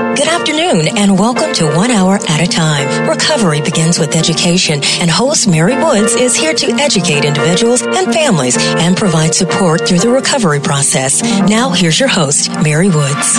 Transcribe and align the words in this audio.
Good 0.00 0.28
afternoon 0.28 0.96
and 0.96 1.18
welcome 1.18 1.52
to 1.52 1.66
One 1.76 1.90
Hour 1.90 2.14
at 2.26 2.40
a 2.40 2.46
Time. 2.46 3.06
Recovery 3.06 3.60
begins 3.60 3.98
with 3.98 4.16
education 4.16 4.80
and 4.98 5.10
host 5.10 5.46
Mary 5.46 5.76
Woods 5.76 6.14
is 6.14 6.34
here 6.34 6.54
to 6.54 6.72
educate 6.80 7.26
individuals 7.26 7.82
and 7.82 8.10
families 8.10 8.56
and 8.58 8.96
provide 8.96 9.34
support 9.34 9.86
through 9.86 9.98
the 9.98 10.08
recovery 10.08 10.58
process. 10.58 11.22
Now 11.50 11.68
here's 11.68 12.00
your 12.00 12.08
host, 12.08 12.50
Mary 12.62 12.88
Woods. 12.88 13.36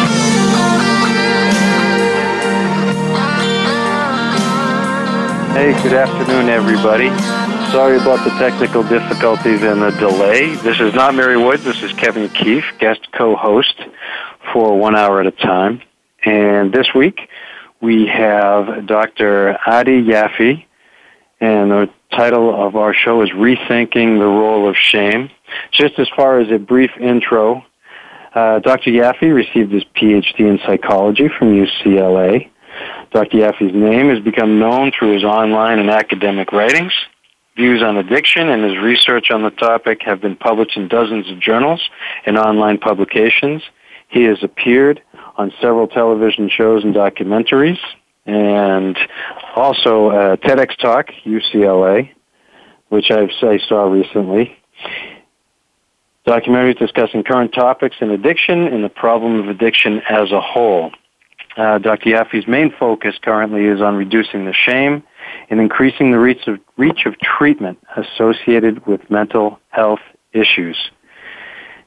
Hey, 5.58 5.74
good 5.82 5.94
afternoon, 5.94 6.48
everybody. 6.48 7.10
Sorry 7.72 7.98
about 7.98 8.24
the 8.24 8.38
technical 8.38 8.84
difficulties 8.84 9.64
and 9.64 9.82
the 9.82 9.90
delay. 10.00 10.54
This 10.58 10.80
is 10.80 10.94
not 10.94 11.16
Mary 11.16 11.38
Woods. 11.38 11.64
This 11.64 11.82
is 11.82 11.92
Kevin 11.94 12.30
Keefe, 12.30 12.66
guest 12.78 13.12
co-host 13.14 13.82
for 14.54 14.78
One 14.78 14.96
Hour 14.96 15.22
at 15.22 15.26
a 15.26 15.32
Time. 15.32 15.82
And 16.24 16.72
this 16.72 16.88
week 16.94 17.30
we 17.82 18.06
have 18.08 18.86
Dr. 18.86 19.58
Adi 19.66 20.08
Jaffe, 20.08 20.68
and 21.40 21.72
the 21.72 21.90
title 22.12 22.54
of 22.68 22.76
our 22.76 22.94
show 22.94 23.24
is 23.24 23.30
Rethinking 23.32 24.20
the 24.20 24.26
Role 24.26 24.70
of 24.70 24.76
Shame. 24.76 25.32
Just 25.72 25.98
as 25.98 26.08
far 26.16 26.40
as 26.40 26.52
a 26.52 26.60
brief 26.60 26.92
intro, 27.00 27.66
uh, 28.36 28.60
Dr. 28.60 28.92
Jaffe 28.92 29.28
received 29.28 29.72
his 29.72 29.84
PhD 29.96 30.40
in 30.40 30.60
psychology 30.66 31.28
from 31.28 31.54
UCLA. 31.54 32.50
Dr. 33.12 33.40
Jaffe's 33.40 33.74
name 33.74 34.10
has 34.10 34.20
become 34.20 34.60
known 34.60 34.92
through 34.98 35.16
his 35.16 35.24
online 35.24 35.80
and 35.80 35.90
academic 35.90 36.52
writings. 36.52 36.94
Views 37.58 37.82
on 37.84 37.98
addiction 37.98 38.48
and 38.48 38.64
his 38.64 38.78
research 38.78 39.32
on 39.32 39.44
the 39.44 39.50
topic 39.50 40.02
have 40.04 40.22
been 40.22 40.38
published 40.38 40.78
in 40.78 40.88
dozens 40.88 41.30
of 41.30 41.40
journals 41.40 41.82
and 42.26 42.38
online 42.38 42.78
publications. 42.78 43.62
He 44.08 44.24
has 44.24 44.42
appeared 44.44 45.02
on 45.42 45.52
several 45.60 45.88
television 45.88 46.50
shows 46.50 46.84
and 46.84 46.94
documentaries, 46.94 47.80
and 48.28 48.96
also 49.56 50.10
uh, 50.10 50.36
TEDx 50.36 50.78
Talk, 50.78 51.08
UCLA, 51.26 52.12
which 52.90 53.10
I've, 53.10 53.32
I 53.42 53.58
saw 53.68 53.86
recently. 53.90 54.56
Documentaries 56.28 56.78
discussing 56.78 57.24
current 57.24 57.54
topics 57.54 57.96
in 58.02 58.12
addiction 58.12 58.68
and 58.68 58.84
the 58.84 58.90
problem 58.90 59.40
of 59.40 59.48
addiction 59.48 60.02
as 60.08 60.32
a 60.32 60.40
whole. 60.40 60.92
Uh, 61.58 61.80
Dr. 61.80 62.12
Jaffe's 62.12 62.48
main 62.48 62.72
focus 62.80 63.16
currently 63.20 63.66
is 63.66 63.82
on 63.82 63.96
reducing 63.96 64.46
the 64.46 64.54
shame 64.54 65.02
and 65.50 65.60
increasing 65.60 66.12
the 66.12 66.20
reach 66.20 66.48
of, 66.48 66.60
reach 66.78 67.08
of 67.08 67.18
treatment 67.20 67.80
associated 67.98 68.86
with 68.86 69.10
mental 69.10 69.60
health 69.70 70.00
issues. 70.34 70.78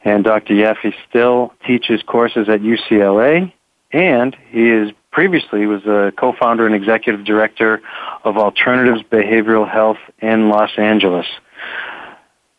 And 0.05 0.23
Dr. 0.23 0.55
Jaffe 0.57 0.95
still 1.09 1.53
teaches 1.67 2.03
courses 2.03 2.49
at 2.49 2.61
UCLA, 2.61 3.53
and 3.91 4.37
he 4.51 4.71
is 4.71 4.93
previously 5.11 5.65
was 5.67 5.85
a 5.87 6.13
co-founder 6.19 6.67
and 6.67 6.75
executive 6.75 7.25
director 7.25 7.81
of 8.25 8.37
Alternatives 8.37 9.03
Behavioral 9.11 9.71
Health 9.71 9.99
in 10.21 10.51
Los 10.51 10.71
Angeles. 10.77 11.27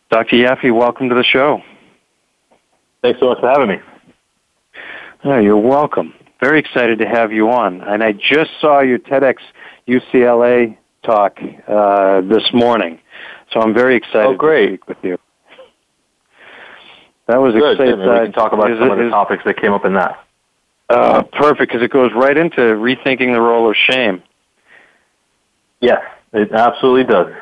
Dr. 0.10 0.42
Jaffe, 0.42 0.72
welcome 0.72 1.10
to 1.10 1.16
the 1.16 1.24
show. 1.24 1.62
Thanks 3.02 3.20
so 3.20 3.28
much 3.28 3.40
for 3.40 3.50
having 3.50 3.68
me. 3.68 3.82
Oh, 5.26 5.40
you're 5.40 5.58
welcome. 5.58 6.14
Very 6.40 6.60
excited 6.60 7.00
to 7.00 7.08
have 7.08 7.32
you 7.32 7.50
on. 7.50 7.82
And 7.82 8.04
I 8.04 8.14
just 8.14 8.52
saw 8.62 8.82
your 8.82 9.00
TEDx 9.00 9.36
UCLA 9.88 10.78
talk 11.04 11.38
uh, 11.68 12.22
this 12.22 12.52
morning, 12.54 13.00
so 13.52 13.60
I'm 13.60 13.74
very 13.74 13.96
excited 13.96 14.28
oh, 14.28 14.36
great. 14.36 14.68
to 14.68 14.74
speak 14.76 14.88
with 14.88 14.98
you. 15.04 15.18
That 17.28 17.38
was 17.38 17.54
Good. 17.54 17.80
exciting. 17.80 18.00
we 18.00 18.06
can 18.06 18.32
talk 18.32 18.54
about 18.54 18.70
some 18.78 18.92
of 18.92 18.98
the 18.98 19.10
topics 19.10 19.44
that 19.46 19.60
came 19.60 19.74
up 19.74 19.86
in 19.86 19.94
that. 19.94 20.20
Uh, 20.90 21.24
perfect, 21.24 21.72
because 21.72 21.82
it 21.82 21.90
goes 21.90 22.12
right 22.14 22.38
into 22.38 22.60
rethinking 22.62 23.34
the 23.34 23.42
role 23.42 23.70
of 23.70 23.76
shame. 23.76 24.22
Yes, 25.82 26.04
it 26.32 26.52
absolutely 26.52 27.06
does. 27.06 27.34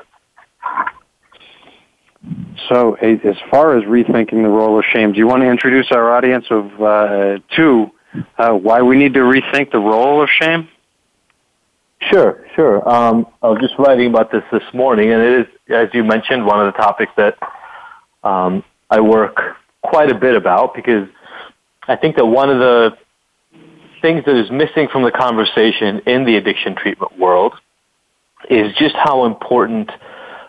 So, 2.70 2.94
as 2.94 3.36
far 3.52 3.78
as 3.78 3.84
rethinking 3.84 4.44
the 4.44 4.50
role 4.50 4.80
of 4.80 4.86
shame, 4.86 5.12
do 5.12 5.18
you 5.18 5.28
want 5.28 5.42
to 5.42 5.50
introduce 5.50 5.92
our 5.92 6.16
audience 6.16 6.46
of 6.50 6.82
uh, 6.82 7.40
to 7.58 7.92
uh, 8.38 8.52
why 8.54 8.82
we 8.82 8.98
need 8.98 9.14
to 9.16 9.20
rethink 9.20 9.72
the 9.72 9.80
role 9.80 10.24
of 10.24 10.30
shame? 10.30 10.70
Sure, 12.00 12.46
sure. 12.56 12.88
Um, 12.88 13.28
I 13.42 13.50
was 13.50 13.60
just 13.62 13.74
writing 13.78 14.08
about 14.08 14.32
this 14.32 14.44
this 14.54 14.64
morning, 14.74 15.12
and 15.12 15.22
it 15.22 15.40
is, 15.42 15.48
as 15.70 15.90
you 15.94 16.06
mentioned, 16.06 16.46
one 16.46 16.66
of 16.66 16.74
the 16.74 16.78
topics 16.78 17.12
that 17.18 17.38
um, 18.24 18.64
I 18.90 19.02
work 19.02 19.58
quite 19.84 20.10
a 20.10 20.16
bit 20.16 20.36
about 20.36 20.74
because 20.74 21.08
I 21.88 21.96
think 21.96 22.16
that 22.16 22.26
one 22.26 22.50
of 22.50 22.60
the 22.60 22.98
things 24.02 24.24
that 24.26 24.36
is 24.36 24.50
missing 24.52 24.88
from 24.92 25.04
the 25.04 25.12
conversation 25.12 26.02
in 26.06 26.26
the 26.26 26.36
addiction 26.36 26.76
treatment 26.76 27.18
world 27.18 27.54
is 28.50 28.76
just 28.76 28.96
how 28.96 29.26
important 29.26 29.92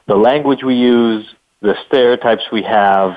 the 0.07 0.17
language 0.17 0.63
we 0.63 0.75
use, 0.75 1.27
the 1.61 1.77
stereotypes 1.87 2.43
we 2.53 2.63
have, 2.63 3.17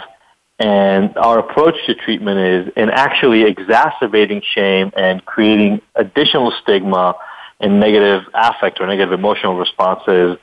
and 0.60 1.16
our 1.18 1.40
approach 1.40 1.76
to 1.86 1.94
treatment 1.94 2.40
is 2.40 2.74
in 2.76 2.90
actually 2.90 3.44
exacerbating 3.44 4.42
shame 4.56 4.92
and 4.96 5.24
creating 5.26 5.82
additional 5.96 6.52
stigma 6.64 7.16
and 7.60 7.80
negative 7.80 8.24
affect 8.34 8.80
or 8.80 8.88
negative 8.88 9.14
emotional 9.14 9.56
responses 9.58 10.38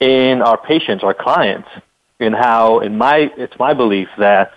in 0.00 0.42
our 0.42 0.56
patients, 0.56 1.04
our 1.04 1.14
clients, 1.14 1.68
and 2.18 2.34
how 2.34 2.80
in 2.80 2.96
my 2.96 3.30
it's 3.36 3.58
my 3.58 3.74
belief 3.74 4.08
that 4.18 4.52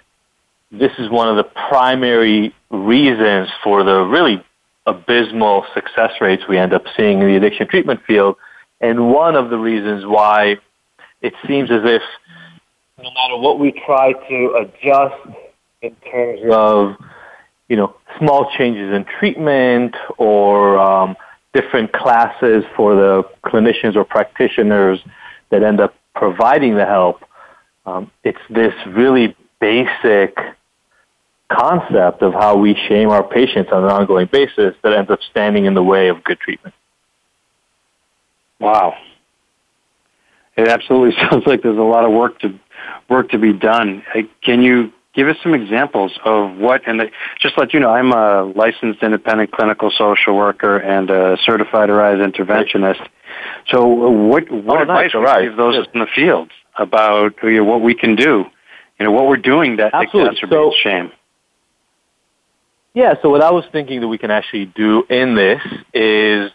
this 0.71 0.91
is 0.97 1.09
one 1.09 1.27
of 1.27 1.37
the 1.37 1.43
primary 1.69 2.53
reasons 2.69 3.49
for 3.63 3.83
the 3.83 4.01
really 4.01 4.43
abysmal 4.85 5.65
success 5.73 6.11
rates 6.21 6.43
we 6.47 6.57
end 6.57 6.73
up 6.73 6.83
seeing 6.95 7.21
in 7.21 7.27
the 7.27 7.35
addiction 7.35 7.67
treatment 7.67 8.01
field, 8.05 8.35
and 8.81 9.11
one 9.11 9.35
of 9.35 9.49
the 9.49 9.57
reasons 9.57 10.05
why 10.05 10.57
it 11.21 11.33
seems 11.47 11.71
as 11.71 11.81
if 11.83 12.01
no 12.97 13.11
matter 13.11 13.37
what 13.37 13.59
we 13.59 13.71
try 13.85 14.13
to 14.13 14.55
adjust 14.61 15.37
in 15.81 15.95
terms 16.11 16.41
of, 16.51 16.95
you 17.67 17.75
know, 17.75 17.95
small 18.17 18.49
changes 18.57 18.93
in 18.93 19.05
treatment 19.19 19.95
or 20.17 20.77
um, 20.77 21.15
different 21.53 21.91
classes 21.91 22.63
for 22.75 22.95
the 22.95 23.23
clinicians 23.45 23.95
or 23.95 24.03
practitioners 24.03 24.99
that 25.49 25.61
end 25.61 25.79
up 25.79 25.93
providing 26.15 26.75
the 26.75 26.85
help, 26.85 27.23
um, 27.85 28.09
it's 28.23 28.39
this 28.49 28.73
really 28.87 29.35
basic 29.59 30.37
concept 31.49 32.21
of 32.21 32.33
how 32.33 32.57
we 32.57 32.75
shame 32.87 33.09
our 33.09 33.23
patients 33.23 33.71
on 33.71 33.83
an 33.83 33.91
ongoing 33.91 34.27
basis 34.31 34.75
that 34.83 34.93
ends 34.93 35.11
up 35.11 35.19
standing 35.29 35.65
in 35.65 35.73
the 35.73 35.83
way 35.83 36.07
of 36.09 36.23
good 36.23 36.39
treatment. 36.39 36.73
Wow. 38.59 38.95
It 40.57 40.67
absolutely 40.67 41.15
sounds 41.29 41.45
like 41.45 41.61
there's 41.61 41.77
a 41.77 41.81
lot 41.81 42.05
of 42.05 42.11
work 42.11 42.39
to 42.39 42.59
work 43.09 43.29
to 43.29 43.37
be 43.37 43.53
done. 43.53 44.03
Can 44.41 44.61
you 44.61 44.91
give 45.13 45.27
us 45.27 45.37
some 45.43 45.53
examples 45.53 46.17
of 46.23 46.57
what? 46.57 46.81
And 46.87 46.99
the, 46.99 47.11
just 47.39 47.57
let 47.57 47.73
you 47.73 47.79
know, 47.79 47.89
I'm 47.89 48.11
a 48.11 48.43
licensed 48.43 49.01
independent 49.03 49.51
clinical 49.51 49.91
social 49.91 50.35
worker 50.35 50.77
and 50.77 51.09
a 51.09 51.37
certified 51.43 51.89
Arise 51.89 52.17
interventionist. 52.17 53.07
So, 53.69 53.85
what 53.85 54.49
what 54.51 54.79
oh, 54.79 54.81
advice 54.81 55.11
nice. 55.13 55.15
would 55.15 55.43
you 55.43 55.49
give 55.49 55.57
those 55.57 55.87
in 55.93 55.99
the 55.99 56.07
field 56.15 56.51
about 56.77 57.33
what 57.43 57.81
we 57.81 57.93
can 57.93 58.15
do? 58.15 58.45
You 58.99 59.05
know, 59.05 59.11
what 59.11 59.27
we're 59.27 59.37
doing 59.37 59.77
that 59.77 59.93
Absolutely. 59.93 60.37
exacerbates 60.37 60.49
so, 60.49 60.73
shame. 60.81 61.11
Yeah, 62.93 63.15
so 63.21 63.29
what 63.29 63.41
I 63.41 63.51
was 63.51 63.65
thinking 63.71 63.99
that 64.01 64.07
we 64.07 64.17
can 64.17 64.31
actually 64.31 64.67
do 64.67 65.03
in 65.09 65.35
this 65.35 65.61
is 65.93 66.49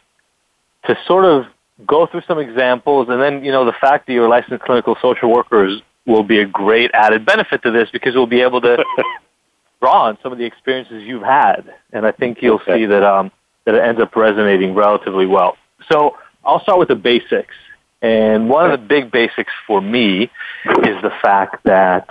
to 0.87 0.97
sort 1.07 1.27
of 1.27 1.45
go 1.87 2.07
through 2.07 2.23
some 2.27 2.39
examples, 2.39 3.09
and 3.11 3.21
then, 3.21 3.45
you 3.45 3.53
know, 3.53 3.67
the 3.67 3.75
fact 3.79 4.07
that 4.07 4.15
you're 4.15 4.29
licensed 4.29 4.65
clinical 4.65 4.97
social 5.03 5.31
workers 5.31 5.83
will 6.07 6.23
be 6.23 6.39
a 6.41 6.47
great 6.47 6.91
added 6.95 7.27
benefit 7.27 7.63
to 7.63 7.71
this 7.71 7.91
because 7.91 8.15
we'll 8.15 8.27
be 8.27 8.41
able 8.41 8.61
to 8.63 8.83
draw 9.81 10.07
on 10.07 10.19
some 10.23 10.33
of 10.33 10.39
the 10.39 10.45
experiences 10.45 11.03
you've 11.03 11.23
had, 11.23 11.75
and 11.93 12.07
I 12.07 12.13
think 12.13 12.39
you'll 12.41 12.57
okay. 12.57 12.79
see 12.79 12.87
that 12.87 13.03
um, 13.03 13.31
that 13.65 13.75
it 13.75 13.83
ends 13.83 14.01
up 14.01 14.17
resonating 14.17 14.75
relatively 14.75 15.27
well. 15.27 15.57
So 15.91 16.17
I'll 16.45 16.61
start 16.61 16.79
with 16.79 16.89
the 16.89 16.97
basics, 16.97 17.55
and 18.01 18.49
one 18.49 18.71
of 18.71 18.81
the 18.81 18.87
big 18.87 19.11
basics 19.11 19.53
for 19.67 19.81
me 19.81 20.25
is 20.25 21.03
the 21.03 21.13
fact 21.23 21.65
that 21.65 22.09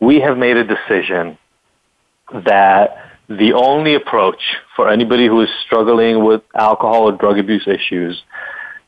we 0.00 0.20
have 0.20 0.36
made 0.36 0.56
a 0.56 0.64
decision 0.64 1.38
that 2.32 3.10
the 3.28 3.52
only 3.52 3.94
approach 3.94 4.40
for 4.74 4.88
anybody 4.88 5.26
who 5.26 5.40
is 5.40 5.48
struggling 5.64 6.24
with 6.24 6.42
alcohol 6.54 7.08
or 7.08 7.12
drug 7.12 7.38
abuse 7.38 7.66
issues 7.66 8.22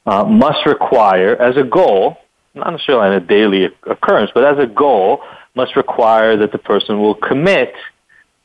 uh, 0.07 0.25
must 0.25 0.65
require, 0.67 1.37
as 1.41 1.57
a 1.57 1.63
goal, 1.63 2.17
not 2.55 2.71
necessarily 2.71 3.09
on 3.09 3.13
a 3.15 3.21
daily 3.21 3.69
occurrence, 3.85 4.31
but 4.35 4.45
as 4.45 4.63
a 4.63 4.67
goal, 4.67 5.23
must 5.55 5.77
require 5.77 6.37
that 6.37 6.53
the 6.53 6.59
person 6.59 7.01
will 7.01 7.15
commit 7.15 7.75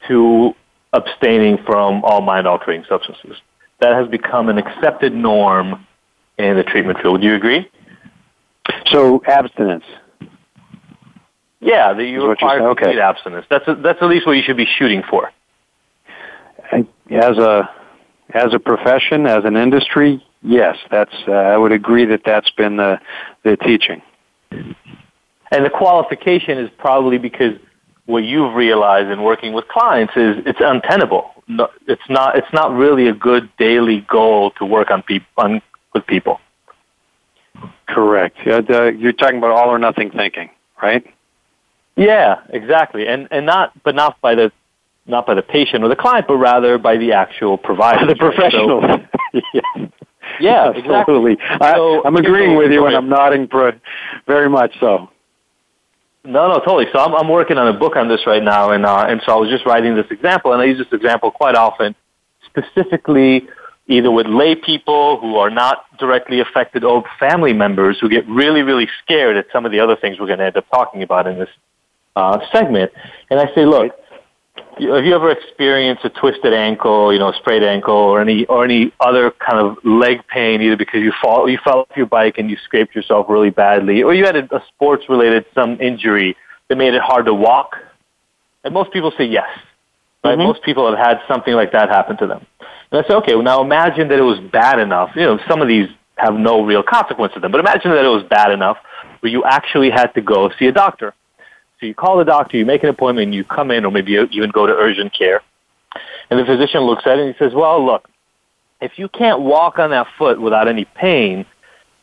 to 0.07 0.53
abstaining 0.91 1.57
from 1.65 2.03
all 2.03 2.21
mind 2.21 2.47
altering 2.47 2.83
substances. 2.89 3.38
That 3.79 3.94
has 3.94 4.07
become 4.07 4.50
an 4.50 4.57
accepted 4.57 5.13
norm 5.13 5.85
in 6.38 6.56
the 6.56 6.63
treatment 6.63 7.00
field. 7.01 7.13
Would 7.13 7.23
you 7.23 7.35
agree? 7.35 7.69
So 8.88 9.21
abstinence. 9.25 9.83
Yeah, 11.59 11.93
that 11.93 12.03
you 12.03 12.27
require 12.27 12.59
complete 12.59 12.89
okay. 12.89 12.99
abstinence. 12.99 13.45
That's 13.49 13.67
a, 13.67 13.75
that's 13.75 13.99
at 14.01 14.07
least 14.07 14.27
what 14.27 14.33
you 14.33 14.43
should 14.43 14.57
be 14.57 14.67
shooting 14.77 15.03
for. 15.09 15.31
As 16.71 17.37
a 17.37 17.69
as 18.33 18.53
a 18.53 18.59
profession, 18.59 19.25
as 19.27 19.45
an 19.45 19.55
industry, 19.55 20.23
yes, 20.41 20.77
that's. 20.91 21.15
Uh, 21.27 21.31
I 21.31 21.57
would 21.57 21.71
agree 21.71 22.05
that 22.05 22.21
that's 22.25 22.49
been 22.51 22.77
the 22.77 22.99
the 23.43 23.57
teaching. 23.57 24.01
And 24.51 25.65
the 25.65 25.69
qualification 25.69 26.57
is 26.57 26.69
probably 26.77 27.17
because 27.17 27.53
what 28.05 28.23
you've 28.23 28.53
realized 28.55 29.09
in 29.09 29.23
working 29.23 29.53
with 29.53 29.67
clients 29.67 30.13
is 30.15 30.37
it's 30.45 30.59
untenable. 30.59 31.31
No, 31.47 31.69
it's 31.87 32.09
not. 32.09 32.37
It's 32.37 32.51
not 32.53 32.73
really 32.73 33.07
a 33.07 33.13
good 33.13 33.49
daily 33.57 34.01
goal 34.09 34.51
to 34.57 34.65
work 34.65 34.91
on 34.91 35.03
people 35.03 35.27
on 35.37 35.61
with 35.93 36.05
people. 36.07 36.39
Correct. 37.87 38.37
Uh, 38.45 38.91
you're 38.91 39.13
talking 39.13 39.37
about 39.37 39.51
all 39.51 39.69
or 39.69 39.79
nothing 39.79 40.11
thinking, 40.11 40.49
right? 40.81 41.05
Yeah, 41.95 42.42
exactly. 42.50 43.07
And 43.07 43.27
and 43.31 43.45
not 43.45 43.71
but 43.83 43.95
not 43.95 44.19
by 44.21 44.36
the 44.36 44.51
not 45.06 45.25
by 45.25 45.33
the 45.33 45.42
patient 45.42 45.83
or 45.83 45.88
the 45.88 45.95
client, 45.95 46.27
but 46.27 46.38
rather 46.38 46.77
by 46.77 46.97
the 46.97 47.13
actual 47.13 47.57
provider, 47.57 48.06
the 48.06 48.15
professional. 48.15 48.81
So, 48.81 49.42
yeah. 49.53 49.88
Yeah, 50.39 50.74
absolutely. 50.75 51.33
Exactly. 51.33 51.68
I, 51.68 51.74
so, 51.75 52.03
I'm 52.03 52.15
agreeing 52.15 52.57
with 52.57 52.71
you, 52.71 52.86
and 52.86 52.95
I'm 52.95 53.07
nodding 53.07 53.47
very 54.27 54.50
much 54.50 54.74
so. 54.80 55.09
No, 56.24 56.47
no, 56.47 56.56
totally. 56.59 56.86
So 56.92 57.00
I'm, 57.00 57.13
I'm 57.13 57.30
working 57.30 57.57
on 57.57 57.68
a 57.68 57.77
book 57.77 57.95
on 57.95 58.07
this 58.07 58.25
right 58.25 58.44
now, 58.44 58.71
and 58.71 58.86
uh, 58.86 59.06
and 59.07 59.21
so 59.25 59.33
I 59.33 59.36
was 59.36 59.50
just 59.50 59.65
writing 59.65 59.95
this 59.95 60.07
example, 60.09 60.53
and 60.53 60.62
I 60.62 60.65
use 60.65 60.77
this 60.77 60.91
example 60.91 61.31
quite 61.31 61.56
often, 61.56 61.95
specifically 62.45 63.48
either 63.88 64.09
with 64.09 64.25
lay 64.25 64.56
people 64.56 65.19
who 65.19 65.36
are 65.36 65.51
not 65.51 65.86
directly 66.00 66.39
affected 66.39 66.83
or 66.83 67.03
family 67.19 67.53
members 67.53 68.00
who 68.01 68.09
get 68.09 68.27
really, 68.27 68.63
really 68.63 68.89
scared 69.03 69.38
at 69.38 69.45
some 69.53 69.63
of 69.65 69.71
the 69.71 69.80
other 69.80 69.95
things 69.95 70.19
we're 70.19 70.25
going 70.25 70.39
to 70.39 70.45
end 70.45 70.57
up 70.57 70.68
talking 70.71 71.03
about 71.03 71.27
in 71.27 71.38
this 71.38 71.50
uh, 72.15 72.39
segment. 72.51 72.91
And 73.29 73.39
I 73.39 73.53
say, 73.53 73.65
look, 73.65 73.91
have 74.79 75.06
you 75.06 75.15
ever 75.15 75.31
experienced 75.31 76.03
a 76.03 76.09
twisted 76.09 76.53
ankle, 76.53 77.13
you 77.13 77.19
know, 77.19 77.31
sprayed 77.33 77.63
ankle, 77.63 77.95
or 77.95 78.19
any 78.19 78.45
or 78.45 78.65
any 78.65 78.91
other 79.00 79.31
kind 79.31 79.59
of 79.59 79.77
leg 79.85 80.25
pain, 80.27 80.62
either 80.62 80.75
because 80.75 81.01
you 81.01 81.13
fall 81.21 81.50
you 81.50 81.57
fell 81.63 81.79
off 81.79 81.97
your 81.97 82.06
bike 82.06 82.38
and 82.38 82.50
you 82.50 82.57
scraped 82.63 82.94
yourself 82.94 83.27
really 83.29 83.50
badly, 83.50 84.03
or 84.03 84.13
you 84.13 84.25
had 84.25 84.35
a, 84.35 84.56
a 84.56 84.63
sports 84.73 85.06
related 85.07 85.45
some 85.53 85.79
injury 85.79 86.35
that 86.67 86.75
made 86.77 86.94
it 86.94 87.01
hard 87.01 87.25
to 87.25 87.33
walk? 87.33 87.75
And 88.63 88.73
most 88.73 88.91
people 88.91 89.13
say 89.17 89.25
yes. 89.25 89.47
Right? 90.23 90.38
Mm-hmm. 90.38 90.47
Most 90.47 90.63
people 90.63 90.89
have 90.89 90.97
had 90.97 91.19
something 91.27 91.53
like 91.53 91.71
that 91.71 91.89
happen 91.89 92.17
to 92.17 92.27
them. 92.27 92.45
And 92.91 93.03
I 93.03 93.07
say, 93.07 93.13
okay, 93.15 93.35
well 93.35 93.44
now 93.44 93.62
imagine 93.62 94.09
that 94.09 94.19
it 94.19 94.23
was 94.23 94.39
bad 94.51 94.79
enough. 94.79 95.12
You 95.15 95.23
know, 95.23 95.39
some 95.47 95.62
of 95.62 95.67
these 95.67 95.88
have 96.17 96.33
no 96.33 96.63
real 96.65 96.83
consequence 96.83 97.33
to 97.33 97.39
them, 97.39 97.51
but 97.51 97.59
imagine 97.59 97.91
that 97.91 98.03
it 98.03 98.09
was 98.09 98.23
bad 98.23 98.51
enough 98.51 98.77
where 99.19 99.31
you 99.31 99.44
actually 99.44 99.89
had 99.89 100.13
to 100.15 100.21
go 100.21 100.50
see 100.57 100.65
a 100.67 100.71
doctor. 100.71 101.13
So 101.85 101.87
you 101.87 101.93
call 101.93 102.17
the 102.17 102.25
doctor, 102.25 102.57
you 102.57 102.65
make 102.65 102.81
an 102.81 102.89
appointment, 102.89 103.31
you 103.33 103.43
come 103.43 103.69
in, 103.69 103.85
or 103.85 103.91
maybe 103.91 104.13
you 104.13 104.27
even 104.31 104.49
go 104.49 104.65
to 104.65 104.73
urgent 104.73 105.13
care. 105.13 105.43
And 106.31 106.39
the 106.39 106.43
physician 106.43 106.81
looks 106.81 107.05
at 107.05 107.19
it 107.19 107.27
and 107.27 107.35
he 107.35 107.37
says, 107.37 107.53
well, 107.53 107.85
look, 107.85 108.09
if 108.81 108.97
you 108.97 109.07
can't 109.07 109.41
walk 109.41 109.77
on 109.77 109.91
that 109.91 110.07
foot 110.17 110.41
without 110.41 110.67
any 110.67 110.85
pain, 110.85 111.45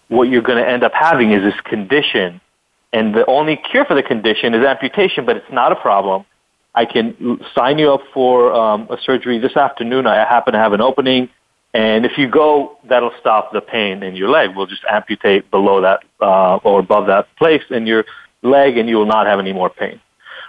what 0.07 0.29
you're 0.29 0.43
going 0.43 0.63
to 0.63 0.69
end 0.69 0.85
up 0.85 0.93
having 0.95 1.33
is 1.33 1.43
this 1.43 1.61
condition. 1.65 2.41
And 2.93 3.13
the 3.13 3.27
only 3.27 3.57
cure 3.57 3.85
for 3.85 3.95
the 3.95 4.05
condition 4.05 4.55
is 4.55 4.65
amputation, 4.65 5.27
but 5.27 5.37
it's 5.37 5.51
not 5.51 5.73
a 5.73 5.77
problem. 5.77 6.27
I 6.77 6.85
can 6.85 7.41
sign 7.53 7.81
you 7.81 7.93
up 7.93 8.03
for 8.15 8.55
um, 8.55 8.87
a 8.89 8.99
surgery 9.03 9.41
this 9.41 9.57
afternoon. 9.57 10.07
I 10.07 10.15
happen 10.19 10.53
to 10.53 10.61
have 10.61 10.75
an 10.75 10.81
opening. 10.81 11.29
And 11.75 12.07
if 12.07 12.17
you 12.19 12.29
go, 12.29 12.79
that'll 12.89 13.15
stop 13.19 13.53
the 13.53 13.61
pain 13.61 14.05
in 14.05 14.15
your 14.15 14.29
leg. 14.29 14.51
We'll 14.55 14.67
just 14.67 14.85
amputate 14.89 15.51
below 15.51 15.81
that 15.81 16.05
uh, 16.21 16.57
or 16.59 16.79
above 16.79 17.09
that 17.09 17.35
place, 17.35 17.65
and 17.71 17.89
you're 17.89 18.05
leg 18.43 18.77
and 18.77 18.89
you 18.89 18.97
will 18.97 19.07
not 19.07 19.27
have 19.27 19.39
any 19.39 19.53
more 19.53 19.71
pain. 19.71 20.01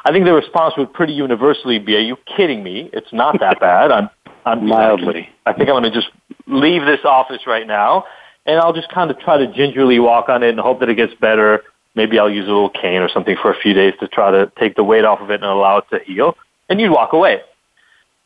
I 0.05 0.11
think 0.11 0.25
the 0.25 0.33
response 0.33 0.73
would 0.77 0.93
pretty 0.93 1.13
universally 1.13 1.79
be, 1.79 1.95
are 1.95 1.99
you 1.99 2.17
kidding 2.37 2.63
me? 2.63 2.89
It's 2.91 3.11
not 3.13 3.39
that 3.39 3.59
bad. 3.59 3.91
I'm, 3.91 4.09
I'm 4.45 4.67
mildly. 4.67 5.29
I 5.45 5.53
think 5.53 5.69
I'm 5.69 5.81
going 5.81 5.83
to 5.83 5.91
just 5.91 6.09
leave 6.47 6.85
this 6.85 6.99
office 7.05 7.41
right 7.47 7.65
now 7.65 8.05
and 8.45 8.59
I'll 8.59 8.73
just 8.73 8.89
kind 8.89 9.09
of 9.09 9.19
try 9.19 9.37
to 9.37 9.47
gingerly 9.47 9.99
walk 9.99 10.29
on 10.29 10.43
it 10.43 10.49
and 10.49 10.59
hope 10.59 10.79
that 10.81 10.89
it 10.89 10.95
gets 10.95 11.13
better. 11.15 11.63
Maybe 11.95 12.19
I'll 12.19 12.29
use 12.29 12.45
a 12.45 12.51
little 12.51 12.69
cane 12.69 13.01
or 13.01 13.09
something 13.09 13.37
for 13.41 13.51
a 13.51 13.59
few 13.59 13.73
days 13.73 13.93
to 13.99 14.07
try 14.07 14.31
to 14.31 14.51
take 14.59 14.75
the 14.75 14.83
weight 14.83 15.05
off 15.05 15.21
of 15.21 15.29
it 15.31 15.35
and 15.35 15.45
allow 15.45 15.77
it 15.77 15.85
to 15.91 15.99
heal. 16.03 16.35
And 16.69 16.81
you'd 16.81 16.91
walk 16.91 17.13
away. 17.13 17.41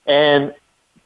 And 0.06 0.54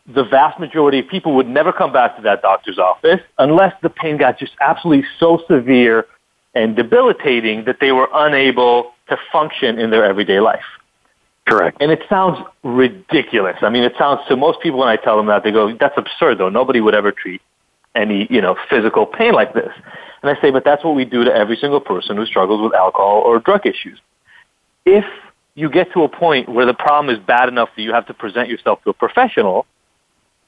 the 0.07 0.24
vast 0.24 0.60
majority 0.60 1.00
of 1.00 1.07
people 1.07 1.36
would 1.36 1.48
never 1.48 1.74
come 1.74 1.92
back 1.92 2.16
to 2.18 2.22
that 2.24 2.42
doctor's 2.42 2.78
office 2.78 3.19
unless 3.38 3.74
the 3.81 3.90
pain 3.90 4.18
got 4.18 4.38
just 4.38 4.54
absolutely 4.62 5.06
so 5.19 5.44
severe 5.50 6.06
and 6.53 6.75
debilitating 6.75 7.65
that 7.65 7.77
they 7.80 7.92
were 7.92 8.09
unable 8.13 8.94
to 9.09 9.18
function 9.31 9.80
in 9.80 9.89
their 9.89 10.03
everyday 10.03 10.39
life. 10.39 10.63
Correct. 11.48 11.77
And 11.81 11.92
it 11.92 12.01
sounds 12.07 12.38
ridiculous. 12.63 13.57
I 13.62 13.69
mean, 13.69 13.83
it 13.83 13.94
sounds 13.98 14.21
to 14.27 14.36
most 14.36 14.62
people 14.62 14.80
when 14.80 14.88
I 14.88 14.95
tell 14.95 15.18
them 15.18 15.25
that, 15.27 15.44
they 15.44 15.51
go, 15.51 15.75
that's 15.75 15.98
absurd 15.98 16.38
though. 16.38 16.50
Nobody 16.50 16.81
would 16.81 16.94
ever 16.94 17.12
treat 17.12 17.42
any, 17.95 18.27
you 18.30 18.42
know, 18.42 18.56
physical 18.69 19.06
pain 19.06 19.33
like 19.33 19.53
this. 19.53 19.71
And 20.21 20.30
I 20.30 20.39
say, 20.39 20.51
but 20.51 20.63
that's 20.63 20.83
what 20.83 20.95
we 20.95 21.03
do 21.03 21.24
to 21.24 21.33
every 21.33 21.57
single 21.57 21.81
person 21.81 22.15
who 22.15 22.25
struggles 22.25 22.62
with 22.62 22.74
alcohol 22.74 23.21
or 23.25 23.39
drug 23.39 23.65
issues. 23.65 24.00
If 24.86 25.06
you 25.56 25.69
get 25.69 25.92
to 25.94 26.04
a 26.04 26.09
point 26.09 26.47
where 26.47 26.65
the 26.65 26.74
problem 26.74 27.13
is 27.13 27.21
bad 27.25 27.50
enough 27.50 27.69
that 27.75 27.81
you 27.81 27.92
have 27.92 28.06
to 28.07 28.13
present 28.13 28.47
yourself 28.47 28.83
to 28.83 28.92
a 28.92 28.94
professional, 28.94 29.65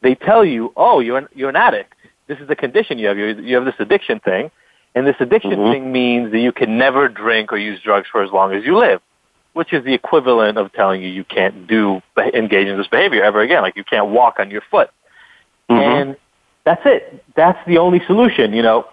they 0.01 0.15
tell 0.15 0.45
you, 0.45 0.71
oh, 0.77 0.99
you're 0.99 1.17
an, 1.17 1.27
you're 1.33 1.49
an 1.49 1.55
addict. 1.55 1.93
This 2.27 2.39
is 2.39 2.47
the 2.47 2.55
condition 2.55 2.99
you 2.99 3.07
have. 3.07 3.17
You, 3.17 3.27
you 3.41 3.55
have 3.55 3.65
this 3.65 3.75
addiction 3.79 4.19
thing. 4.19 4.51
And 4.95 5.07
this 5.07 5.15
addiction 5.19 5.51
mm-hmm. 5.51 5.71
thing 5.71 5.91
means 5.91 6.31
that 6.31 6.39
you 6.39 6.51
can 6.51 6.77
never 6.77 7.07
drink 7.07 7.51
or 7.51 7.57
use 7.57 7.79
drugs 7.81 8.07
for 8.11 8.23
as 8.23 8.31
long 8.31 8.53
as 8.53 8.63
you 8.63 8.77
live, 8.77 9.01
which 9.53 9.73
is 9.73 9.83
the 9.83 9.93
equivalent 9.93 10.57
of 10.57 10.71
telling 10.73 11.01
you 11.01 11.07
you 11.09 11.23
can't 11.23 11.67
do 11.67 12.01
engage 12.33 12.67
in 12.67 12.77
this 12.77 12.87
behavior 12.87 13.23
ever 13.23 13.41
again, 13.41 13.61
like 13.61 13.75
you 13.75 13.83
can't 13.83 14.07
walk 14.07 14.35
on 14.39 14.51
your 14.51 14.61
foot. 14.69 14.89
Mm-hmm. 15.69 15.81
And 15.81 16.17
that's 16.63 16.81
it. 16.85 17.23
That's 17.35 17.59
the 17.67 17.79
only 17.79 18.01
solution. 18.05 18.53
You 18.53 18.61
know, 18.61 18.87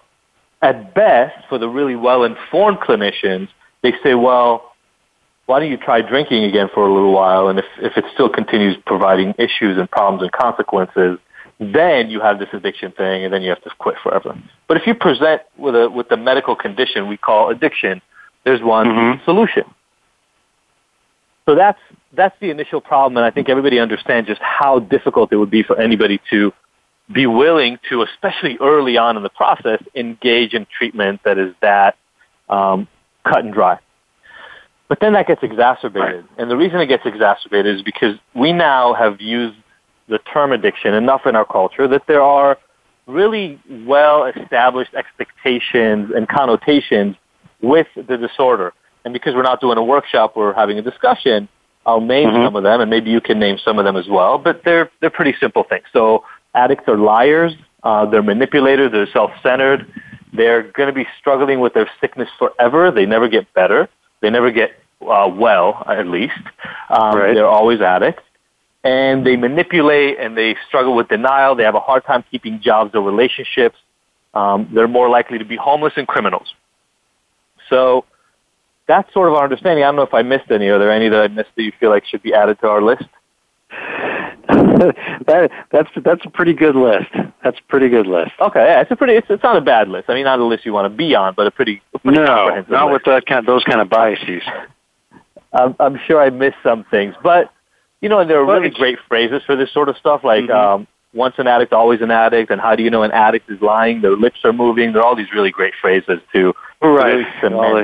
at 0.61 0.93
best, 0.93 1.47
for 1.49 1.57
the 1.57 1.69
really 1.69 1.95
well-informed 1.95 2.79
clinicians, 2.79 3.49
they 3.81 3.93
say, 4.03 4.13
well, 4.15 4.71
why 5.45 5.59
don't 5.59 5.69
you 5.69 5.77
try 5.77 6.01
drinking 6.01 6.43
again 6.45 6.69
for 6.73 6.87
a 6.87 6.93
little 6.93 7.11
while? 7.11 7.47
And 7.47 7.59
if, 7.59 7.65
if 7.79 7.97
it 7.97 8.05
still 8.13 8.29
continues 8.29 8.77
providing 8.85 9.33
issues 9.37 9.77
and 9.77 9.89
problems 9.89 10.21
and 10.23 10.31
consequences, 10.31 11.19
then 11.61 12.09
you 12.09 12.19
have 12.19 12.39
this 12.39 12.49
addiction 12.53 12.91
thing, 12.91 13.23
and 13.23 13.31
then 13.31 13.43
you 13.43 13.49
have 13.49 13.61
to 13.63 13.69
quit 13.77 13.95
forever. 14.01 14.35
But 14.67 14.77
if 14.77 14.87
you 14.87 14.95
present 14.95 15.43
with 15.57 15.75
a 15.75 15.89
with 15.89 16.09
the 16.09 16.17
medical 16.17 16.55
condition 16.55 17.07
we 17.07 17.17
call 17.17 17.51
addiction, 17.51 18.01
there's 18.43 18.63
one 18.63 18.87
mm-hmm. 18.87 19.23
solution. 19.25 19.63
So 21.45 21.53
that's 21.53 21.79
that's 22.13 22.35
the 22.41 22.49
initial 22.49 22.81
problem, 22.81 23.17
and 23.17 23.25
I 23.25 23.29
think 23.29 23.47
everybody 23.47 23.79
understands 23.79 24.27
just 24.27 24.41
how 24.41 24.79
difficult 24.79 25.31
it 25.31 25.37
would 25.37 25.51
be 25.51 25.61
for 25.61 25.79
anybody 25.79 26.19
to 26.31 26.51
be 27.13 27.27
willing 27.27 27.77
to, 27.89 28.01
especially 28.01 28.57
early 28.59 28.97
on 28.97 29.15
in 29.15 29.21
the 29.21 29.29
process, 29.29 29.83
engage 29.93 30.53
in 30.53 30.65
treatment 30.75 31.21
that 31.25 31.37
is 31.37 31.53
that 31.61 31.95
um, 32.49 32.87
cut 33.23 33.45
and 33.45 33.53
dry. 33.53 33.77
But 34.87 34.99
then 34.99 35.13
that 35.13 35.27
gets 35.27 35.43
exacerbated, 35.43 36.25
and 36.39 36.49
the 36.49 36.57
reason 36.57 36.79
it 36.79 36.87
gets 36.87 37.05
exacerbated 37.05 37.75
is 37.75 37.83
because 37.83 38.15
we 38.33 38.51
now 38.51 38.93
have 38.93 39.21
used 39.21 39.57
the 40.11 40.19
term 40.31 40.51
addiction 40.51 40.93
enough 40.93 41.25
in 41.25 41.35
our 41.35 41.45
culture 41.45 41.87
that 41.87 42.03
there 42.05 42.21
are 42.21 42.57
really 43.07 43.59
well 43.85 44.25
established 44.25 44.93
expectations 44.93 46.11
and 46.15 46.27
connotations 46.27 47.15
with 47.61 47.87
the 47.95 48.17
disorder. 48.17 48.73
And 49.05 49.13
because 49.13 49.33
we're 49.33 49.41
not 49.41 49.61
doing 49.61 49.77
a 49.77 49.83
workshop, 49.83 50.35
we're 50.35 50.53
having 50.53 50.77
a 50.77 50.81
discussion. 50.81 51.47
I'll 51.85 52.01
name 52.01 52.29
mm-hmm. 52.29 52.45
some 52.45 52.55
of 52.55 52.63
them, 52.63 52.81
and 52.81 52.89
maybe 52.89 53.09
you 53.09 53.21
can 53.21 53.39
name 53.39 53.57
some 53.63 53.79
of 53.79 53.85
them 53.85 53.95
as 53.95 54.07
well. 54.07 54.37
But 54.37 54.61
they're 54.63 54.91
they're 54.99 55.09
pretty 55.09 55.33
simple 55.39 55.63
things. 55.63 55.85
So 55.91 56.23
addicts 56.53 56.87
are 56.87 56.97
liars. 56.97 57.53
Uh, 57.81 58.05
they're 58.05 58.21
manipulators. 58.21 58.91
They're 58.91 59.07
self-centered. 59.11 59.91
They're 60.33 60.63
going 60.73 60.87
to 60.87 60.93
be 60.93 61.07
struggling 61.19 61.61
with 61.61 61.73
their 61.73 61.89
sickness 61.99 62.29
forever. 62.37 62.91
They 62.91 63.07
never 63.07 63.27
get 63.27 63.51
better. 63.53 63.89
They 64.21 64.29
never 64.29 64.51
get 64.51 64.71
uh, 65.01 65.31
well, 65.33 65.83
at 65.87 66.05
least. 66.05 66.33
Um, 66.89 67.17
right. 67.17 67.33
They're 67.33 67.47
always 67.47 67.81
addicts 67.81 68.23
and 68.83 69.25
they 69.25 69.35
manipulate 69.35 70.19
and 70.19 70.37
they 70.37 70.55
struggle 70.67 70.95
with 70.95 71.07
denial. 71.07 71.55
They 71.55 71.63
have 71.63 71.75
a 71.75 71.79
hard 71.79 72.05
time 72.05 72.23
keeping 72.31 72.61
jobs 72.61 72.91
or 72.95 73.01
relationships. 73.01 73.77
Um, 74.33 74.69
they're 74.73 74.87
more 74.87 75.09
likely 75.09 75.37
to 75.37 75.45
be 75.45 75.55
homeless 75.55 75.93
and 75.97 76.07
criminals. 76.07 76.53
So 77.69 78.05
that's 78.87 79.11
sort 79.13 79.29
of 79.29 79.35
our 79.35 79.43
understanding. 79.43 79.83
I 79.83 79.87
don't 79.87 79.97
know 79.97 80.01
if 80.03 80.13
I 80.13 80.21
missed 80.23 80.49
any. 80.51 80.67
Are 80.67 80.79
there 80.79 80.91
any 80.91 81.09
that 81.09 81.21
I 81.21 81.27
missed 81.27 81.49
that 81.55 81.63
you 81.63 81.71
feel 81.79 81.89
like 81.89 82.05
should 82.05 82.23
be 82.23 82.33
added 82.33 82.59
to 82.61 82.67
our 82.67 82.81
list? 82.81 83.05
that 84.49 85.49
that's 85.71 85.89
that's 86.03 86.25
a 86.25 86.29
pretty 86.29 86.53
good 86.53 86.75
list. 86.75 87.07
That's 87.41 87.57
a 87.57 87.63
pretty 87.69 87.87
good 87.87 88.05
list. 88.07 88.31
Okay, 88.41 88.59
yeah, 88.59 88.81
it's 88.81 88.91
a 88.91 88.95
pretty. 88.97 89.13
It's, 89.13 89.27
it's 89.29 89.43
not 89.43 89.55
a 89.55 89.61
bad 89.61 89.87
list. 89.87 90.09
I 90.09 90.15
mean, 90.15 90.25
not 90.25 90.39
a 90.39 90.45
list 90.45 90.65
you 90.65 90.73
want 90.73 90.91
to 90.91 90.97
be 90.97 91.15
on, 91.15 91.35
but 91.35 91.47
a 91.47 91.51
pretty, 91.51 91.81
a 91.93 91.99
pretty 91.99 92.17
no, 92.17 92.25
comprehensive 92.25 92.71
not 92.71 92.91
list. 92.91 92.93
with 92.93 93.03
that 93.05 93.25
kind, 93.25 93.47
those 93.47 93.63
kind 93.63 93.79
of 93.79 93.89
biases. 93.89 94.43
I'm, 95.53 95.75
I'm 95.79 95.99
sure 96.05 96.21
I 96.21 96.29
missed 96.29 96.57
some 96.63 96.85
things, 96.85 97.13
but 97.23 97.51
you 98.01 98.09
know, 98.09 98.19
and 98.19 98.29
there 98.29 98.39
are 98.39 98.45
really 98.45 98.69
great 98.69 98.97
phrases 99.07 99.43
for 99.45 99.55
this 99.55 99.71
sort 99.71 99.87
of 99.87 99.97
stuff, 99.97 100.23
like 100.23 100.45
Mhm. 100.45 100.55
um, 100.55 100.87
"once 101.13 101.35
an 101.37 101.47
addict, 101.47 101.71
always 101.71 102.01
an 102.01 102.11
addict," 102.11 102.51
and 102.51 102.59
"how 102.59 102.75
do 102.75 102.83
you 102.83 102.89
know 102.89 103.03
an 103.03 103.11
addict 103.11 103.49
is 103.49 103.61
lying? 103.61 104.01
Their 104.01 104.15
lips 104.15 104.43
are 104.43 104.53
moving." 104.53 104.91
There 104.91 105.01
are 105.01 105.05
all 105.05 105.15
these 105.15 105.31
really 105.33 105.51
great 105.51 105.75
phrases 105.75 106.19
to 106.33 106.53
really 106.81 107.25
cement 107.39 107.55
All 107.55 107.75
the 107.75 107.81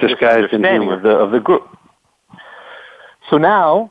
this 0.00 0.10
disguised 0.10 0.52
in 0.52 0.64
understanding 0.64 0.92
of 0.92 1.02
the 1.02 1.10
of 1.10 1.30
the 1.32 1.40
group. 1.40 1.68
So 3.30 3.36
now 3.38 3.90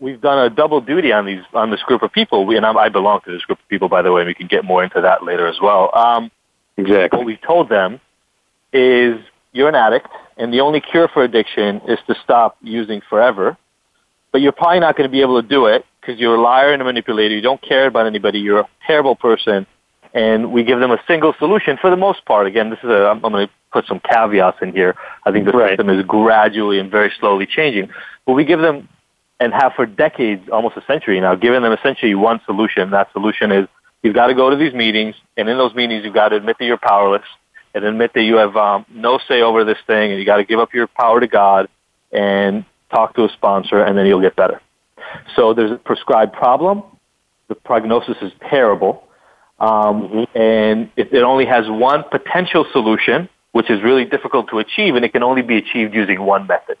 we've 0.00 0.20
done 0.20 0.38
a 0.38 0.50
double 0.50 0.80
duty 0.80 1.12
on 1.12 1.24
these 1.24 1.42
on 1.54 1.70
this 1.70 1.82
group 1.82 2.02
of 2.02 2.12
people. 2.12 2.44
We, 2.44 2.56
and 2.56 2.66
I, 2.66 2.72
I 2.72 2.88
belong 2.88 3.20
to 3.22 3.30
this 3.32 3.44
group 3.44 3.58
of 3.58 3.68
people, 3.68 3.88
by 3.88 4.02
the 4.02 4.12
way. 4.12 4.20
And 4.20 4.28
we 4.28 4.34
can 4.34 4.46
get 4.46 4.64
more 4.64 4.84
into 4.84 5.00
that 5.00 5.24
later 5.24 5.46
as 5.46 5.60
well. 5.60 5.90
Um, 5.94 6.30
Exactly. 6.76 7.16
what 7.16 7.26
we've 7.26 7.40
told 7.40 7.68
them 7.68 8.00
is 8.72 9.18
you're 9.52 9.68
an 9.68 9.74
addict, 9.74 10.08
and 10.36 10.52
the 10.52 10.60
only 10.60 10.80
cure 10.80 11.08
for 11.08 11.22
addiction 11.24 11.80
is 11.88 11.98
to 12.06 12.14
stop 12.22 12.56
using 12.62 13.00
forever. 13.00 13.56
But 14.32 14.40
you're 14.40 14.52
probably 14.52 14.80
not 14.80 14.96
going 14.96 15.08
to 15.08 15.12
be 15.12 15.22
able 15.22 15.40
to 15.40 15.48
do 15.48 15.66
it 15.66 15.84
because 16.00 16.20
you're 16.20 16.36
a 16.36 16.40
liar 16.40 16.72
and 16.72 16.82
a 16.82 16.84
manipulator. 16.84 17.34
You 17.34 17.40
don't 17.40 17.62
care 17.62 17.86
about 17.86 18.06
anybody. 18.06 18.40
You're 18.40 18.60
a 18.60 18.68
terrible 18.86 19.16
person. 19.16 19.66
And 20.14 20.52
we 20.52 20.64
give 20.64 20.80
them 20.80 20.90
a 20.90 21.00
single 21.06 21.34
solution 21.38 21.76
for 21.80 21.90
the 21.90 21.96
most 21.96 22.24
part. 22.24 22.46
Again, 22.46 22.70
this 22.70 22.78
is 22.82 22.90
a, 22.90 23.08
I'm, 23.08 23.24
I'm 23.24 23.32
going 23.32 23.46
to 23.46 23.52
put 23.72 23.86
some 23.86 24.00
caveats 24.00 24.58
in 24.62 24.72
here. 24.72 24.96
I 25.24 25.32
think 25.32 25.44
the 25.44 25.52
Right. 25.52 25.70
system 25.70 25.90
is 25.90 26.04
gradually 26.06 26.78
and 26.78 26.90
very 26.90 27.12
slowly 27.20 27.46
changing. 27.46 27.90
But 28.26 28.32
we 28.32 28.44
give 28.44 28.60
them, 28.60 28.88
and 29.40 29.52
have 29.52 29.74
for 29.74 29.86
decades, 29.86 30.48
almost 30.50 30.76
a 30.76 30.84
century 30.86 31.20
now, 31.20 31.34
given 31.34 31.62
them 31.62 31.72
essentially 31.72 32.14
one 32.14 32.40
solution. 32.44 32.90
That 32.90 33.12
solution 33.12 33.52
is 33.52 33.68
you've 34.02 34.14
got 34.14 34.28
to 34.28 34.34
go 34.34 34.50
to 34.50 34.56
these 34.56 34.72
meetings, 34.72 35.14
and 35.36 35.48
in 35.48 35.58
those 35.58 35.74
meetings, 35.74 36.04
you've 36.04 36.14
got 36.14 36.30
to 36.30 36.36
admit 36.36 36.56
that 36.58 36.64
you're 36.64 36.78
powerless 36.78 37.22
and 37.74 37.84
admit 37.84 38.14
that 38.14 38.22
you 38.22 38.36
have 38.36 38.56
um, 38.56 38.86
no 38.92 39.18
say 39.28 39.42
over 39.42 39.62
this 39.64 39.78
thing, 39.86 40.10
and 40.10 40.18
you 40.18 40.26
got 40.26 40.38
to 40.38 40.44
give 40.44 40.58
up 40.58 40.72
your 40.74 40.86
power 40.86 41.20
to 41.20 41.28
God 41.28 41.68
and 42.10 42.64
talk 42.90 43.14
to 43.16 43.24
a 43.24 43.28
sponsor, 43.30 43.82
and 43.82 43.96
then 43.96 44.06
you'll 44.06 44.20
get 44.20 44.36
better. 44.36 44.60
So 45.36 45.54
there's 45.54 45.72
a 45.72 45.76
prescribed 45.76 46.32
problem. 46.32 46.82
The 47.48 47.54
prognosis 47.54 48.16
is 48.20 48.32
terrible, 48.50 49.04
um, 49.58 50.26
and 50.34 50.90
it, 50.96 51.12
it 51.12 51.22
only 51.22 51.46
has 51.46 51.64
one 51.68 52.04
potential 52.10 52.66
solution, 52.72 53.28
which 53.52 53.70
is 53.70 53.82
really 53.82 54.04
difficult 54.04 54.50
to 54.50 54.58
achieve, 54.58 54.96
and 54.96 55.04
it 55.04 55.12
can 55.12 55.22
only 55.22 55.42
be 55.42 55.56
achieved 55.56 55.94
using 55.94 56.20
one 56.20 56.46
method. 56.46 56.76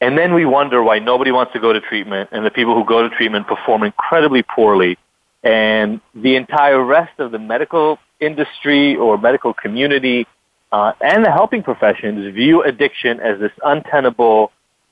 And 0.00 0.18
then 0.18 0.34
we 0.34 0.44
wonder 0.44 0.82
why 0.82 0.98
nobody 0.98 1.30
wants 1.30 1.54
to 1.54 1.60
go 1.60 1.72
to 1.72 1.80
treatment, 1.80 2.28
and 2.32 2.44
the 2.44 2.50
people 2.50 2.74
who 2.74 2.84
go 2.84 3.08
to 3.08 3.14
treatment 3.16 3.46
perform 3.46 3.82
incredibly 3.82 4.42
poorly, 4.42 4.98
and 5.42 6.00
the 6.14 6.36
entire 6.36 6.82
rest 6.84 7.18
of 7.18 7.32
the 7.32 7.38
medical 7.38 7.98
industry 8.20 8.96
or 8.96 9.16
medical 9.16 9.54
community 9.54 10.26
uh, 10.74 10.92
and 11.00 11.24
the 11.24 11.30
helping 11.30 11.62
professions 11.62 12.34
view 12.34 12.64
addiction 12.64 13.20
as 13.20 13.38
this 13.38 13.52
untenable, 13.64 14.50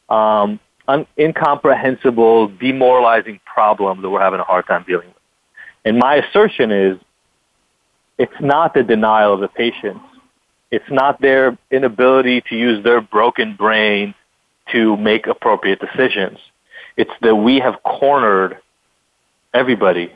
um, 0.09 0.61
un- 0.87 1.09
incomprehensible, 1.19 2.47
demoralizing 2.47 3.41
problem 3.45 4.01
that 4.01 4.09
we're 4.09 4.21
having 4.21 4.39
a 4.39 4.45
hard 4.45 4.65
time 4.69 4.85
dealing 4.87 5.09
with. 5.09 5.17
And 5.85 5.99
my 5.99 6.15
assertion 6.23 6.71
is 6.71 6.99
it's 8.17 8.41
not 8.41 8.75
the 8.75 8.85
denial 8.85 9.35
of 9.35 9.41
the 9.41 9.49
patients. 9.49 10.05
It's 10.71 10.89
not 10.89 11.21
their 11.21 11.59
inability 11.73 12.43
to 12.43 12.55
use 12.55 12.85
their 12.85 13.01
broken 13.01 13.57
brain 13.57 14.15
to 14.71 14.97
make 14.97 15.27
appropriate 15.27 15.81
decisions. 15.81 16.39
It's 16.97 17.11
that 17.23 17.35
we 17.35 17.59
have 17.59 17.83
cornered 17.83 18.59
everybody 19.53 20.13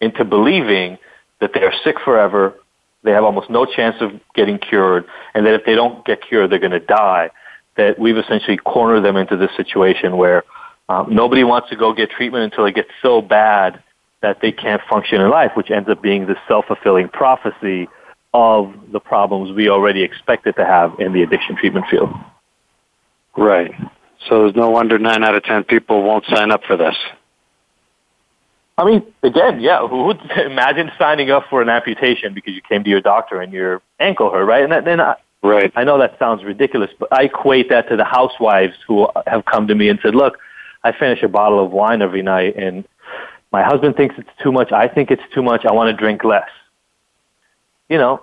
into 0.00 0.24
believing 0.24 0.98
that 1.40 1.52
they 1.54 1.62
are 1.62 1.74
sick 1.84 2.00
forever, 2.04 2.56
they 3.02 3.12
have 3.12 3.24
almost 3.24 3.50
no 3.50 3.64
chance 3.64 3.96
of 4.00 4.12
getting 4.34 4.58
cured, 4.58 5.04
and 5.34 5.46
that 5.46 5.54
if 5.54 5.64
they 5.64 5.74
don't 5.74 6.04
get 6.04 6.20
cured, 6.22 6.50
they're 6.50 6.58
going 6.58 6.72
to 6.72 6.80
die. 6.80 7.30
That 7.76 7.98
we've 7.98 8.18
essentially 8.18 8.58
cornered 8.58 9.04
them 9.04 9.16
into 9.16 9.36
this 9.36 9.50
situation 9.56 10.16
where 10.16 10.44
um, 10.88 11.14
nobody 11.14 11.44
wants 11.44 11.70
to 11.70 11.76
go 11.76 11.92
get 11.94 12.10
treatment 12.10 12.44
until 12.44 12.66
it 12.66 12.74
gets 12.74 12.90
so 13.00 13.22
bad 13.22 13.82
that 14.22 14.40
they 14.42 14.52
can't 14.52 14.82
function 14.90 15.20
in 15.20 15.30
life, 15.30 15.52
which 15.54 15.70
ends 15.70 15.88
up 15.88 16.02
being 16.02 16.26
the 16.26 16.36
self-fulfilling 16.46 17.08
prophecy 17.08 17.88
of 18.34 18.74
the 18.92 19.00
problems 19.00 19.52
we 19.56 19.70
already 19.70 20.02
expected 20.02 20.54
to 20.56 20.64
have 20.64 20.98
in 21.00 21.12
the 21.12 21.22
addiction 21.22 21.56
treatment 21.56 21.86
field. 21.90 22.10
Right. 23.36 23.72
So 24.28 24.42
there's 24.42 24.54
no 24.54 24.68
wonder 24.70 24.98
nine 24.98 25.24
out 25.24 25.34
of 25.34 25.44
ten 25.44 25.64
people 25.64 26.02
won't 26.02 26.26
sign 26.26 26.50
up 26.50 26.62
for 26.64 26.76
this. 26.76 26.96
I 28.80 28.84
mean, 28.84 29.02
again, 29.22 29.60
yeah, 29.60 29.86
who 29.86 30.04
would 30.04 30.20
imagine 30.36 30.90
signing 30.98 31.30
up 31.30 31.44
for 31.50 31.60
an 31.60 31.68
amputation 31.68 32.32
because 32.32 32.54
you 32.54 32.62
came 32.62 32.82
to 32.82 32.90
your 32.90 33.02
doctor 33.02 33.40
and 33.40 33.52
your 33.52 33.82
ankle 33.98 34.30
hurt, 34.30 34.46
right? 34.46 34.62
And 34.62 34.72
that, 34.72 34.84
then 34.84 35.00
I, 35.00 35.16
Right. 35.42 35.72
I 35.74 35.84
know 35.84 35.98
that 35.98 36.18
sounds 36.18 36.44
ridiculous, 36.44 36.90
but 36.98 37.08
I 37.12 37.22
equate 37.24 37.70
that 37.70 37.88
to 37.88 37.96
the 37.96 38.04
housewives 38.04 38.74
who 38.86 39.08
have 39.26 39.46
come 39.46 39.68
to 39.68 39.74
me 39.74 39.88
and 39.88 39.98
said, 40.02 40.14
look, 40.14 40.38
I 40.84 40.92
finish 40.92 41.22
a 41.22 41.28
bottle 41.28 41.64
of 41.64 41.70
wine 41.70 42.02
every 42.02 42.22
night 42.22 42.56
and 42.56 42.84
my 43.50 43.62
husband 43.62 43.96
thinks 43.96 44.16
it's 44.18 44.28
too 44.42 44.52
much. 44.52 44.70
I 44.70 44.86
think 44.86 45.10
it's 45.10 45.22
too 45.34 45.42
much. 45.42 45.64
I 45.64 45.72
want 45.72 45.88
to 45.88 45.96
drink 45.96 46.24
less. 46.24 46.48
You 47.88 47.98
know, 47.98 48.22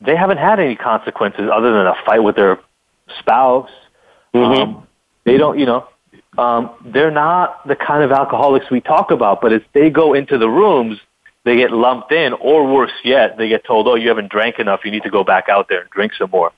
they 0.00 0.16
haven't 0.16 0.38
had 0.38 0.58
any 0.58 0.74
consequences 0.74 1.50
other 1.52 1.72
than 1.72 1.86
a 1.86 1.94
fight 2.06 2.20
with 2.20 2.34
their 2.34 2.58
spouse. 3.18 3.70
Mhm. 4.34 4.62
Um, 4.62 4.86
they 5.24 5.36
don't, 5.36 5.58
you 5.58 5.66
know, 5.66 5.86
um, 6.38 6.70
they're 6.84 7.10
not 7.10 7.66
the 7.66 7.76
kind 7.76 8.02
of 8.02 8.12
alcoholics 8.12 8.70
we 8.70 8.80
talk 8.80 9.10
about, 9.10 9.40
but 9.40 9.52
as 9.52 9.62
they 9.72 9.90
go 9.90 10.14
into 10.14 10.38
the 10.38 10.48
rooms, 10.48 10.98
they 11.44 11.56
get 11.56 11.70
lumped 11.70 12.10
in, 12.10 12.32
or 12.34 12.72
worse 12.72 12.92
yet, 13.04 13.36
they 13.36 13.48
get 13.48 13.64
told, 13.64 13.86
oh, 13.86 13.94
you 13.94 14.08
haven't 14.08 14.30
drank 14.30 14.58
enough. 14.58 14.80
You 14.84 14.90
need 14.90 15.02
to 15.02 15.10
go 15.10 15.24
back 15.24 15.48
out 15.48 15.68
there 15.68 15.82
and 15.82 15.90
drink 15.90 16.12
some 16.18 16.30
more. 16.30 16.52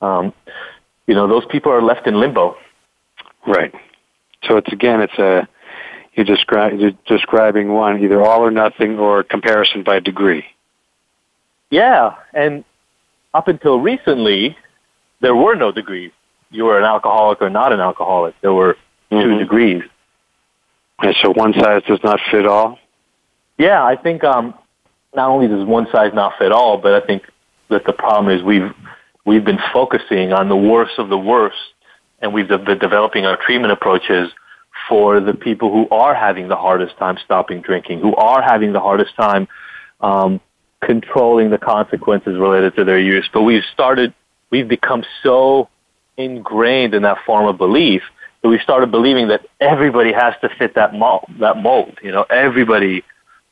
Um, 0.00 0.32
you 1.06 1.14
know, 1.14 1.26
those 1.28 1.44
people 1.46 1.72
are 1.72 1.82
left 1.82 2.06
in 2.06 2.18
limbo. 2.18 2.56
Right. 3.46 3.72
So 4.44 4.56
it's 4.56 4.72
again, 4.72 5.00
it's 5.00 5.18
a 5.18 5.48
you're, 6.14 6.26
descri- 6.26 6.80
you're 6.80 6.92
describing 7.06 7.72
one 7.72 8.02
either 8.02 8.20
all 8.22 8.40
or 8.40 8.50
nothing 8.50 8.98
or 8.98 9.22
comparison 9.22 9.84
by 9.84 10.00
degree. 10.00 10.44
Yeah, 11.70 12.16
and 12.34 12.64
up 13.34 13.46
until 13.46 13.78
recently, 13.78 14.56
there 15.20 15.34
were 15.34 15.54
no 15.54 15.70
degrees. 15.70 16.12
You 16.50 16.64
were 16.64 16.78
an 16.78 16.84
alcoholic 16.84 17.40
or 17.40 17.50
not 17.50 17.72
an 17.72 17.80
alcoholic. 17.80 18.34
There 18.40 18.52
were 18.52 18.76
2 19.10 19.16
Mhm. 19.16 19.38
degrees. 19.38 19.82
And 21.00 21.14
so 21.22 21.30
one 21.30 21.54
size 21.54 21.82
does 21.84 22.02
not 22.02 22.20
fit 22.30 22.46
all. 22.46 22.78
Yeah, 23.56 23.84
I 23.84 23.96
think 23.96 24.24
um, 24.24 24.54
not 25.14 25.30
only 25.30 25.48
does 25.48 25.64
one 25.64 25.88
size 25.90 26.12
not 26.12 26.36
fit 26.38 26.52
all, 26.52 26.78
but 26.78 26.94
I 26.94 27.00
think 27.06 27.22
that 27.68 27.84
the 27.84 27.92
problem 27.92 28.34
is 28.34 28.42
we've 28.42 28.72
we've 29.24 29.44
been 29.44 29.60
focusing 29.72 30.32
on 30.32 30.48
the 30.48 30.56
worst 30.56 30.98
of 30.98 31.08
the 31.08 31.18
worst, 31.18 31.58
and 32.20 32.32
we've 32.32 32.48
been 32.48 32.78
developing 32.78 33.26
our 33.26 33.36
treatment 33.36 33.72
approaches 33.72 34.30
for 34.88 35.20
the 35.20 35.34
people 35.34 35.70
who 35.70 35.88
are 35.90 36.14
having 36.14 36.48
the 36.48 36.56
hardest 36.56 36.96
time 36.96 37.18
stopping 37.24 37.60
drinking, 37.60 38.00
who 38.00 38.14
are 38.16 38.40
having 38.40 38.72
the 38.72 38.80
hardest 38.80 39.14
time 39.16 39.46
um, 40.00 40.40
controlling 40.80 41.50
the 41.50 41.58
consequences 41.58 42.38
related 42.38 42.74
to 42.76 42.84
their 42.84 42.98
use. 42.98 43.28
But 43.32 43.42
we've 43.42 43.64
started, 43.72 44.14
we've 44.50 44.68
become 44.68 45.04
so 45.22 45.68
ingrained 46.16 46.94
in 46.94 47.02
that 47.02 47.18
form 47.26 47.46
of 47.46 47.58
belief 47.58 48.02
that 48.42 48.48
we 48.48 48.58
started 48.58 48.90
believing 48.90 49.28
that 49.28 49.46
everybody 49.60 50.12
has 50.12 50.34
to 50.42 50.48
fit 50.48 50.74
that 50.74 50.94
mold. 50.94 51.26
That 51.40 51.56
mold, 51.58 51.98
you 52.02 52.12
know, 52.12 52.24
everybody 52.30 53.04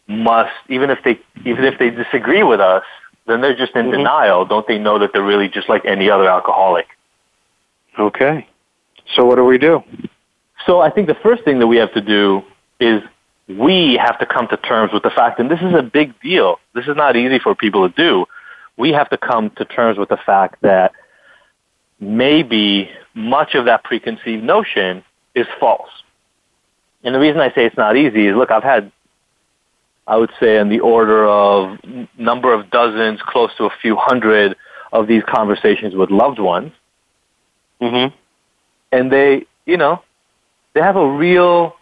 must, 0.06 0.52
even 0.68 0.90
if 0.90 0.98
they 1.04 1.18
even 1.44 1.64
if 1.64 1.78
they 1.78 1.90
disagree 1.90 2.42
with 2.42 2.60
us, 2.60 2.84
then 3.26 3.40
they're 3.40 3.56
just 3.56 3.74
in 3.74 3.86
Mhm. 3.86 3.92
denial. 3.92 4.44
Don't 4.44 4.66
they 4.66 4.78
know 4.78 4.98
that 4.98 5.12
they're 5.12 5.22
really 5.22 5.48
just 5.48 5.68
like 5.68 5.84
any 5.84 6.08
other 6.08 6.28
alcoholic? 6.28 6.86
Okay. 7.98 8.46
So 9.14 9.24
what 9.24 9.36
do 9.36 9.44
we 9.44 9.58
do? 9.58 9.82
So 10.66 10.80
I 10.80 10.90
think 10.90 11.08
the 11.08 11.14
first 11.14 11.42
thing 11.44 11.58
that 11.58 11.66
we 11.66 11.76
have 11.76 11.92
to 11.94 12.00
do 12.00 12.44
is 12.80 13.02
we 13.48 13.96
have 13.96 14.18
to 14.18 14.26
come 14.26 14.48
to 14.48 14.56
terms 14.56 14.92
with 14.92 15.02
the 15.02 15.10
fact, 15.10 15.38
and 15.38 15.50
this 15.50 15.60
is 15.60 15.72
a 15.74 15.82
big 15.82 16.18
deal. 16.20 16.58
This 16.74 16.86
is 16.86 16.96
not 16.96 17.16
easy 17.16 17.38
for 17.38 17.54
people 17.54 17.88
to 17.88 17.94
do. 17.94 18.26
We 18.76 18.92
have 18.92 19.08
to 19.10 19.16
come 19.16 19.50
to 19.50 19.64
terms 19.64 19.98
with 19.98 20.08
the 20.08 20.16
fact 20.16 20.60
that 20.62 20.92
maybe 22.00 22.90
much 23.16 23.54
of 23.54 23.64
that 23.64 23.82
preconceived 23.82 24.44
notion 24.44 25.02
is 25.34 25.46
false. 25.58 25.90
And 27.02 27.14
the 27.14 27.18
reason 27.18 27.40
I 27.40 27.48
say 27.48 27.66
it's 27.66 27.76
not 27.76 27.96
easy 27.96 28.28
is, 28.28 28.36
look, 28.36 28.52
I've 28.52 28.62
had, 28.62 28.92
I 30.06 30.16
would 30.16 30.30
say, 30.38 30.58
in 30.58 30.68
the 30.68 30.80
order 30.80 31.26
of 31.26 31.78
number 32.16 32.52
of 32.52 32.70
dozens, 32.70 33.20
close 33.22 33.50
to 33.56 33.64
a 33.64 33.70
few 33.82 33.96
hundred 33.96 34.56
of 34.92 35.08
these 35.08 35.22
conversations 35.24 35.94
with 35.94 36.10
loved 36.10 36.38
ones 36.38 36.72
Mm-hmm. 37.80 38.16
and 38.92 39.12
they, 39.12 39.44
you 39.66 39.76
know, 39.76 40.02
they 40.74 40.80
have 40.80 40.96
a 40.96 41.10
real, 41.10 41.76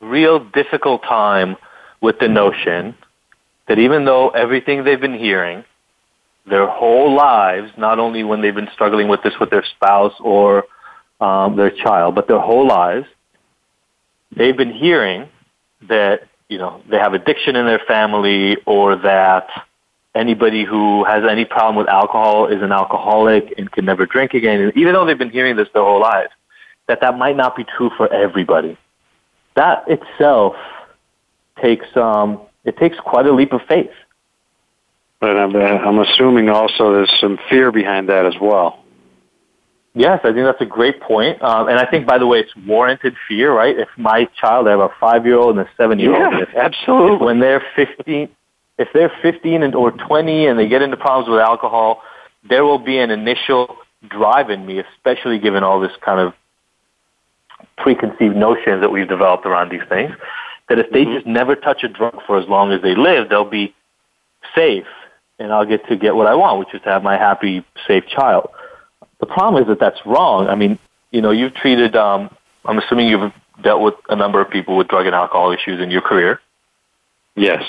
real 0.00 0.38
difficult 0.38 1.02
time 1.02 1.56
with 2.00 2.18
the 2.20 2.28
notion 2.28 2.94
that 3.66 3.78
even 3.78 4.04
though 4.04 4.30
everything 4.30 4.84
they've 4.84 5.00
been 5.00 5.18
hearing 5.18 5.64
their 6.46 6.66
whole 6.66 7.14
lives, 7.14 7.72
not 7.76 7.98
only 7.98 8.22
when 8.24 8.40
they've 8.40 8.54
been 8.54 8.70
struggling 8.72 9.08
with 9.08 9.22
this 9.22 9.34
with 9.40 9.50
their 9.50 9.64
spouse 9.64 10.14
or 10.20 10.64
um, 11.22 11.56
their 11.56 11.70
child, 11.70 12.14
but 12.14 12.26
their 12.26 12.40
whole 12.40 12.66
lives, 12.66 13.06
they've 14.36 14.56
been 14.56 14.72
hearing 14.72 15.28
that 15.88 16.28
you 16.48 16.58
know 16.58 16.82
they 16.90 16.98
have 16.98 17.14
addiction 17.14 17.54
in 17.54 17.64
their 17.64 17.80
family 17.86 18.56
or 18.66 18.96
that 18.96 19.48
anybody 20.14 20.64
who 20.64 21.04
has 21.04 21.24
any 21.28 21.44
problem 21.44 21.76
with 21.76 21.88
alcohol 21.88 22.46
is 22.46 22.60
an 22.60 22.72
alcoholic 22.72 23.54
and 23.56 23.70
can 23.70 23.84
never 23.84 24.04
drink 24.04 24.34
again. 24.34 24.60
And 24.60 24.76
even 24.76 24.92
though 24.92 25.06
they've 25.06 25.16
been 25.16 25.30
hearing 25.30 25.56
this 25.56 25.68
their 25.72 25.82
whole 25.82 26.00
lives, 26.00 26.32
that 26.88 27.00
that 27.00 27.16
might 27.16 27.36
not 27.36 27.56
be 27.56 27.64
true 27.64 27.90
for 27.96 28.12
everybody. 28.12 28.76
That 29.54 29.84
itself 29.86 30.56
takes 31.62 31.86
um, 31.96 32.40
it 32.64 32.76
takes 32.78 32.98
quite 32.98 33.26
a 33.26 33.32
leap 33.32 33.52
of 33.52 33.62
faith. 33.68 33.92
But 35.20 35.36
I'm, 35.36 35.54
I'm 35.54 36.00
assuming 36.00 36.48
also 36.48 36.92
there's 36.94 37.14
some 37.20 37.38
fear 37.48 37.70
behind 37.70 38.08
that 38.08 38.26
as 38.26 38.34
well. 38.40 38.81
Yes, 39.94 40.20
I 40.24 40.32
think 40.32 40.46
that's 40.46 40.60
a 40.60 40.66
great 40.66 41.00
point. 41.00 41.42
Um, 41.42 41.68
and 41.68 41.78
I 41.78 41.84
think, 41.84 42.06
by 42.06 42.16
the 42.16 42.26
way, 42.26 42.40
it's 42.40 42.56
warranted 42.66 43.14
fear, 43.28 43.52
right? 43.52 43.78
If 43.78 43.88
my 43.98 44.26
child, 44.40 44.66
I 44.66 44.70
have 44.70 44.80
a 44.80 44.88
five-year-old 44.98 45.58
and 45.58 45.66
a 45.66 45.70
seven-year-old. 45.76 46.48
Yeah, 46.54 46.62
absolutely. 46.62 47.26
When 47.26 47.40
they're 47.40 47.62
15, 47.76 48.28
if 48.78 48.88
they're 48.94 49.12
15 49.20 49.62
and, 49.62 49.74
or 49.74 49.90
20 49.90 50.46
and 50.46 50.58
they 50.58 50.66
get 50.66 50.80
into 50.80 50.96
problems 50.96 51.28
with 51.28 51.40
alcohol, 51.40 52.02
there 52.48 52.64
will 52.64 52.78
be 52.78 52.98
an 52.98 53.10
initial 53.10 53.76
drive 54.08 54.48
in 54.48 54.64
me, 54.64 54.80
especially 54.80 55.38
given 55.38 55.62
all 55.62 55.78
this 55.78 55.92
kind 56.02 56.20
of 56.20 56.32
preconceived 57.76 58.34
notions 58.34 58.80
that 58.80 58.90
we've 58.90 59.08
developed 59.08 59.44
around 59.44 59.70
these 59.70 59.86
things, 59.88 60.12
that 60.68 60.78
if 60.78 60.90
they 60.90 61.04
mm-hmm. 61.04 61.14
just 61.14 61.26
never 61.26 61.54
touch 61.54 61.84
a 61.84 61.88
drug 61.88 62.18
for 62.26 62.38
as 62.38 62.48
long 62.48 62.72
as 62.72 62.80
they 62.80 62.94
live, 62.94 63.28
they'll 63.28 63.44
be 63.44 63.74
safe 64.54 64.86
and 65.38 65.52
I'll 65.52 65.66
get 65.66 65.86
to 65.88 65.96
get 65.96 66.14
what 66.14 66.26
I 66.26 66.34
want, 66.34 66.60
which 66.60 66.74
is 66.74 66.80
to 66.82 66.88
have 66.88 67.02
my 67.02 67.16
happy, 67.16 67.64
safe 67.86 68.04
child. 68.06 68.48
The 69.22 69.26
problem 69.26 69.62
is 69.62 69.68
that 69.68 69.78
that's 69.78 70.04
wrong. 70.04 70.48
I 70.48 70.56
mean, 70.56 70.80
you 71.12 71.22
know, 71.22 71.30
you've 71.30 71.54
treated, 71.54 71.94
um, 71.94 72.28
I'm 72.64 72.78
assuming 72.78 73.06
you've 73.06 73.32
dealt 73.62 73.80
with 73.80 73.94
a 74.08 74.16
number 74.16 74.40
of 74.40 74.50
people 74.50 74.76
with 74.76 74.88
drug 74.88 75.06
and 75.06 75.14
alcohol 75.14 75.52
issues 75.52 75.80
in 75.80 75.92
your 75.92 76.02
career. 76.02 76.40
Yes. 77.36 77.62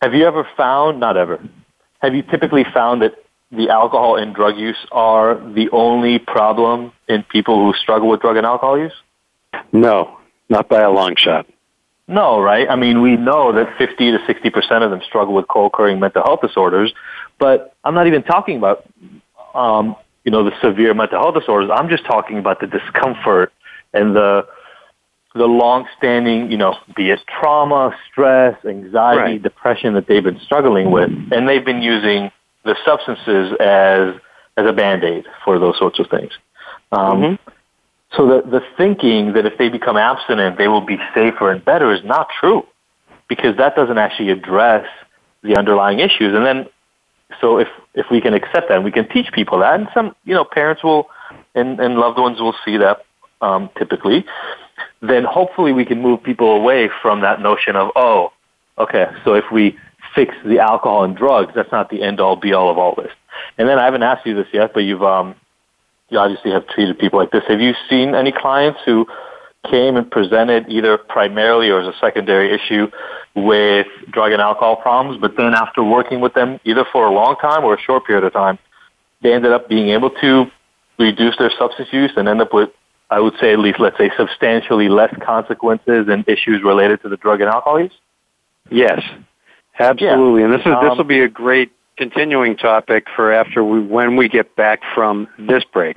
Have 0.00 0.14
you 0.14 0.24
ever 0.24 0.46
found, 0.56 1.00
not 1.00 1.16
ever, 1.16 1.42
have 1.98 2.14
you 2.14 2.22
typically 2.22 2.64
found 2.72 3.02
that 3.02 3.16
the 3.50 3.70
alcohol 3.70 4.14
and 4.14 4.32
drug 4.32 4.56
use 4.56 4.76
are 4.92 5.34
the 5.52 5.68
only 5.72 6.20
problem 6.20 6.92
in 7.08 7.24
people 7.24 7.56
who 7.56 7.76
struggle 7.76 8.08
with 8.08 8.20
drug 8.20 8.36
and 8.36 8.46
alcohol 8.46 8.78
use? 8.78 8.92
No, 9.72 10.16
not 10.48 10.68
by 10.68 10.82
a 10.82 10.90
long 10.92 11.16
shot. 11.16 11.46
No, 12.06 12.40
right? 12.40 12.70
I 12.70 12.76
mean, 12.76 13.02
we 13.02 13.16
know 13.16 13.52
that 13.52 13.76
50 13.78 14.12
to 14.12 14.18
60% 14.18 14.82
of 14.84 14.92
them 14.92 15.00
struggle 15.04 15.34
with 15.34 15.48
co-occurring 15.48 15.98
mental 15.98 16.22
health 16.22 16.40
disorders, 16.40 16.94
but 17.40 17.74
I'm 17.82 17.94
not 17.94 18.06
even 18.06 18.22
talking 18.22 18.58
about, 18.58 18.86
um, 19.56 19.96
you 20.24 20.30
know, 20.30 20.44
the 20.44 20.52
severe 20.60 20.94
mental 20.94 21.20
health 21.20 21.34
disorders. 21.34 21.70
I'm 21.72 21.88
just 21.88 22.04
talking 22.04 22.38
about 22.38 22.60
the 22.60 22.66
discomfort 22.66 23.52
and 23.92 24.14
the 24.14 24.46
the 25.34 25.46
long-standing, 25.46 26.50
you 26.50 26.56
know, 26.56 26.76
be 26.96 27.10
it 27.10 27.20
trauma, 27.28 27.96
stress, 28.10 28.56
anxiety, 28.64 29.20
right. 29.20 29.42
depression 29.42 29.94
that 29.94 30.06
they've 30.08 30.24
been 30.24 30.40
struggling 30.40 30.90
with, 30.90 31.10
and 31.30 31.48
they've 31.48 31.64
been 31.64 31.82
using 31.82 32.30
the 32.64 32.76
substances 32.84 33.54
as 33.60 34.14
as 34.56 34.66
a 34.66 34.72
band-aid 34.72 35.24
for 35.44 35.58
those 35.58 35.78
sorts 35.78 35.98
of 36.00 36.08
things. 36.10 36.32
Um, 36.90 37.20
mm-hmm. 37.20 37.50
So 38.16 38.26
the 38.26 38.50
the 38.50 38.62
thinking 38.76 39.34
that 39.34 39.46
if 39.46 39.58
they 39.58 39.68
become 39.68 39.96
abstinent, 39.96 40.58
they 40.58 40.66
will 40.66 40.80
be 40.80 40.98
safer 41.14 41.50
and 41.52 41.64
better 41.64 41.92
is 41.92 42.02
not 42.04 42.28
true, 42.40 42.66
because 43.28 43.56
that 43.58 43.76
doesn't 43.76 43.98
actually 43.98 44.30
address 44.30 44.86
the 45.42 45.56
underlying 45.56 46.00
issues. 46.00 46.34
And 46.34 46.44
then, 46.44 46.66
so 47.40 47.58
if 47.58 47.68
if 47.94 48.06
we 48.10 48.20
can 48.20 48.34
accept 48.34 48.68
that, 48.68 48.76
and 48.76 48.84
we 48.84 48.92
can 48.92 49.08
teach 49.08 49.30
people 49.32 49.58
that, 49.60 49.74
and 49.74 49.88
some 49.94 50.14
you 50.24 50.34
know 50.34 50.44
parents 50.44 50.82
will 50.82 51.08
and 51.54 51.80
and 51.80 51.96
loved 51.96 52.18
ones 52.18 52.40
will 52.40 52.54
see 52.64 52.76
that 52.76 53.04
um, 53.40 53.70
typically 53.78 54.24
then 55.00 55.24
hopefully 55.24 55.72
we 55.72 55.84
can 55.84 56.00
move 56.00 56.22
people 56.22 56.56
away 56.56 56.90
from 57.02 57.20
that 57.20 57.40
notion 57.40 57.76
of, 57.76 57.90
oh, 57.96 58.32
okay, 58.78 59.06
so 59.24 59.34
if 59.34 59.44
we 59.52 59.76
fix 60.14 60.34
the 60.44 60.58
alcohol 60.58 61.04
and 61.04 61.16
drugs, 61.16 61.52
that's 61.54 61.70
not 61.70 61.90
the 61.90 62.02
end 62.02 62.20
all 62.20 62.36
be 62.36 62.52
all 62.52 62.70
of 62.70 62.78
all 62.78 62.94
this. 62.94 63.12
And 63.56 63.68
then 63.68 63.78
I 63.78 63.84
haven't 63.84 64.02
asked 64.02 64.26
you 64.26 64.34
this 64.34 64.48
yet, 64.52 64.72
but 64.74 64.80
you've 64.80 65.02
um, 65.02 65.34
you 66.08 66.18
obviously 66.18 66.50
have 66.50 66.66
treated 66.68 66.98
people 66.98 67.18
like 67.18 67.30
this. 67.30 67.44
Have 67.48 67.60
you 67.60 67.74
seen 67.88 68.14
any 68.14 68.32
clients 68.32 68.80
who 68.84 69.06
came 69.70 69.96
and 69.96 70.10
presented 70.10 70.66
either 70.68 70.98
primarily 70.98 71.70
or 71.70 71.80
as 71.80 71.86
a 71.86 71.98
secondary 71.98 72.52
issue 72.54 72.90
with 73.34 73.86
drug 74.10 74.32
and 74.32 74.40
alcohol 74.40 74.76
problems, 74.76 75.20
but 75.20 75.36
then 75.36 75.54
after 75.54 75.82
working 75.82 76.20
with 76.20 76.34
them 76.34 76.58
either 76.64 76.84
for 76.92 77.06
a 77.06 77.12
long 77.12 77.36
time 77.36 77.64
or 77.64 77.74
a 77.74 77.80
short 77.80 78.06
period 78.06 78.24
of 78.24 78.32
time, 78.32 78.58
they 79.22 79.32
ended 79.32 79.52
up 79.52 79.68
being 79.68 79.90
able 79.90 80.10
to 80.10 80.46
reduce 80.98 81.36
their 81.38 81.50
substance 81.58 81.88
use 81.92 82.12
and 82.16 82.28
end 82.28 82.40
up 82.40 82.52
with 82.52 82.70
I 83.10 83.20
would 83.20 83.34
say 83.40 83.52
at 83.52 83.58
least, 83.58 83.80
let's 83.80 83.96
say, 83.96 84.10
substantially 84.18 84.88
less 84.88 85.14
consequences 85.24 86.08
and 86.08 86.28
issues 86.28 86.62
related 86.62 87.00
to 87.02 87.08
the 87.08 87.16
drug 87.16 87.40
and 87.40 87.48
alcohol 87.48 87.80
use? 87.80 87.92
Yes, 88.70 89.00
absolutely. 89.78 90.42
Yeah. 90.42 90.46
And 90.46 90.54
this 90.54 90.60
is 90.60 90.66
this 90.66 90.90
um, 90.90 90.98
will 90.98 91.04
be 91.04 91.20
a 91.20 91.28
great 91.28 91.72
continuing 91.96 92.56
topic 92.56 93.06
for 93.16 93.32
after 93.32 93.64
we 93.64 93.80
when 93.80 94.16
we 94.16 94.28
get 94.28 94.54
back 94.56 94.80
from 94.94 95.26
this 95.38 95.64
break. 95.72 95.96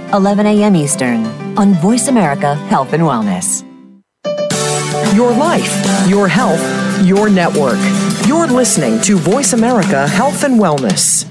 11 0.13 0.45
a.m. 0.45 0.75
Eastern 0.75 1.25
on 1.57 1.73
Voice 1.75 2.09
America 2.09 2.55
Health 2.55 2.91
and 2.91 3.03
Wellness. 3.03 3.63
Your 5.15 5.31
life, 5.31 5.71
your 6.09 6.27
health, 6.27 6.61
your 7.05 7.29
network. 7.29 7.79
You're 8.27 8.47
listening 8.47 8.99
to 9.01 9.17
Voice 9.17 9.53
America 9.53 10.07
Health 10.07 10.43
and 10.43 10.59
Wellness. 10.59 11.30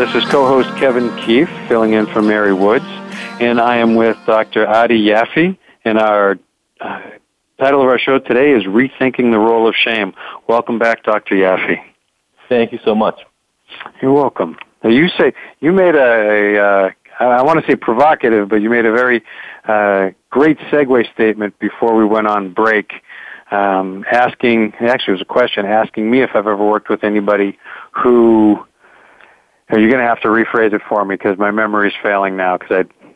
This 0.00 0.14
is 0.14 0.24
co-host 0.30 0.70
Kevin 0.78 1.14
Keefe, 1.26 1.50
filling 1.68 1.92
in 1.92 2.06
for 2.06 2.22
Mary 2.22 2.54
Woods, 2.54 2.86
and 3.38 3.60
I 3.60 3.76
am 3.76 3.96
with 3.96 4.16
Dr. 4.24 4.66
Adi 4.66 5.06
Jaffe, 5.06 5.58
and 5.84 5.98
our 5.98 6.38
uh, 6.80 7.00
title 7.58 7.82
of 7.82 7.86
our 7.86 7.98
show 7.98 8.18
today 8.18 8.52
is 8.52 8.64
Rethinking 8.64 9.30
the 9.30 9.38
Role 9.38 9.68
of 9.68 9.74
Shame. 9.74 10.14
Welcome 10.48 10.78
back, 10.78 11.02
Dr. 11.02 11.38
Jaffe. 11.38 11.82
Thank 12.48 12.72
you 12.72 12.78
so 12.82 12.94
much. 12.94 13.20
You're 14.00 14.14
welcome. 14.14 14.56
Now, 14.82 14.88
you 14.88 15.08
say 15.18 15.34
you 15.60 15.70
made 15.70 15.94
a, 15.94 16.56
a 16.56 16.64
uh, 16.64 16.90
I 17.20 17.42
want 17.42 17.60
to 17.60 17.70
say 17.70 17.76
provocative, 17.76 18.48
but 18.48 18.62
you 18.62 18.70
made 18.70 18.86
a 18.86 18.92
very 18.92 19.22
uh, 19.68 20.12
great 20.30 20.56
segue 20.72 21.12
statement 21.12 21.58
before 21.58 21.94
we 21.94 22.06
went 22.06 22.26
on 22.26 22.54
break, 22.54 22.90
um, 23.50 24.06
asking 24.10 24.72
actually 24.80 25.12
it 25.12 25.16
was 25.18 25.20
a 25.20 25.26
question 25.26 25.66
asking 25.66 26.10
me 26.10 26.22
if 26.22 26.30
I've 26.30 26.46
ever 26.46 26.56
worked 26.56 26.88
with 26.88 27.04
anybody 27.04 27.58
who 27.90 28.64
you're 29.78 29.90
going 29.90 30.02
to 30.02 30.08
have 30.08 30.20
to 30.22 30.28
rephrase 30.28 30.72
it 30.72 30.82
for 30.88 31.04
me 31.04 31.14
because 31.14 31.38
my 31.38 31.50
memory's 31.50 31.92
failing 32.02 32.36
now. 32.36 32.58
Because 32.58 32.84
I. 32.86 33.10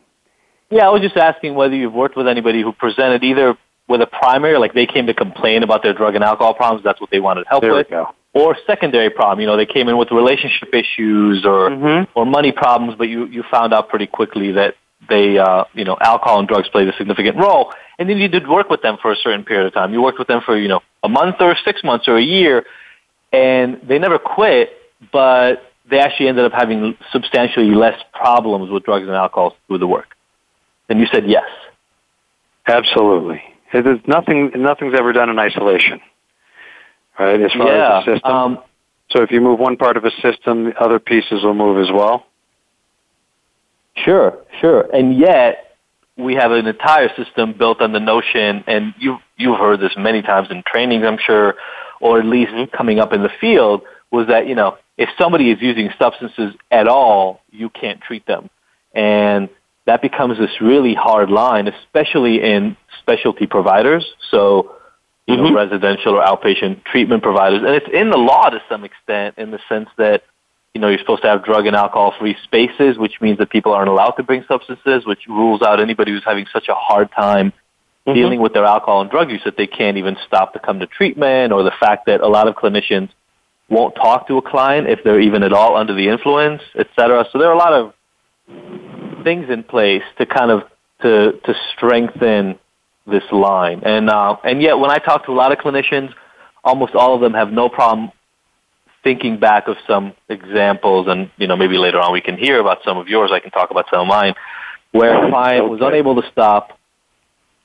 Yeah, 0.70 0.86
I 0.86 0.90
was 0.90 1.02
just 1.02 1.16
asking 1.16 1.54
whether 1.54 1.74
you've 1.74 1.92
worked 1.92 2.16
with 2.16 2.26
anybody 2.26 2.62
who 2.62 2.72
presented 2.72 3.22
either 3.22 3.56
with 3.88 4.00
a 4.00 4.06
primary, 4.06 4.58
like 4.58 4.74
they 4.74 4.86
came 4.86 5.06
to 5.06 5.14
complain 5.14 5.62
about 5.62 5.82
their 5.82 5.92
drug 5.92 6.14
and 6.14 6.24
alcohol 6.24 6.54
problems, 6.54 6.82
that's 6.82 7.00
what 7.00 7.10
they 7.10 7.20
wanted 7.20 7.46
help 7.48 7.62
there 7.62 7.74
with, 7.74 7.86
or 8.32 8.56
secondary 8.66 9.10
problem. 9.10 9.40
You 9.40 9.46
know, 9.46 9.56
they 9.56 9.66
came 9.66 9.88
in 9.88 9.98
with 9.98 10.10
relationship 10.10 10.74
issues 10.74 11.44
or 11.44 11.70
Mhm. 11.70 12.08
or 12.14 12.24
money 12.24 12.50
problems, 12.50 12.94
but 12.96 13.08
you 13.08 13.26
you 13.26 13.42
found 13.50 13.74
out 13.74 13.88
pretty 13.88 14.06
quickly 14.06 14.52
that 14.52 14.74
they, 15.08 15.38
uh, 15.38 15.64
you 15.74 15.84
know, 15.84 15.98
alcohol 16.00 16.38
and 16.38 16.48
drugs 16.48 16.68
played 16.70 16.88
a 16.88 16.96
significant 16.96 17.36
role, 17.36 17.72
and 17.98 18.08
then 18.08 18.16
you 18.18 18.28
did 18.28 18.48
work 18.48 18.70
with 18.70 18.80
them 18.80 18.96
for 19.02 19.12
a 19.12 19.16
certain 19.16 19.44
period 19.44 19.66
of 19.66 19.74
time. 19.74 19.92
You 19.92 20.00
worked 20.00 20.18
with 20.18 20.28
them 20.28 20.40
for 20.40 20.56
you 20.56 20.68
know 20.68 20.80
a 21.02 21.08
month 21.08 21.36
or 21.40 21.54
six 21.64 21.84
months 21.84 22.08
or 22.08 22.16
a 22.16 22.22
year, 22.22 22.64
and 23.32 23.80
they 23.86 23.98
never 23.98 24.18
quit, 24.18 24.72
but 25.12 25.73
they 25.88 25.98
actually 25.98 26.28
ended 26.28 26.44
up 26.44 26.52
having 26.52 26.96
substantially 27.12 27.74
less 27.74 28.00
problems 28.12 28.70
with 28.70 28.84
drugs 28.84 29.06
and 29.06 29.14
alcohol 29.14 29.56
through 29.66 29.78
the 29.78 29.86
work. 29.86 30.16
And 30.88 30.98
you 31.00 31.06
said 31.12 31.28
yes. 31.28 31.44
Absolutely. 32.66 33.42
Is 33.72 34.00
nothing. 34.06 34.52
Nothing's 34.54 34.94
ever 34.96 35.12
done 35.12 35.30
in 35.30 35.38
isolation, 35.38 36.00
right? 37.18 37.40
As 37.40 37.52
far 37.52 37.66
yeah. 37.66 37.98
as 37.98 38.04
the 38.04 38.14
system. 38.14 38.32
Um, 38.32 38.58
so 39.10 39.22
if 39.22 39.32
you 39.32 39.40
move 39.40 39.58
one 39.58 39.76
part 39.76 39.96
of 39.96 40.04
a 40.04 40.12
system, 40.22 40.66
the 40.66 40.80
other 40.80 41.00
pieces 41.00 41.42
will 41.42 41.54
move 41.54 41.84
as 41.84 41.92
well. 41.92 42.24
Sure, 43.96 44.38
sure. 44.60 44.88
And 44.92 45.18
yet, 45.18 45.76
we 46.16 46.34
have 46.34 46.52
an 46.52 46.66
entire 46.66 47.08
system 47.16 47.52
built 47.52 47.80
on 47.80 47.92
the 47.92 47.98
notion, 47.98 48.62
and 48.68 48.94
you 48.98 49.18
you've 49.36 49.58
heard 49.58 49.80
this 49.80 49.92
many 49.96 50.22
times 50.22 50.48
in 50.50 50.62
trainings, 50.64 51.04
I'm 51.04 51.18
sure, 51.18 51.54
or 52.00 52.20
at 52.20 52.26
least 52.26 52.52
coming 52.72 53.00
up 53.00 53.12
in 53.12 53.22
the 53.22 53.30
field, 53.40 53.82
was 54.12 54.28
that 54.28 54.46
you 54.46 54.54
know 54.54 54.78
if 54.96 55.08
somebody 55.18 55.50
is 55.50 55.60
using 55.60 55.90
substances 55.98 56.54
at 56.70 56.86
all, 56.86 57.40
you 57.50 57.68
can't 57.68 58.00
treat 58.00 58.26
them, 58.26 58.50
and 58.94 59.48
that 59.86 60.00
becomes 60.00 60.38
this 60.38 60.60
really 60.60 60.94
hard 60.94 61.30
line, 61.30 61.68
especially 61.68 62.42
in 62.42 62.76
specialty 63.00 63.46
providers. 63.46 64.06
So, 64.30 64.76
you 65.26 65.36
know, 65.36 65.44
mm-hmm. 65.44 65.56
residential 65.56 66.14
or 66.14 66.24
outpatient 66.24 66.84
treatment 66.84 67.22
providers, 67.22 67.62
and 67.64 67.74
it's 67.74 67.88
in 67.92 68.10
the 68.10 68.16
law 68.16 68.48
to 68.50 68.62
some 68.68 68.84
extent, 68.84 69.36
in 69.38 69.50
the 69.50 69.60
sense 69.68 69.88
that 69.98 70.22
you 70.74 70.80
know, 70.80 70.88
you're 70.88 70.98
supposed 70.98 71.22
to 71.22 71.28
have 71.28 71.44
drug 71.44 71.66
and 71.66 71.76
alcohol 71.76 72.12
free 72.18 72.36
spaces, 72.42 72.98
which 72.98 73.20
means 73.20 73.38
that 73.38 73.48
people 73.48 73.72
aren't 73.72 73.88
allowed 73.88 74.10
to 74.10 74.24
bring 74.24 74.44
substances, 74.48 75.06
which 75.06 75.20
rules 75.28 75.62
out 75.62 75.80
anybody 75.80 76.10
who's 76.10 76.24
having 76.24 76.46
such 76.52 76.66
a 76.68 76.74
hard 76.74 77.10
time 77.12 77.52
mm-hmm. 78.06 78.12
dealing 78.12 78.40
with 78.40 78.52
their 78.52 78.64
alcohol 78.64 79.00
and 79.00 79.10
drug 79.10 79.30
use 79.30 79.40
that 79.44 79.56
they 79.56 79.68
can't 79.68 79.96
even 79.96 80.16
stop 80.26 80.52
to 80.52 80.58
come 80.58 80.80
to 80.80 80.86
treatment, 80.86 81.52
or 81.52 81.62
the 81.62 81.72
fact 81.78 82.06
that 82.06 82.20
a 82.20 82.26
lot 82.26 82.48
of 82.48 82.56
clinicians 82.56 83.08
won't 83.68 83.94
talk 83.94 84.28
to 84.28 84.38
a 84.38 84.42
client 84.42 84.88
if 84.88 85.00
they're 85.04 85.20
even 85.20 85.42
at 85.42 85.52
all 85.52 85.76
under 85.76 85.94
the 85.94 86.08
influence, 86.08 86.62
et 86.76 86.88
cetera. 86.96 87.24
So 87.32 87.38
there 87.38 87.48
are 87.48 87.54
a 87.54 87.58
lot 87.58 87.72
of 87.72 87.94
things 89.24 89.46
in 89.48 89.62
place 89.62 90.02
to 90.18 90.26
kind 90.26 90.50
of 90.50 90.62
to 91.02 91.32
to 91.44 91.54
strengthen 91.74 92.58
this 93.06 93.24
line. 93.32 93.82
And 93.84 94.10
uh, 94.10 94.36
and 94.44 94.62
yet 94.62 94.78
when 94.78 94.90
I 94.90 94.98
talk 94.98 95.26
to 95.26 95.32
a 95.32 95.34
lot 95.34 95.52
of 95.52 95.58
clinicians, 95.58 96.12
almost 96.62 96.94
all 96.94 97.14
of 97.14 97.20
them 97.20 97.34
have 97.34 97.50
no 97.50 97.68
problem 97.68 98.10
thinking 99.02 99.38
back 99.38 99.68
of 99.68 99.76
some 99.86 100.14
examples, 100.28 101.06
and 101.08 101.30
you 101.36 101.46
know 101.46 101.56
maybe 101.56 101.76
later 101.76 102.00
on 102.00 102.12
we 102.12 102.20
can 102.20 102.36
hear 102.38 102.58
about 102.60 102.78
some 102.84 102.96
of 102.96 103.08
yours. 103.08 103.30
I 103.32 103.40
can 103.40 103.50
talk 103.50 103.70
about 103.70 103.86
some 103.90 104.00
of 104.00 104.06
mine, 104.06 104.34
where 104.92 105.26
a 105.26 105.30
client 105.30 105.68
was 105.68 105.80
unable 105.82 106.20
to 106.20 106.28
stop, 106.30 106.78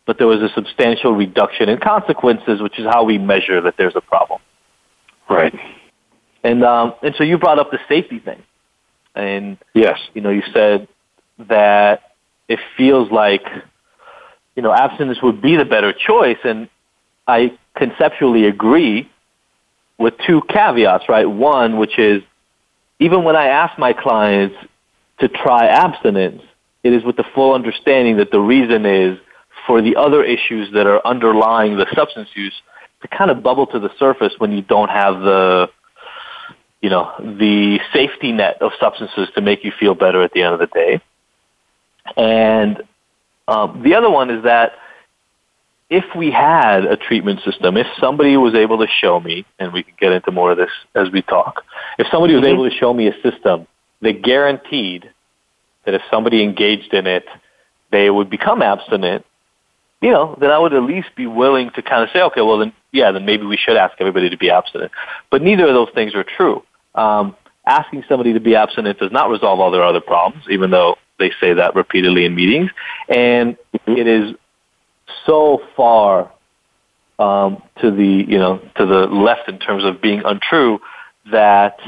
but 0.05 0.17
there 0.17 0.27
was 0.27 0.41
a 0.41 0.49
substantial 0.53 1.13
reduction 1.13 1.69
in 1.69 1.79
consequences, 1.79 2.62
which 2.62 2.77
is 2.77 2.85
how 2.85 3.05
we 3.05 3.17
measure 3.17 3.62
that 3.62 3.75
there's 3.77 3.95
a 3.95 4.01
problem. 4.01 4.41
Right. 5.29 5.53
And 6.43 6.63
um, 6.63 6.93
and 7.04 7.13
so 7.17 7.23
you 7.23 7.38
brought 7.38 7.60
up 7.60 7.71
the 7.71 7.80
safety 7.89 8.19
thing, 8.19 8.41
and 9.15 9.58
Yes. 9.73 9.99
you 10.13 10.21
know 10.21 10.30
you 10.30 10.43
said 10.54 10.88
that 11.47 12.13
it 12.47 12.60
feels 12.78 13.12
like 13.12 13.43
you 14.56 14.63
know 14.63 14.73
abstinence 14.73 15.21
would 15.21 15.41
be 15.41 15.58
the 15.58 15.65
better 15.65 15.93
choice, 15.93 16.38
and 16.43 16.69
I 17.28 17.58
conceptually 17.75 18.45
agree 18.45 19.10
with 19.97 20.13
two 20.25 20.41
caveats, 20.47 21.10
right? 21.10 21.30
One, 21.30 21.78
which 21.78 21.99
is 21.99 22.23
even 22.99 23.23
when 23.23 23.36
I 23.36 23.47
ask 23.47 23.78
my 23.78 23.93
clients 23.93 24.56
to 25.19 25.28
try 25.28 25.67
abstinence, 25.67 26.41
it 26.84 26.93
is 26.93 27.04
with 27.04 27.17
the 27.17 27.25
full 27.36 27.54
understanding 27.54 28.17
that 28.17 28.32
the 28.32 28.39
reason 28.39 28.86
is 28.86 29.19
for 29.67 29.82
the 29.82 29.97
other 29.97 30.23
issues 30.23 30.71
that 30.73 30.88
are 30.88 31.06
underlying 31.06 31.75
the 31.75 31.86
substance 31.93 32.30
use 32.34 32.54
to 33.02 33.08
kind 33.10 33.30
of 33.30 33.43
bubble 33.43 33.67
to 33.67 33.80
the 33.80 33.89
surface 33.97 34.34
when 34.38 34.52
you 34.52 34.62
don't 34.62 34.89
have 34.89 35.19
the 35.19 35.69
you 36.81 36.89
know 36.89 37.13
the 37.19 37.79
safety 37.93 38.31
net 38.31 38.61
of 38.61 38.71
substances 38.79 39.29
to 39.35 39.41
make 39.41 39.63
you 39.63 39.71
feel 39.79 39.95
better 39.95 40.21
at 40.21 40.31
the 40.33 40.43
end 40.43 40.53
of 40.53 40.59
the 40.59 40.67
day. 40.67 41.01
And 42.17 42.83
um, 43.47 43.81
the 43.83 43.95
other 43.95 44.09
one 44.09 44.29
is 44.29 44.43
that 44.43 44.73
if 45.89 46.05
we 46.15 46.29
had 46.29 46.85
a 46.85 46.95
treatment 46.95 47.41
system, 47.43 47.75
if 47.75 47.87
somebody 47.99 48.37
was 48.37 48.53
able 48.53 48.77
to 48.77 48.87
show 48.87 49.19
me, 49.19 49.45
and 49.57 49.73
we 49.73 49.83
can 49.83 49.93
get 49.99 50.11
into 50.11 50.31
more 50.31 50.51
of 50.51 50.57
this 50.57 50.69
as 50.93 51.09
we 51.11 51.21
talk, 51.21 51.63
if 51.97 52.07
somebody 52.11 52.35
was 52.35 52.45
able 52.45 52.69
to 52.69 52.75
show 52.75 52.93
me 52.93 53.07
a 53.07 53.13
system 53.21 53.67
that 54.01 54.21
guaranteed 54.21 55.09
that 55.85 55.95
if 55.95 56.01
somebody 56.11 56.43
engaged 56.43 56.93
in 56.93 57.07
it, 57.07 57.25
they 57.91 58.09
would 58.09 58.29
become 58.29 58.61
abstinent, 58.61 59.25
you 60.01 60.11
know, 60.11 60.37
then 60.39 60.51
I 60.51 60.59
would 60.59 60.73
at 60.73 60.83
least 60.83 61.09
be 61.15 61.25
willing 61.25 61.71
to 61.71 61.81
kind 61.81 62.03
of 62.03 62.09
say, 62.13 62.21
okay, 62.21 62.41
well 62.41 62.59
then, 62.59 62.71
yeah, 62.91 63.11
then 63.11 63.25
maybe 63.25 63.45
we 63.45 63.57
should 63.57 63.75
ask 63.75 63.95
everybody 63.99 64.29
to 64.29 64.37
be 64.37 64.49
abstinent. 64.49 64.91
But 65.31 65.41
neither 65.41 65.67
of 65.67 65.73
those 65.73 65.89
things 65.93 66.13
are 66.13 66.23
true. 66.23 66.63
Um, 66.95 67.36
asking 67.65 68.04
somebody 68.10 68.34
to 68.34 68.39
be 68.39 68.56
abstinent 68.56 68.99
does 68.99 69.12
not 69.12 69.30
resolve 69.30 69.60
all 69.60 69.71
their 69.71 69.84
other 69.84 70.02
problems, 70.02 70.45
even 70.49 70.71
though 70.71 70.97
they 71.19 71.32
say 71.39 71.54
that 71.54 71.75
repeatedly 71.75 72.25
in 72.25 72.36
meetings. 72.36 72.71
And 73.08 73.58
it 73.86 74.08
is 74.08 74.36
so 75.25 75.62
far 75.75 76.32
um, 77.19 77.62
to 77.82 77.91
the 77.91 78.25
you 78.28 78.38
know 78.38 78.60
to 78.78 78.86
the 78.86 79.08
left 79.08 79.49
in 79.49 79.60
terms 79.60 79.84
of 79.84 80.02
being 80.02 80.21
untrue 80.25 80.80
that 81.32 81.80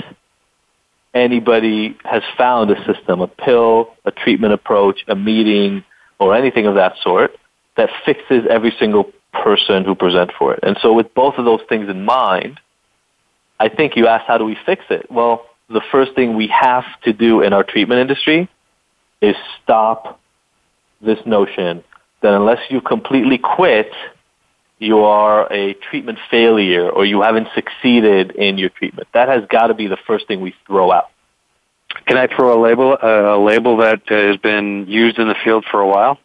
anybody 1.13 1.97
has 2.03 2.23
found 2.37 2.71
a 2.71 2.85
system, 2.85 3.21
a 3.21 3.27
pill, 3.27 3.95
a 4.05 4.11
treatment 4.11 4.53
approach, 4.53 5.03
a 5.07 5.15
meeting, 5.15 5.83
or 6.19 6.35
anything 6.35 6.67
of 6.67 6.75
that 6.75 6.93
sort 7.01 7.35
that 7.77 7.89
fixes 8.05 8.43
every 8.49 8.73
single 8.77 9.11
person 9.33 9.85
who 9.85 9.95
present 9.95 10.31
for 10.37 10.53
it. 10.53 10.59
And 10.63 10.77
so, 10.81 10.93
with 10.93 11.13
both 11.13 11.35
of 11.37 11.45
those 11.45 11.61
things 11.69 11.89
in 11.89 12.03
mind, 12.03 12.59
I 13.61 13.69
think 13.69 13.95
you 13.95 14.07
asked 14.07 14.25
how 14.27 14.39
do 14.39 14.45
we 14.45 14.57
fix 14.65 14.83
it? 14.89 15.05
Well, 15.11 15.45
the 15.69 15.83
first 15.91 16.15
thing 16.15 16.35
we 16.35 16.47
have 16.47 16.83
to 17.03 17.13
do 17.13 17.41
in 17.41 17.53
our 17.53 17.63
treatment 17.63 18.01
industry 18.01 18.49
is 19.21 19.35
stop 19.61 20.19
this 20.99 21.19
notion 21.27 21.83
that 22.23 22.33
unless 22.33 22.57
you 22.71 22.81
completely 22.81 23.37
quit, 23.37 23.91
you 24.79 25.03
are 25.03 25.51
a 25.53 25.75
treatment 25.75 26.17
failure 26.31 26.89
or 26.89 27.05
you 27.05 27.21
haven't 27.21 27.49
succeeded 27.53 28.31
in 28.31 28.57
your 28.57 28.69
treatment. 28.69 29.07
That 29.13 29.29
has 29.29 29.43
got 29.47 29.67
to 29.67 29.75
be 29.75 29.85
the 29.85 29.97
first 30.07 30.27
thing 30.27 30.41
we 30.41 30.55
throw 30.65 30.91
out. 30.91 31.11
Can 32.07 32.17
I 32.17 32.25
throw 32.25 32.59
a 32.59 32.59
label 32.59 32.97
uh, 33.01 33.37
a 33.37 33.39
label 33.39 33.77
that 33.77 34.01
uh, 34.09 34.15
has 34.15 34.37
been 34.37 34.87
used 34.87 35.19
in 35.19 35.27
the 35.27 35.35
field 35.43 35.65
for 35.69 35.81
a 35.81 35.87
while? 35.87 36.17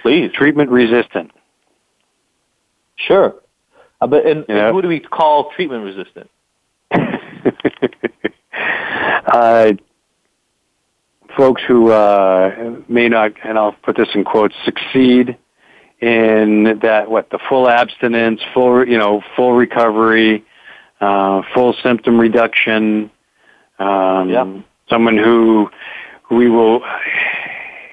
Please. 0.00 0.30
Treatment 0.32 0.70
resistant. 0.70 1.32
Sure. 2.96 3.34
Uh, 4.00 4.06
but 4.06 4.26
and, 4.26 4.44
who 4.48 4.82
do 4.82 4.88
we 4.88 5.00
call 5.00 5.50
treatment 5.56 5.84
resistant? 5.84 6.30
uh, 9.26 9.72
folks 11.36 11.62
who 11.66 11.90
uh, 11.90 12.76
may 12.88 13.08
not, 13.08 13.32
and 13.44 13.58
I'll 13.58 13.72
put 13.72 13.96
this 13.96 14.08
in 14.14 14.24
quotes, 14.24 14.54
succeed 14.64 15.36
in 16.00 16.78
that 16.82 17.10
what 17.10 17.30
the 17.30 17.38
full 17.48 17.68
abstinence, 17.68 18.40
full 18.54 18.86
you 18.86 18.98
know, 18.98 19.22
full 19.34 19.52
recovery, 19.52 20.44
uh, 21.00 21.42
full 21.54 21.74
symptom 21.82 22.20
reduction. 22.20 23.10
Um, 23.78 24.30
yeah. 24.30 24.60
Someone 24.88 25.18
who 25.18 25.68
we 26.30 26.48
will, 26.48 26.82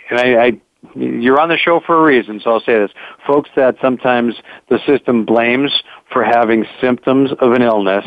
and 0.09 0.19
I, 0.19 0.45
I, 0.45 0.61
you're 0.95 1.39
on 1.39 1.49
the 1.49 1.57
show 1.57 1.81
for 1.85 1.97
a 1.99 2.03
reason, 2.03 2.39
so 2.43 2.51
I'll 2.51 2.59
say 2.59 2.77
this: 2.77 2.91
folks 3.25 3.49
that 3.55 3.75
sometimes 3.81 4.35
the 4.69 4.79
system 4.85 5.25
blames 5.25 5.71
for 6.11 6.23
having 6.23 6.65
symptoms 6.81 7.31
of 7.39 7.53
an 7.53 7.61
illness, 7.61 8.05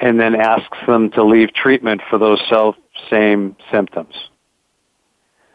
and 0.00 0.20
then 0.20 0.34
asks 0.34 0.78
them 0.86 1.10
to 1.12 1.24
leave 1.24 1.52
treatment 1.54 2.02
for 2.08 2.18
those 2.18 2.40
self 2.48 2.76
same 3.10 3.56
symptoms. 3.72 4.14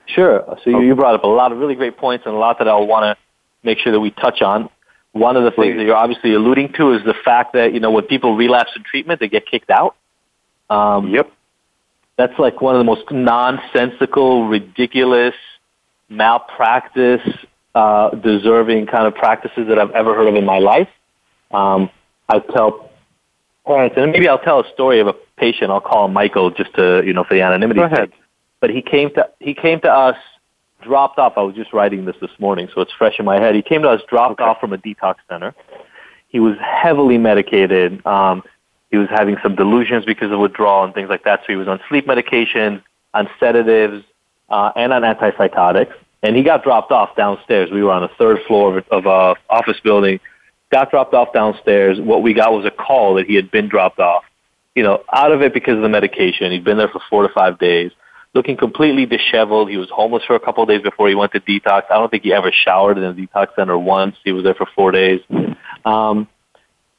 Sure. 0.07 0.57
So 0.63 0.81
you 0.81 0.95
brought 0.95 1.15
up 1.15 1.23
a 1.23 1.27
lot 1.27 1.51
of 1.51 1.59
really 1.59 1.75
great 1.75 1.97
points 1.97 2.25
and 2.25 2.33
a 2.33 2.37
lot 2.37 2.57
that 2.59 2.67
I'll 2.67 2.87
want 2.87 3.03
to 3.03 3.17
make 3.63 3.77
sure 3.79 3.91
that 3.91 3.99
we 3.99 4.11
touch 4.11 4.41
on. 4.41 4.69
One 5.11 5.37
of 5.37 5.43
the 5.43 5.51
things 5.51 5.77
that 5.77 5.83
you're 5.83 5.95
obviously 5.95 6.33
alluding 6.33 6.73
to 6.73 6.93
is 6.93 7.03
the 7.03 7.15
fact 7.25 7.53
that, 7.53 7.73
you 7.73 7.79
know, 7.79 7.91
when 7.91 8.05
people 8.05 8.35
relapse 8.35 8.71
in 8.75 8.83
treatment, 8.83 9.19
they 9.19 9.27
get 9.27 9.45
kicked 9.45 9.69
out. 9.69 9.95
Um, 10.69 11.09
yep. 11.09 11.31
That's 12.17 12.37
like 12.37 12.61
one 12.61 12.75
of 12.75 12.79
the 12.79 12.85
most 12.85 13.09
nonsensical, 13.11 14.47
ridiculous, 14.47 15.35
malpractice, 16.09 17.21
uh, 17.75 18.09
deserving 18.11 18.87
kind 18.87 19.07
of 19.07 19.15
practices 19.15 19.67
that 19.67 19.79
I've 19.79 19.91
ever 19.91 20.15
heard 20.15 20.27
of 20.27 20.35
in 20.35 20.45
my 20.45 20.59
life. 20.59 20.89
Um, 21.51 21.89
I 22.27 22.39
tell 22.39 22.89
parents, 23.65 23.95
and 23.97 24.11
maybe 24.11 24.27
I'll 24.27 24.39
tell 24.39 24.59
a 24.59 24.73
story 24.73 24.99
of 24.99 25.07
a 25.07 25.13
patient. 25.37 25.71
I'll 25.71 25.81
call 25.81 26.05
him 26.05 26.13
Michael 26.13 26.51
just 26.51 26.73
to, 26.75 27.03
you 27.05 27.13
know, 27.13 27.23
for 27.23 27.33
the 27.33 27.41
anonymity. 27.41 27.79
Go 27.79 27.85
ahead. 27.85 28.11
But 28.59 28.71
he 28.71 28.81
came 28.81 29.13
to 29.13 29.29
he 29.39 29.53
came 29.53 29.79
to 29.81 29.91
us 29.91 30.17
dropped 30.81 31.19
off. 31.19 31.33
I 31.37 31.41
was 31.41 31.55
just 31.55 31.73
writing 31.73 32.05
this 32.05 32.15
this 32.21 32.31
morning, 32.39 32.69
so 32.73 32.81
it's 32.81 32.91
fresh 32.97 33.19
in 33.19 33.25
my 33.25 33.39
head. 33.39 33.55
He 33.55 33.61
came 33.61 33.81
to 33.83 33.89
us 33.89 34.01
dropped 34.09 34.39
okay. 34.39 34.49
off 34.49 34.59
from 34.59 34.73
a 34.73 34.77
detox 34.77 35.15
center. 35.29 35.53
He 36.27 36.39
was 36.39 36.55
heavily 36.59 37.17
medicated. 37.17 38.05
Um, 38.05 38.43
he 38.91 38.97
was 38.97 39.07
having 39.09 39.37
some 39.43 39.55
delusions 39.55 40.05
because 40.05 40.31
of 40.31 40.39
withdrawal 40.39 40.83
and 40.83 40.93
things 40.93 41.09
like 41.09 41.23
that. 41.23 41.41
So 41.41 41.45
he 41.47 41.55
was 41.55 41.67
on 41.67 41.79
sleep 41.89 42.07
medication, 42.07 42.83
on 43.13 43.29
sedatives, 43.39 44.03
uh, 44.49 44.71
and 44.75 44.93
on 44.93 45.01
antipsychotics. 45.01 45.93
And 46.21 46.35
he 46.35 46.43
got 46.43 46.63
dropped 46.63 46.91
off 46.91 47.15
downstairs. 47.15 47.71
We 47.71 47.83
were 47.83 47.91
on 47.91 48.01
the 48.01 48.09
third 48.17 48.39
floor 48.45 48.83
of 48.91 49.05
a 49.05 49.35
office 49.49 49.79
building. 49.83 50.19
Got 50.71 50.91
dropped 50.91 51.13
off 51.13 51.33
downstairs. 51.33 51.99
What 51.99 52.21
we 52.21 52.33
got 52.33 52.51
was 52.51 52.65
a 52.65 52.71
call 52.71 53.15
that 53.15 53.25
he 53.25 53.35
had 53.35 53.49
been 53.51 53.69
dropped 53.69 53.99
off. 53.99 54.23
You 54.75 54.83
know, 54.83 55.03
out 55.11 55.31
of 55.31 55.41
it 55.41 55.53
because 55.53 55.75
of 55.75 55.81
the 55.81 55.89
medication. 55.89 56.51
He'd 56.51 56.63
been 56.63 56.77
there 56.77 56.89
for 56.89 57.01
four 57.09 57.27
to 57.27 57.33
five 57.33 57.57
days 57.57 57.91
looking 58.33 58.57
completely 58.57 59.05
disheveled. 59.05 59.69
He 59.69 59.77
was 59.77 59.89
homeless 59.89 60.23
for 60.25 60.35
a 60.35 60.39
couple 60.39 60.63
of 60.63 60.69
days 60.69 60.81
before 60.81 61.09
he 61.09 61.15
went 61.15 61.31
to 61.33 61.39
detox. 61.39 61.83
I 61.89 61.95
don't 61.95 62.09
think 62.09 62.23
he 62.23 62.33
ever 62.33 62.51
showered 62.51 62.97
in 62.97 63.03
a 63.03 63.13
detox 63.13 63.55
center 63.55 63.77
once. 63.77 64.15
He 64.23 64.31
was 64.31 64.43
there 64.43 64.53
for 64.53 64.67
four 64.75 64.91
days. 64.91 65.21
Um, 65.85 66.27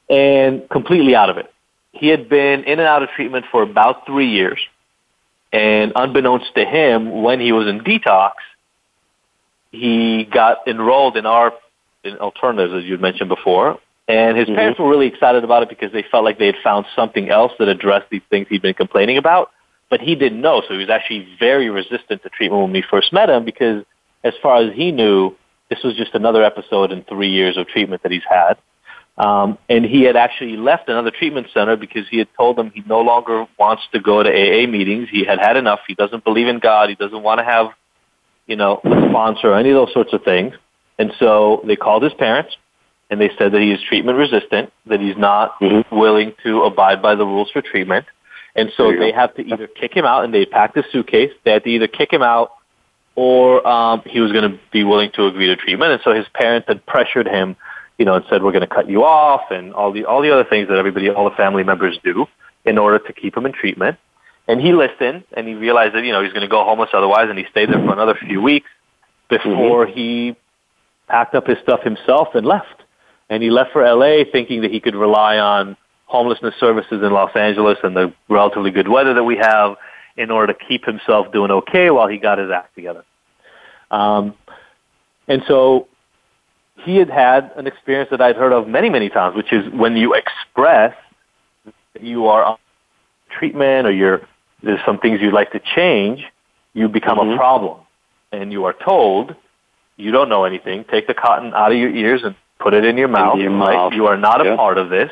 and 0.09 0.67
completely 0.69 1.15
out 1.15 1.29
of 1.29 1.37
it. 1.37 1.51
He 1.93 2.07
had 2.07 2.29
been 2.29 2.63
in 2.63 2.79
and 2.79 2.87
out 2.87 3.03
of 3.03 3.09
treatment 3.09 3.45
for 3.51 3.63
about 3.63 4.05
three 4.05 4.29
years. 4.29 4.59
And 5.51 5.91
unbeknownst 5.95 6.55
to 6.55 6.65
him, 6.65 7.21
when 7.21 7.39
he 7.39 7.51
was 7.51 7.67
in 7.67 7.81
detox, 7.81 8.33
he 9.71 10.25
got 10.25 10.67
enrolled 10.67 11.17
in 11.17 11.25
our 11.25 11.53
in 12.03 12.17
alternatives, 12.17 12.73
as 12.73 12.89
you 12.89 12.97
mentioned 12.97 13.29
before. 13.29 13.79
And 14.07 14.37
his 14.37 14.47
mm-hmm. 14.47 14.55
parents 14.55 14.79
were 14.79 14.89
really 14.89 15.07
excited 15.07 15.43
about 15.43 15.63
it 15.63 15.69
because 15.69 15.91
they 15.91 16.03
felt 16.09 16.23
like 16.23 16.39
they 16.39 16.47
had 16.47 16.55
found 16.63 16.85
something 16.95 17.29
else 17.29 17.51
that 17.59 17.67
addressed 17.67 18.09
these 18.09 18.23
things 18.29 18.47
he'd 18.49 18.61
been 18.61 18.73
complaining 18.73 19.17
about 19.17 19.51
but 19.91 19.99
he 19.99 20.15
didn't 20.15 20.41
know, 20.41 20.63
so 20.65 20.73
he 20.73 20.79
was 20.79 20.89
actually 20.89 21.27
very 21.37 21.69
resistant 21.69 22.23
to 22.23 22.29
treatment 22.29 22.63
when 22.63 22.71
we 22.71 22.81
first 22.81 23.11
met 23.11 23.29
him 23.29 23.43
because, 23.43 23.83
as 24.23 24.33
far 24.41 24.63
as 24.63 24.73
he 24.73 24.91
knew, 24.91 25.35
this 25.69 25.83
was 25.83 25.95
just 25.95 26.15
another 26.15 26.43
episode 26.43 26.93
in 26.93 27.03
three 27.03 27.29
years 27.29 27.57
of 27.57 27.67
treatment 27.67 28.01
that 28.03 28.11
he's 28.11 28.23
had. 28.27 28.57
Um, 29.21 29.59
and 29.69 29.85
he 29.85 30.01
had 30.01 30.15
actually 30.15 30.57
left 30.57 30.89
another 30.89 31.11
treatment 31.11 31.47
center 31.53 31.75
because 31.75 32.07
he 32.09 32.17
had 32.17 32.27
told 32.35 32.57
them 32.57 32.71
he 32.73 32.81
no 32.87 33.01
longer 33.01 33.45
wants 33.59 33.83
to 33.93 33.99
go 33.99 34.23
to 34.23 34.29
AA 34.29 34.65
meetings. 34.67 35.09
He 35.11 35.23
had 35.23 35.37
had 35.37 35.57
enough. 35.57 35.79
He 35.87 35.93
doesn't 35.93 36.23
believe 36.23 36.47
in 36.47 36.57
God. 36.57 36.89
He 36.89 36.95
doesn't 36.95 37.21
want 37.21 37.37
to 37.37 37.43
have, 37.43 37.67
you 38.47 38.55
know, 38.55 38.81
a 38.83 39.09
sponsor 39.09 39.49
or 39.49 39.57
any 39.57 39.69
of 39.69 39.75
those 39.75 39.93
sorts 39.93 40.11
of 40.11 40.23
things. 40.23 40.55
And 40.97 41.13
so 41.19 41.61
they 41.67 41.75
called 41.75 42.01
his 42.01 42.13
parents 42.15 42.55
and 43.11 43.21
they 43.21 43.29
said 43.37 43.51
that 43.51 43.61
he 43.61 43.71
is 43.71 43.79
treatment 43.87 44.17
resistant, 44.17 44.71
that 44.87 45.01
he's 45.01 45.17
not 45.17 45.59
mm-hmm. 45.59 45.95
willing 45.95 46.33
to 46.43 46.63
abide 46.63 47.01
by 47.01 47.13
the 47.13 47.25
rules 47.25 47.51
for 47.51 47.61
treatment. 47.61 48.05
And 48.55 48.71
so 48.75 48.91
they 48.91 49.11
have 49.11 49.35
to 49.35 49.43
either 49.43 49.67
kick 49.67 49.93
him 49.93 50.03
out, 50.03 50.25
and 50.25 50.33
they 50.33 50.45
packed 50.45 50.75
his 50.75 50.85
suitcase. 50.91 51.31
They 51.45 51.51
had 51.51 51.63
to 51.63 51.69
either 51.69 51.87
kick 51.87 52.11
him 52.11 52.21
out, 52.21 52.51
or 53.15 53.65
um, 53.65 54.01
he 54.05 54.19
was 54.19 54.33
going 54.33 54.49
to 54.49 54.59
be 54.73 54.83
willing 54.83 55.11
to 55.13 55.25
agree 55.25 55.47
to 55.47 55.55
treatment. 55.55 55.93
And 55.93 56.01
so 56.03 56.13
his 56.13 56.25
parents 56.33 56.67
had 56.67 56.85
pressured 56.85 57.27
him, 57.27 57.55
you 58.01 58.05
know, 58.05 58.15
and 58.15 58.25
said, 58.31 58.41
"We're 58.41 58.51
going 58.51 58.67
to 58.67 58.75
cut 58.75 58.89
you 58.89 59.03
off," 59.03 59.51
and 59.51 59.75
all 59.75 59.91
the 59.91 60.05
all 60.05 60.23
the 60.23 60.31
other 60.31 60.43
things 60.43 60.67
that 60.69 60.77
everybody, 60.77 61.07
all 61.11 61.29
the 61.29 61.35
family 61.35 61.63
members 61.63 61.99
do, 62.03 62.25
in 62.65 62.79
order 62.79 62.97
to 62.97 63.13
keep 63.13 63.37
him 63.37 63.45
in 63.45 63.53
treatment. 63.53 63.99
And 64.47 64.59
he 64.59 64.73
listened, 64.73 65.23
and 65.33 65.47
he 65.47 65.53
realized 65.53 65.93
that 65.93 66.03
you 66.03 66.11
know 66.11 66.23
he's 66.23 66.33
going 66.33 66.41
to 66.41 66.47
go 66.47 66.63
homeless 66.63 66.89
otherwise, 66.93 67.27
and 67.29 67.37
he 67.37 67.45
stayed 67.51 67.69
there 67.69 67.77
for 67.77 67.93
another 67.93 68.15
few 68.15 68.41
weeks 68.41 68.67
before 69.29 69.85
mm-hmm. 69.85 69.95
he 69.95 70.35
packed 71.07 71.35
up 71.35 71.45
his 71.45 71.59
stuff 71.61 71.83
himself 71.83 72.29
and 72.33 72.43
left. 72.43 72.81
And 73.29 73.43
he 73.43 73.51
left 73.51 73.71
for 73.71 73.85
LA 73.85 74.23
thinking 74.31 74.63
that 74.63 74.71
he 74.71 74.79
could 74.79 74.95
rely 74.95 75.37
on 75.37 75.77
homelessness 76.05 76.55
services 76.59 77.03
in 77.03 77.11
Los 77.13 77.35
Angeles 77.35 77.77
and 77.83 77.95
the 77.95 78.11
relatively 78.29 78.71
good 78.71 78.87
weather 78.87 79.13
that 79.13 79.23
we 79.23 79.37
have 79.37 79.75
in 80.17 80.31
order 80.31 80.51
to 80.51 80.59
keep 80.67 80.85
himself 80.85 81.31
doing 81.31 81.51
okay 81.51 81.91
while 81.91 82.07
he 82.07 82.17
got 82.17 82.39
his 82.39 82.49
act 82.49 82.73
together. 82.73 83.05
Um, 83.91 84.33
and 85.27 85.43
so 85.47 85.87
he 86.83 86.97
had 86.97 87.09
had 87.09 87.51
an 87.55 87.67
experience 87.67 88.09
that 88.11 88.21
I'd 88.21 88.35
heard 88.35 88.53
of 88.53 88.67
many, 88.67 88.89
many 88.89 89.09
times, 89.09 89.35
which 89.35 89.51
is 89.53 89.71
when 89.73 89.95
you 89.95 90.13
express 90.13 90.95
that 91.93 92.03
you 92.03 92.27
are 92.27 92.43
on 92.43 92.57
treatment 93.29 93.87
or 93.87 93.91
you're, 93.91 94.21
there's 94.63 94.79
some 94.85 94.97
things 94.99 95.19
you'd 95.21 95.33
like 95.33 95.51
to 95.51 95.61
change, 95.75 96.23
you 96.73 96.87
become 96.87 97.17
mm-hmm. 97.17 97.33
a 97.33 97.37
problem. 97.37 97.79
And 98.31 98.51
you 98.51 98.65
are 98.65 98.73
told, 98.73 99.35
you 99.97 100.11
don't 100.11 100.29
know 100.29 100.45
anything, 100.45 100.85
take 100.89 101.07
the 101.07 101.13
cotton 101.13 101.53
out 101.53 101.71
of 101.71 101.77
your 101.77 101.93
ears 101.93 102.21
and 102.23 102.35
put 102.59 102.73
it 102.73 102.85
in 102.85 102.97
your 102.97 103.07
mouth. 103.07 103.35
In 103.35 103.41
your 103.41 103.51
mouth. 103.51 103.93
You 103.93 104.07
are 104.07 104.17
not 104.17 104.45
a 104.45 104.55
part 104.55 104.77
of 104.77 104.89
this. 104.89 105.11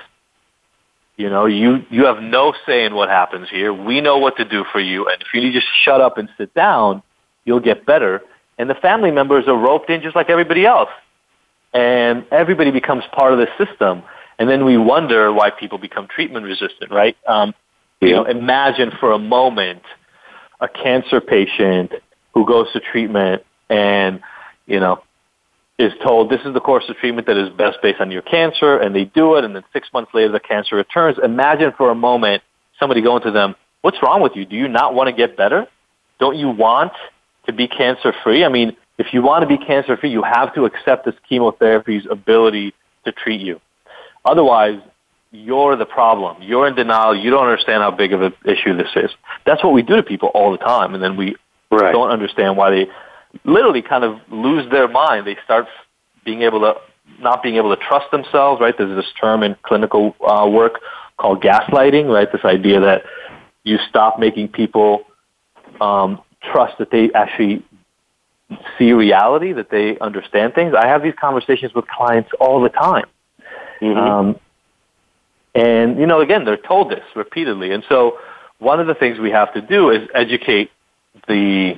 You 1.18 1.30
know, 1.30 1.48
you, 1.48 1.84
you 1.90 2.06
have 2.06 2.24
no 2.24 2.54
say 2.66 2.86
in 2.86 2.96
what 2.96 3.10
happens 3.10 3.50
here. 3.50 3.74
We 3.74 4.00
know 4.00 4.18
what 4.18 4.38
to 4.38 4.46
do 4.46 4.64
for 4.72 4.80
you. 4.80 5.10
And 5.10 5.22
if 5.22 5.28
you 5.34 5.52
just 5.52 5.68
shut 5.84 6.00
up 6.00 6.18
and 6.18 6.30
sit 6.38 6.54
down, 6.54 7.04
you'll 7.44 7.60
get 7.60 7.86
better. 7.86 8.22
And 8.58 8.70
the 8.70 8.76
family 8.76 9.12
members 9.12 9.46
are 9.48 9.58
roped 9.58 9.90
in 9.90 10.02
just 10.02 10.16
like 10.16 10.30
everybody 10.30 10.66
else. 10.66 10.90
And 11.74 12.26
everybody 12.32 12.72
becomes 12.72 13.04
part 13.12 13.34
of 13.34 13.40
the 13.40 13.48
system. 13.64 14.04
And 14.38 14.50
then 14.50 14.66
we 14.66 14.78
wonder 14.78 15.32
why 15.32 15.50
people 15.50 15.78
become 15.78 16.08
treatment 16.08 16.46
resistant, 16.46 16.92
right? 16.92 17.16
Um, 17.28 17.54
you 18.02 18.12
know, 18.12 18.24
imagine 18.24 18.92
for 19.00 19.12
a 19.12 19.20
moment 19.20 19.84
a 20.62 20.68
cancer 20.68 21.20
patient 21.20 21.92
who 22.34 22.46
goes 22.46 22.72
to 22.74 22.80
treatment 22.80 23.44
and, 23.70 24.22
you 24.66 24.80
know, 24.80 25.04
is 25.78 25.94
told 26.04 26.30
this 26.30 26.42
is 26.46 26.54
the 26.54 26.60
course 26.60 26.84
of 26.90 26.98
treatment 26.98 27.26
that 27.28 27.38
is 27.38 27.50
best 27.58 27.78
based 27.82 28.02
on 28.02 28.12
your 28.12 28.22
cancer, 28.22 28.78
and 28.78 28.94
they 28.94 29.06
do 29.06 29.36
it, 29.36 29.46
and 29.46 29.56
then 29.56 29.64
six 29.72 29.88
months 29.94 30.12
later 30.14 30.30
the 30.30 30.40
cancer 30.40 30.76
returns. 30.76 31.18
Imagine 31.24 31.72
for 31.78 31.90
a 31.90 31.96
moment 31.96 32.44
somebody 32.78 33.02
going 33.02 33.24
to 33.24 33.32
them, 33.32 33.56
what's 33.82 33.98
wrong 34.04 34.22
with 34.22 34.34
you? 34.36 34.46
Do 34.46 34.58
you 34.58 34.68
not 34.68 34.94
want 34.94 35.08
to 35.08 35.14
get 35.14 35.38
better? 35.38 35.68
Don't 36.20 36.38
you 36.38 36.50
want 36.50 36.92
to 37.46 37.54
be 37.54 37.68
cancer 37.68 38.14
free? 38.24 38.44
I 38.44 38.50
mean, 38.50 38.76
if 39.00 39.14
you 39.14 39.22
want 39.22 39.42
to 39.42 39.48
be 39.48 39.58
cancer 39.58 39.96
free, 39.98 40.12
you 40.12 40.22
have 40.22 40.54
to 40.56 40.66
accept 40.66 41.06
this 41.06 41.16
chemotherapy's 41.28 42.04
ability 42.12 42.74
to 43.06 43.12
treat 43.14 43.40
you. 43.40 43.60
Otherwise, 44.26 44.80
you're 45.32 45.78
the 45.78 45.86
problem. 45.86 46.42
You're 46.42 46.68
in 46.68 46.76
denial. 46.76 47.16
You 47.16 47.32
don't 47.32 47.46
understand 47.46 47.82
how 47.82 47.92
big 47.92 48.12
of 48.12 48.22
an 48.22 48.34
issue 48.46 48.76
this 48.76 48.90
is. 48.96 49.10
That's 49.46 49.64
what 49.64 49.74
we 49.74 49.84
do 49.84 49.96
to 49.96 50.04
people 50.04 50.30
all 50.30 50.52
the 50.52 50.58
time, 50.58 50.94
and 50.94 51.02
then 51.02 51.16
we 51.16 51.36
right. 51.72 51.94
don't 51.94 52.12
understand 52.12 52.58
why 52.58 52.72
they 52.72 52.88
literally 53.46 53.82
kind 53.82 54.04
of 54.04 54.20
lose 54.30 54.70
their 54.70 54.90
mind. 54.90 55.26
They 55.26 55.38
start 55.46 55.68
being 56.26 56.42
able 56.42 56.60
to 56.60 56.76
not 57.20 57.42
being 57.42 57.56
able 57.56 57.76
to 57.76 57.82
trust 57.82 58.12
themselves. 58.12 58.60
Right? 58.60 58.76
There's 58.78 58.96
this 58.96 59.12
term 59.20 59.44
in 59.44 59.56
clinical 59.64 60.16
uh, 60.28 60.48
work 60.50 60.80
called 61.18 61.42
gaslighting. 61.42 62.08
Right? 62.14 62.30
This 62.32 62.44
idea 62.44 62.82
that 62.82 63.04
you 63.64 63.78
stop 63.88 64.20
making 64.20 64.50
people 64.50 65.06
um, 65.80 66.22
trust 66.52 66.80
that 66.80 66.92
they 66.92 67.12
actually 67.14 67.64
see 68.78 68.94
reality, 68.94 69.54
that 69.54 69.70
they 69.70 69.98
understand 70.00 70.54
things. 70.54 70.74
I 70.78 70.88
have 70.88 71.04
these 71.04 71.14
conversations 71.20 71.74
with 71.74 71.88
clients 71.88 72.30
all 72.40 72.62
the 72.62 72.70
time. 72.70 73.06
Mm-hmm. 73.82 73.98
Um, 73.98 74.40
and, 75.56 76.00
you 76.00 76.06
know, 76.06 76.22
again, 76.22 76.46
they're 76.46 76.58
told 76.58 76.92
this 76.92 77.04
repeatedly. 77.16 77.72
And 77.72 77.84
so 77.90 78.18
one 78.60 78.80
of 78.80 78.88
the 78.88 78.94
things 78.94 79.20
we 79.20 79.32
have 79.32 79.54
to 79.54 79.62
do 79.62 79.90
is 79.90 80.08
educate 80.14 80.72
the 81.28 81.76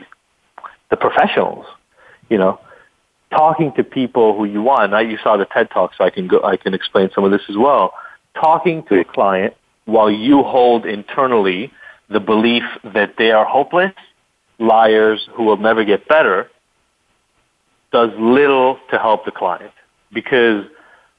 the 0.90 0.98
professionals, 0.98 1.66
you 2.30 2.38
know, 2.38 2.60
talking 3.30 3.72
to 3.78 3.84
people 3.84 4.38
who 4.38 4.44
you 4.44 4.62
want. 4.62 4.92
Now 4.92 5.00
you 5.00 5.18
saw 5.24 5.38
the 5.38 5.46
TED 5.46 5.70
Talk, 5.72 5.94
so 5.98 6.04
I 6.04 6.10
can 6.10 6.28
go, 6.28 6.44
I 6.44 6.58
can 6.58 6.74
explain 6.74 7.10
some 7.16 7.24
of 7.24 7.32
this 7.32 7.44
as 7.50 7.56
well. 7.56 7.94
Talking 8.36 8.84
to 8.90 9.00
a 9.00 9.06
client 9.06 9.54
while 9.86 10.12
you 10.12 10.44
hold 10.44 10.86
internally 10.86 11.72
the 12.10 12.20
belief 12.20 12.64
that 12.94 13.16
they 13.18 13.32
are 13.32 13.46
hopeless, 13.46 13.94
liars 14.60 15.30
who 15.34 15.44
will 15.44 15.58
never 15.58 15.86
get 15.86 16.08
better 16.10 16.50
does 17.92 18.10
little 18.18 18.80
to 18.90 18.98
help 18.98 19.26
the 19.26 19.32
client 19.32 19.74
because 20.14 20.66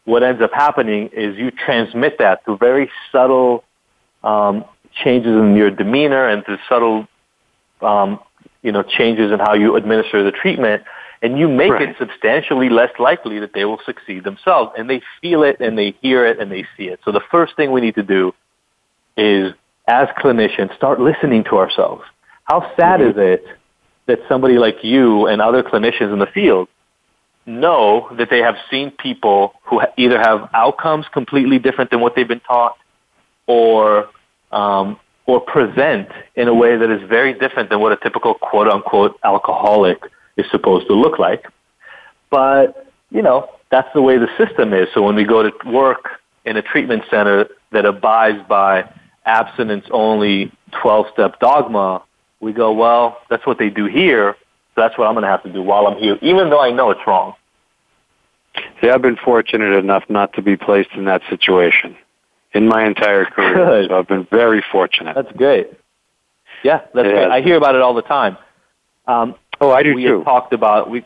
what 0.04 0.22
ends 0.22 0.42
up 0.42 0.52
happening 0.52 1.10
is 1.12 1.36
you 1.36 1.50
transmit 1.50 2.18
that 2.18 2.44
through 2.44 2.56
very 2.56 2.90
subtle 3.10 3.62
um, 4.24 4.64
changes 4.92 5.32
in 5.32 5.54
your 5.54 5.70
demeanor 5.70 6.28
and 6.28 6.44
through 6.44 6.58
subtle 6.68 7.06
um, 7.80 8.20
you 8.62 8.72
know 8.72 8.82
changes 8.82 9.32
in 9.32 9.38
how 9.38 9.54
you 9.54 9.76
administer 9.76 10.22
the 10.22 10.32
treatment 10.32 10.82
and 11.20 11.38
you 11.38 11.48
make 11.48 11.70
right. 11.70 11.90
it 11.90 11.96
substantially 11.98 12.68
less 12.68 12.90
likely 12.98 13.38
that 13.38 13.52
they 13.54 13.64
will 13.64 13.80
succeed 13.86 14.24
themselves 14.24 14.72
and 14.76 14.90
they 14.90 15.00
feel 15.20 15.42
it 15.42 15.60
and 15.60 15.78
they 15.78 15.94
hear 16.00 16.26
it 16.26 16.40
and 16.40 16.50
they 16.50 16.64
see 16.76 16.84
it 16.84 17.00
so 17.04 17.12
the 17.12 17.22
first 17.30 17.56
thing 17.56 17.70
we 17.70 17.80
need 17.80 17.94
to 17.94 18.02
do 18.02 18.32
is 19.16 19.52
as 19.86 20.08
clinicians 20.18 20.74
start 20.76 21.00
listening 21.00 21.44
to 21.44 21.56
ourselves 21.58 22.02
how 22.44 22.60
sad 22.76 23.00
mm-hmm. 23.00 23.18
is 23.18 23.40
it 23.40 23.44
that 24.06 24.20
somebody 24.28 24.58
like 24.58 24.82
you 24.82 25.26
and 25.26 25.40
other 25.40 25.62
clinicians 25.62 26.12
in 26.12 26.18
the 26.18 26.26
field 26.26 26.68
know 27.46 28.08
that 28.18 28.30
they 28.30 28.38
have 28.38 28.56
seen 28.70 28.90
people 28.90 29.54
who 29.64 29.80
either 29.96 30.18
have 30.18 30.48
outcomes 30.54 31.06
completely 31.12 31.58
different 31.58 31.90
than 31.90 32.00
what 32.00 32.14
they've 32.14 32.28
been 32.28 32.40
taught 32.40 32.76
or 33.46 34.08
um, 34.52 34.98
or 35.26 35.40
present 35.40 36.08
in 36.34 36.48
a 36.48 36.54
way 36.54 36.76
that 36.76 36.90
is 36.90 37.08
very 37.08 37.32
different 37.32 37.70
than 37.70 37.80
what 37.80 37.92
a 37.92 37.96
typical 37.96 38.34
quote 38.34 38.68
unquote 38.68 39.18
alcoholic 39.24 40.02
is 40.36 40.46
supposed 40.50 40.86
to 40.88 40.94
look 40.94 41.18
like. 41.18 41.46
But, 42.30 42.92
you 43.10 43.22
know, 43.22 43.48
that's 43.70 43.88
the 43.94 44.02
way 44.02 44.18
the 44.18 44.28
system 44.38 44.72
is. 44.72 44.88
So 44.94 45.02
when 45.02 45.14
we 45.14 45.24
go 45.24 45.42
to 45.42 45.52
work 45.70 46.08
in 46.44 46.56
a 46.56 46.62
treatment 46.62 47.04
center 47.10 47.48
that 47.70 47.84
abides 47.84 48.46
by 48.48 48.90
abstinence 49.24 49.86
only 49.90 50.52
12 50.82 51.06
step 51.12 51.38
dogma, 51.38 52.02
we 52.42 52.52
go, 52.52 52.72
well, 52.72 53.18
that's 53.30 53.46
what 53.46 53.58
they 53.58 53.70
do 53.70 53.86
here. 53.86 54.36
So 54.74 54.82
that's 54.82 54.98
what 54.98 55.06
I'm 55.06 55.14
going 55.14 55.22
to 55.22 55.28
have 55.28 55.44
to 55.44 55.52
do 55.52 55.62
while 55.62 55.86
I'm 55.86 55.96
here, 55.96 56.18
even 56.20 56.50
though 56.50 56.60
I 56.60 56.72
know 56.72 56.90
it's 56.90 57.00
wrong. 57.06 57.34
See, 58.80 58.90
I've 58.90 59.00
been 59.00 59.16
fortunate 59.16 59.74
enough 59.78 60.04
not 60.10 60.34
to 60.34 60.42
be 60.42 60.56
placed 60.56 60.90
in 60.94 61.06
that 61.06 61.22
situation 61.30 61.96
in 62.52 62.68
my 62.68 62.84
entire 62.84 63.24
career. 63.24 63.54
Good. 63.54 63.90
So 63.90 63.98
I've 63.98 64.08
been 64.08 64.26
very 64.30 64.62
fortunate. 64.70 65.14
That's 65.14 65.32
great. 65.32 65.70
Yeah, 66.62 66.80
that's 66.92 67.08
great. 67.08 67.30
I 67.30 67.40
hear 67.40 67.56
about 67.56 67.76
it 67.76 67.80
all 67.80 67.94
the 67.94 68.02
time. 68.02 68.36
Um, 69.06 69.36
oh, 69.60 69.70
I 69.70 69.82
do 69.82 69.94
we 69.94 70.04
too. 70.04 70.22
talked 70.22 70.52
about 70.52 70.90
we, 70.90 71.04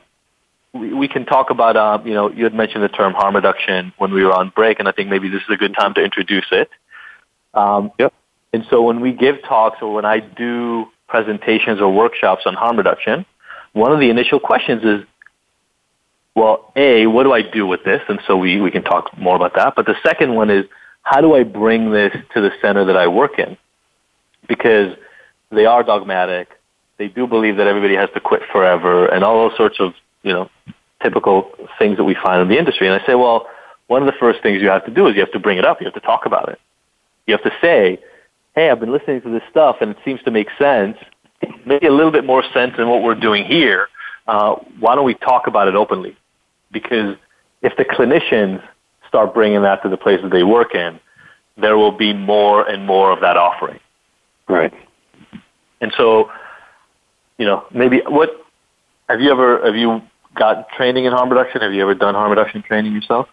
we 0.74 0.92
we 0.92 1.08
can 1.08 1.24
talk 1.24 1.50
about 1.50 1.76
um, 1.76 2.06
you 2.06 2.14
know 2.14 2.30
you 2.30 2.44
had 2.44 2.52
mentioned 2.52 2.82
the 2.82 2.88
term 2.88 3.14
harm 3.14 3.36
reduction 3.36 3.92
when 3.96 4.12
we 4.12 4.24
were 4.24 4.32
on 4.32 4.50
break, 4.50 4.80
and 4.80 4.88
I 4.88 4.92
think 4.92 5.08
maybe 5.08 5.28
this 5.28 5.42
is 5.42 5.48
a 5.50 5.56
good 5.56 5.74
time 5.74 5.94
to 5.94 6.02
introduce 6.02 6.46
it. 6.50 6.68
Um, 7.54 7.90
yep. 7.98 8.12
And 8.52 8.66
so 8.68 8.82
when 8.82 9.00
we 9.00 9.12
give 9.12 9.42
talks 9.42 9.78
or 9.80 9.94
when 9.94 10.04
I 10.04 10.20
do 10.20 10.86
presentations 11.08 11.80
or 11.80 11.92
workshops 11.92 12.42
on 12.46 12.54
harm 12.54 12.76
reduction, 12.76 13.24
one 13.72 13.92
of 13.92 14.00
the 14.00 14.10
initial 14.10 14.40
questions 14.40 14.82
is, 14.84 15.04
well, 16.34 16.72
A, 16.76 17.06
what 17.06 17.22
do 17.22 17.32
I 17.32 17.42
do 17.42 17.66
with 17.66 17.84
this? 17.84 18.02
And 18.08 18.20
so 18.26 18.36
we, 18.36 18.60
we 18.60 18.70
can 18.70 18.82
talk 18.82 19.16
more 19.18 19.36
about 19.36 19.54
that. 19.54 19.74
But 19.74 19.86
the 19.86 19.96
second 20.02 20.34
one 20.34 20.50
is, 20.50 20.66
how 21.02 21.20
do 21.20 21.34
I 21.34 21.44
bring 21.44 21.92
this 21.92 22.12
to 22.34 22.40
the 22.40 22.50
center 22.60 22.84
that 22.86 22.96
I 22.96 23.06
work 23.06 23.38
in? 23.38 23.56
Because 24.48 24.96
they 25.50 25.64
are 25.64 25.82
dogmatic. 25.82 26.48
They 26.98 27.08
do 27.08 27.26
believe 27.26 27.56
that 27.58 27.66
everybody 27.66 27.94
has 27.94 28.10
to 28.14 28.20
quit 28.20 28.42
forever 28.50 29.06
and 29.06 29.22
all 29.22 29.48
those 29.48 29.56
sorts 29.56 29.76
of, 29.78 29.94
you 30.22 30.32
know, 30.32 30.50
typical 31.02 31.50
things 31.78 31.96
that 31.98 32.04
we 32.04 32.14
find 32.14 32.42
in 32.42 32.48
the 32.48 32.58
industry. 32.58 32.88
And 32.88 33.00
I 33.00 33.06
say, 33.06 33.14
well, 33.14 33.46
one 33.86 34.02
of 34.02 34.06
the 34.06 34.18
first 34.18 34.42
things 34.42 34.60
you 34.60 34.68
have 34.68 34.84
to 34.86 34.90
do 34.90 35.06
is 35.06 35.14
you 35.14 35.20
have 35.20 35.32
to 35.32 35.38
bring 35.38 35.58
it 35.58 35.64
up. 35.64 35.80
You 35.80 35.86
have 35.86 35.94
to 35.94 36.00
talk 36.00 36.26
about 36.26 36.48
it. 36.48 36.58
You 37.26 37.34
have 37.36 37.44
to 37.44 37.52
say, 37.60 38.00
hey, 38.56 38.70
I've 38.70 38.80
been 38.80 38.90
listening 38.90 39.20
to 39.20 39.30
this 39.30 39.42
stuff 39.50 39.76
and 39.80 39.92
it 39.92 39.98
seems 40.04 40.20
to 40.22 40.30
make 40.30 40.48
sense, 40.58 40.96
maybe 41.64 41.86
a 41.86 41.92
little 41.92 42.10
bit 42.10 42.24
more 42.24 42.42
sense 42.52 42.72
than 42.76 42.88
what 42.88 43.02
we're 43.02 43.14
doing 43.14 43.44
here. 43.44 43.88
Uh, 44.26 44.56
why 44.80 44.96
don't 44.96 45.04
we 45.04 45.14
talk 45.14 45.46
about 45.46 45.68
it 45.68 45.76
openly? 45.76 46.16
Because 46.72 47.16
if 47.62 47.76
the 47.76 47.84
clinicians 47.84 48.62
start 49.06 49.34
bringing 49.34 49.62
that 49.62 49.82
to 49.82 49.88
the 49.88 49.96
places 49.96 50.30
they 50.32 50.42
work 50.42 50.74
in, 50.74 50.98
there 51.56 51.76
will 51.76 51.92
be 51.92 52.12
more 52.12 52.68
and 52.68 52.84
more 52.84 53.12
of 53.12 53.20
that 53.20 53.36
offering. 53.36 53.78
Right. 54.48 54.72
And 55.80 55.92
so, 55.96 56.30
you 57.38 57.46
know, 57.46 57.64
maybe 57.72 58.02
what 58.06 58.30
have 59.08 59.20
you 59.20 59.30
ever 59.30 59.64
have 59.64 59.76
you 59.76 60.02
got 60.34 60.68
training 60.70 61.04
in 61.04 61.12
harm 61.12 61.28
reduction? 61.30 61.60
Have 61.60 61.72
you 61.72 61.82
ever 61.82 61.94
done 61.94 62.14
harm 62.14 62.30
reduction 62.30 62.62
training 62.62 62.92
yourself? 62.92 63.28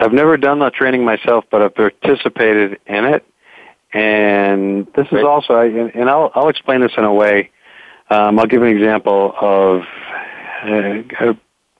I've 0.00 0.12
never 0.12 0.36
done 0.36 0.58
that 0.60 0.74
training 0.74 1.04
myself, 1.04 1.44
but 1.50 1.62
I've 1.62 1.74
participated 1.74 2.80
in 2.86 3.04
it. 3.04 3.24
And 3.94 4.88
this 4.96 5.06
is 5.12 5.22
also, 5.22 5.60
and 5.60 6.10
I'll, 6.10 6.32
I'll 6.34 6.48
explain 6.48 6.80
this 6.80 6.92
in 6.98 7.04
a 7.04 7.14
way. 7.14 7.50
Um, 8.10 8.40
I'll 8.40 8.46
give 8.46 8.60
an 8.60 8.68
example 8.68 9.32
of 9.40 9.82
uh, 10.64 11.34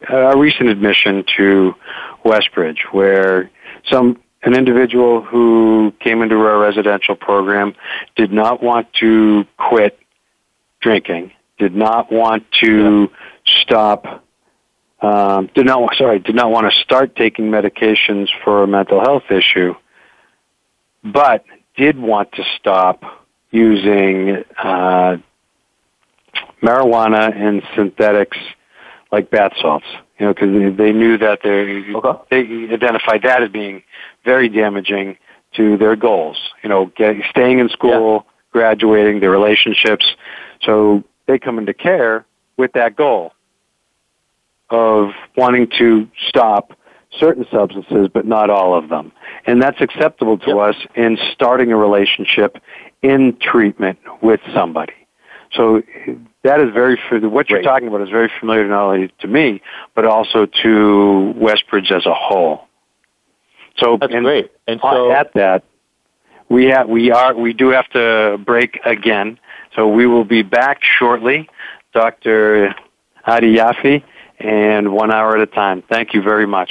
a, 0.08 0.16
a 0.16 0.38
recent 0.38 0.68
admission 0.68 1.24
to 1.36 1.74
Westbridge, 2.24 2.78
where 2.92 3.50
some 3.90 4.22
an 4.44 4.54
individual 4.54 5.22
who 5.22 5.92
came 6.00 6.22
into 6.22 6.36
our 6.36 6.58
residential 6.58 7.16
program 7.16 7.74
did 8.14 8.30
not 8.30 8.62
want 8.62 8.92
to 9.00 9.44
quit 9.56 9.98
drinking, 10.80 11.32
did 11.58 11.74
not 11.74 12.12
want 12.12 12.44
to 12.62 13.08
yeah. 13.10 13.62
stop, 13.62 14.22
um, 15.00 15.50
did 15.54 15.66
not 15.66 15.96
sorry, 15.96 16.18
did 16.20 16.34
not 16.34 16.50
want 16.50 16.70
to 16.70 16.78
start 16.80 17.16
taking 17.16 17.46
medications 17.46 18.28
for 18.44 18.62
a 18.62 18.66
mental 18.66 19.00
health 19.00 19.24
issue, 19.30 19.74
but 21.02 21.44
did 21.76 21.98
want 21.98 22.32
to 22.32 22.44
stop 22.58 23.02
using 23.50 24.44
uh, 24.62 25.16
marijuana 26.62 27.34
and 27.34 27.62
synthetics 27.74 28.38
like 29.12 29.30
bath 29.30 29.52
salts 29.60 29.86
you 30.18 30.26
know, 30.26 30.34
because 30.34 30.76
they 30.76 30.92
knew 30.92 31.18
that 31.18 31.40
they 31.42 31.92
okay. 31.94 32.24
they 32.30 32.72
identified 32.72 33.22
that 33.22 33.42
as 33.42 33.50
being 33.50 33.82
very 34.24 34.48
damaging 34.48 35.16
to 35.56 35.76
their 35.76 35.96
goals. 35.96 36.36
You 36.62 36.68
know, 36.68 36.86
getting 36.96 37.22
staying 37.30 37.58
in 37.58 37.68
school, 37.68 38.24
yeah. 38.24 38.32
graduating, 38.52 39.20
their 39.20 39.30
relationships. 39.30 40.06
So 40.62 41.02
they 41.26 41.38
come 41.38 41.58
into 41.58 41.74
care 41.74 42.24
with 42.56 42.72
that 42.74 42.94
goal 42.94 43.32
of 44.70 45.10
wanting 45.36 45.68
to 45.78 46.08
stop 46.28 46.72
certain 47.18 47.46
substances, 47.50 48.08
but 48.12 48.26
not 48.26 48.50
all 48.50 48.76
of 48.76 48.88
them. 48.88 49.12
And 49.46 49.62
that's 49.62 49.80
acceptable 49.80 50.38
to 50.38 50.48
yep. 50.48 50.56
us 50.56 50.76
in 50.94 51.18
starting 51.32 51.72
a 51.72 51.76
relationship 51.76 52.58
in 53.02 53.36
treatment 53.40 53.98
with 54.22 54.40
somebody. 54.54 54.94
So 55.52 55.82
that 56.42 56.60
is 56.60 56.72
very 56.72 56.98
what 57.10 57.48
you're 57.48 57.62
talking 57.62 57.88
about 57.88 58.00
is 58.02 58.08
very 58.08 58.30
familiar 58.40 58.66
not 58.66 58.82
only 58.82 59.12
to 59.20 59.28
me 59.28 59.62
but 59.94 60.04
also 60.04 60.46
to 60.46 61.34
Westbridge 61.36 61.92
as 61.92 62.06
a 62.06 62.14
whole. 62.14 62.66
So 63.76 63.98
that's 64.00 64.12
and 64.12 64.24
great. 64.24 64.52
And 64.66 64.80
so 64.80 65.12
at 65.12 65.32
that, 65.34 65.64
we 66.48 66.66
have 66.66 66.88
we 66.88 67.10
are 67.10 67.34
we 67.34 67.52
do 67.52 67.70
have 67.70 67.88
to 67.90 68.38
break 68.44 68.80
again. 68.84 69.38
So 69.74 69.88
we 69.88 70.06
will 70.06 70.24
be 70.24 70.42
back 70.42 70.80
shortly, 70.98 71.48
Dr. 71.92 72.74
Adi 73.26 73.58
and 74.38 74.92
one 74.92 75.10
hour 75.10 75.36
at 75.36 75.42
a 75.42 75.46
time. 75.46 75.82
Thank 75.88 76.14
you 76.14 76.22
very 76.22 76.46
much. 76.46 76.70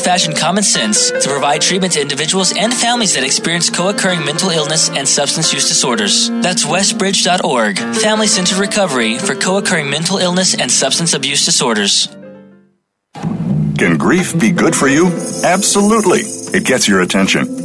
old-fashioned 0.01 0.35
common 0.35 0.63
sense 0.63 1.11
to 1.11 1.29
provide 1.29 1.61
treatment 1.61 1.93
to 1.93 2.01
individuals 2.01 2.57
and 2.57 2.73
families 2.73 3.13
that 3.13 3.23
experience 3.23 3.69
co-occurring 3.69 4.25
mental 4.25 4.49
illness 4.49 4.89
and 4.89 5.07
substance 5.07 5.53
use 5.53 5.67
disorders. 5.67 6.27
That's 6.41 6.65
westbridge.org, 6.65 7.77
family 7.77 8.25
centered 8.25 8.57
recovery 8.57 9.19
for 9.19 9.35
co-occurring 9.35 9.91
mental 9.91 10.17
illness 10.17 10.55
and 10.55 10.71
substance 10.71 11.13
abuse 11.13 11.45
disorders. 11.45 12.07
Can 13.77 13.97
grief 13.97 14.39
be 14.39 14.49
good 14.49 14.75
for 14.75 14.87
you? 14.87 15.07
Absolutely. 15.43 16.21
It 16.57 16.65
gets 16.65 16.87
your 16.87 17.01
attention 17.01 17.60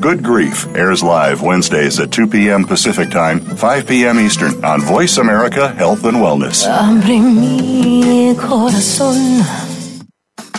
Good 0.00 0.22
Grief 0.22 0.64
airs 0.76 1.02
live 1.02 1.42
Wednesdays 1.42 1.98
at 1.98 2.12
2 2.12 2.28
p.m. 2.28 2.64
Pacific 2.64 3.10
Time, 3.10 3.40
5 3.40 3.86
p.m. 3.88 4.20
Eastern 4.20 4.64
on 4.64 4.80
Voice 4.80 5.16
America 5.16 5.70
Health 5.70 6.04
and 6.04 6.18
Wellness. 6.18 6.64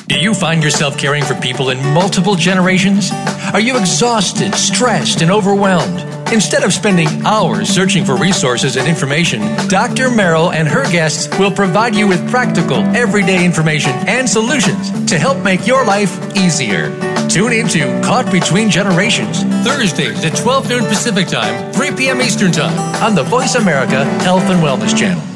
Do 0.07 0.19
you 0.19 0.33
find 0.33 0.61
yourself 0.61 0.97
caring 0.97 1.23
for 1.23 1.35
people 1.35 1.69
in 1.69 1.77
multiple 1.93 2.35
generations? 2.35 3.11
Are 3.53 3.61
you 3.61 3.77
exhausted, 3.77 4.53
stressed, 4.55 5.21
and 5.21 5.31
overwhelmed? 5.31 6.18
Instead 6.31 6.63
of 6.63 6.71
spending 6.71 7.07
hours 7.25 7.69
searching 7.69 8.05
for 8.05 8.15
resources 8.15 8.77
and 8.77 8.87
information, 8.87 9.41
Dr. 9.67 10.11
Merrill 10.11 10.51
and 10.51 10.67
her 10.67 10.83
guests 10.91 11.27
will 11.39 11.51
provide 11.51 11.95
you 11.95 12.07
with 12.07 12.29
practical, 12.29 12.77
everyday 12.95 13.43
information 13.43 13.91
and 14.07 14.29
solutions 14.29 15.05
to 15.05 15.17
help 15.17 15.43
make 15.43 15.65
your 15.65 15.83
life 15.85 16.35
easier. 16.35 16.89
Tune 17.27 17.53
into 17.53 17.79
Caught 18.03 18.31
Between 18.31 18.69
Generations, 18.69 19.41
Thursdays 19.65 20.23
at 20.23 20.35
12 20.37 20.69
noon 20.69 20.85
Pacific 20.85 21.27
Time, 21.27 21.73
3 21.73 21.95
p.m. 21.95 22.21
Eastern 22.21 22.51
Time 22.51 22.77
on 23.03 23.15
the 23.15 23.23
Voice 23.23 23.55
America 23.55 24.05
Health 24.21 24.43
and 24.43 24.61
Wellness 24.61 24.97
Channel 24.97 25.29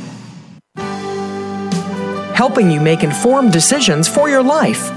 helping 2.34 2.70
you 2.70 2.82
make 2.82 3.04
informed 3.04 3.54
decisions 3.54 4.08
for 4.08 4.28
your 4.28 4.44
life. 4.44 4.90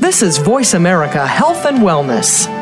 This 0.00 0.20
is 0.22 0.38
Voice 0.38 0.74
America 0.74 1.24
Health 1.26 1.64
and 1.64 1.78
Wellness. 1.78 2.61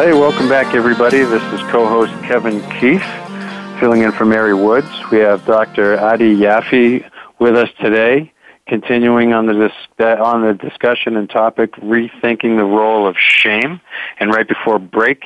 Hey, 0.00 0.12
welcome 0.12 0.48
back, 0.48 0.76
everybody. 0.76 1.24
This 1.24 1.42
is 1.52 1.60
co-host 1.72 2.12
Kevin 2.22 2.60
Keefe, 2.78 3.02
filling 3.80 4.02
in 4.02 4.12
for 4.12 4.24
Mary 4.24 4.54
Woods. 4.54 4.86
We 5.10 5.18
have 5.18 5.44
Dr. 5.44 5.98
Adi 5.98 6.36
Yaffe 6.36 7.04
with 7.40 7.56
us 7.56 7.68
today, 7.80 8.32
continuing 8.68 9.32
on 9.32 9.46
the 9.46 9.54
dis- 9.54 10.06
on 10.20 10.42
the 10.42 10.54
discussion 10.54 11.16
and 11.16 11.28
topic, 11.28 11.72
rethinking 11.72 12.58
the 12.58 12.64
role 12.64 13.08
of 13.08 13.16
shame. 13.18 13.80
And 14.20 14.32
right 14.32 14.46
before 14.46 14.78
break, 14.78 15.24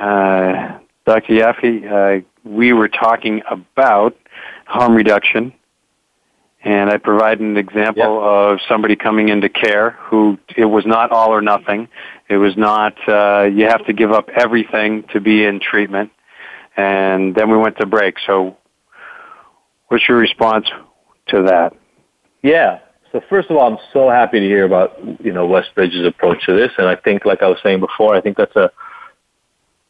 uh, 0.00 0.78
Dr. 1.06 1.34
Yaffe, 1.34 1.86
uh, 1.86 2.24
we 2.42 2.72
were 2.72 2.88
talking 2.88 3.42
about 3.48 4.16
harm 4.66 4.96
reduction 4.96 5.52
and 6.64 6.90
I 6.90 6.96
provided 6.98 7.40
an 7.40 7.56
example 7.56 8.02
yep. 8.02 8.08
of 8.08 8.58
somebody 8.68 8.94
coming 8.94 9.28
into 9.28 9.48
care 9.48 9.90
who 9.90 10.38
it 10.56 10.64
was 10.64 10.86
not 10.86 11.10
all 11.10 11.30
or 11.30 11.42
nothing. 11.42 11.88
It 12.28 12.36
was 12.36 12.56
not 12.56 12.94
uh, 13.08 13.44
you 13.44 13.66
have 13.66 13.84
to 13.86 13.92
give 13.92 14.12
up 14.12 14.28
everything 14.28 15.04
to 15.12 15.20
be 15.20 15.44
in 15.44 15.60
treatment. 15.60 16.10
And 16.76 17.34
then 17.34 17.50
we 17.50 17.58
went 17.58 17.78
to 17.78 17.86
break. 17.86 18.14
So, 18.26 18.56
what's 19.88 20.08
your 20.08 20.18
response 20.18 20.66
to 21.28 21.42
that? 21.42 21.74
Yeah. 22.42 22.78
So 23.10 23.20
first 23.28 23.50
of 23.50 23.56
all, 23.58 23.70
I'm 23.70 23.78
so 23.92 24.08
happy 24.08 24.40
to 24.40 24.46
hear 24.46 24.64
about 24.64 24.98
you 25.22 25.32
know 25.32 25.46
Westbridge's 25.46 26.06
approach 26.06 26.46
to 26.46 26.54
this, 26.56 26.70
and 26.78 26.88
I 26.88 26.96
think, 26.96 27.26
like 27.26 27.42
I 27.42 27.48
was 27.48 27.58
saying 27.62 27.80
before, 27.80 28.14
I 28.14 28.20
think 28.20 28.36
that's 28.36 28.56
a 28.56 28.70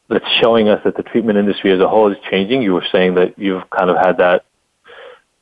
that's 0.09 0.25
showing 0.41 0.69
us 0.69 0.81
that 0.85 0.97
the 0.97 1.05
treatment 1.05 1.39
industry 1.39 1.73
as 1.73 1.81
a 1.81 1.89
whole 1.89 2.11
is 2.11 2.19
changing. 2.31 2.63
You 2.63 2.73
were 2.73 2.85
saying 2.91 3.15
that 3.15 3.39
you've 3.39 3.69
kind 3.71 3.91
of 3.91 3.97
had 3.97 4.17
that 4.19 4.45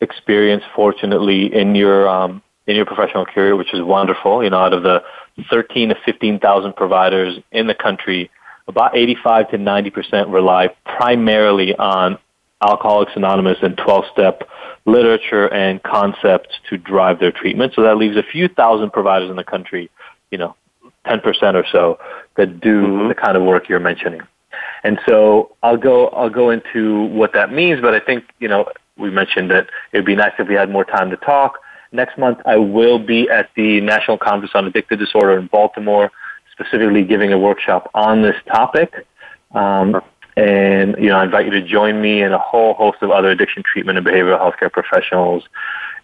experience, 0.00 0.64
fortunately, 0.74 1.54
in 1.54 1.74
your 1.74 2.08
um, 2.08 2.42
in 2.66 2.76
your 2.76 2.86
professional 2.86 3.26
career, 3.26 3.56
which 3.56 3.74
is 3.74 3.82
wonderful. 3.82 4.42
You 4.42 4.50
know, 4.50 4.58
out 4.58 4.72
of 4.72 4.82
the 4.82 5.02
13 5.50 5.90
to 5.90 5.94
15,000 6.04 6.74
providers 6.74 7.38
in 7.52 7.66
the 7.66 7.74
country, 7.74 8.30
about 8.68 8.96
85 8.96 9.50
to 9.50 9.58
90 9.58 9.90
percent 9.90 10.28
rely 10.28 10.68
primarily 10.84 11.74
on 11.76 12.18
Alcoholics 12.62 13.12
Anonymous 13.16 13.58
and 13.62 13.76
12-step 13.76 14.42
literature 14.84 15.52
and 15.52 15.82
concepts 15.82 16.54
to 16.68 16.76
drive 16.76 17.18
their 17.18 17.32
treatment. 17.32 17.72
So 17.74 17.82
that 17.82 17.96
leaves 17.96 18.16
a 18.16 18.22
few 18.22 18.48
thousand 18.48 18.92
providers 18.92 19.30
in 19.30 19.36
the 19.36 19.44
country, 19.44 19.90
you 20.30 20.38
know, 20.38 20.54
10 21.06 21.20
percent 21.20 21.56
or 21.56 21.64
so 21.70 21.98
that 22.36 22.60
do 22.60 22.82
mm-hmm. 22.82 23.08
the 23.08 23.14
kind 23.14 23.36
of 23.36 23.42
work 23.42 23.68
you're 23.68 23.80
mentioning. 23.80 24.20
And 24.82 24.98
so 25.06 25.54
I'll 25.62 25.76
go 25.76 26.08
I'll 26.08 26.30
go 26.30 26.50
into 26.50 27.04
what 27.06 27.32
that 27.34 27.52
means, 27.52 27.80
but 27.80 27.94
I 27.94 28.00
think 28.00 28.24
you 28.38 28.48
know 28.48 28.66
we 29.00 29.10
mentioned 29.10 29.50
that 29.50 29.68
it 29.92 29.98
would 29.98 30.06
be 30.06 30.16
nice 30.16 30.32
if 30.38 30.48
we 30.48 30.54
had 30.54 30.70
more 30.70 30.84
time 30.84 31.10
to 31.10 31.16
talk. 31.16 31.58
Next 31.92 32.16
month, 32.18 32.38
I 32.46 32.56
will 32.56 32.98
be 32.98 33.28
at 33.28 33.50
the 33.56 33.80
National 33.80 34.16
Conference 34.16 34.52
on 34.54 34.70
Addictive 34.70 34.98
Disorder 34.98 35.38
in 35.38 35.46
Baltimore, 35.48 36.10
specifically 36.52 37.04
giving 37.04 37.32
a 37.32 37.38
workshop 37.38 37.90
on 37.94 38.22
this 38.22 38.36
topic. 38.46 39.06
Um, 39.52 40.00
and 40.36 40.96
you 40.98 41.08
know, 41.08 41.16
I 41.16 41.24
invite 41.24 41.46
you 41.46 41.52
to 41.52 41.62
join 41.62 42.00
me 42.00 42.22
and 42.22 42.32
a 42.32 42.38
whole 42.38 42.74
host 42.74 42.98
of 43.02 43.10
other 43.10 43.30
addiction 43.30 43.62
treatment 43.64 43.98
and 43.98 44.06
behavioral 44.06 44.38
healthcare 44.38 44.70
professionals 44.70 45.44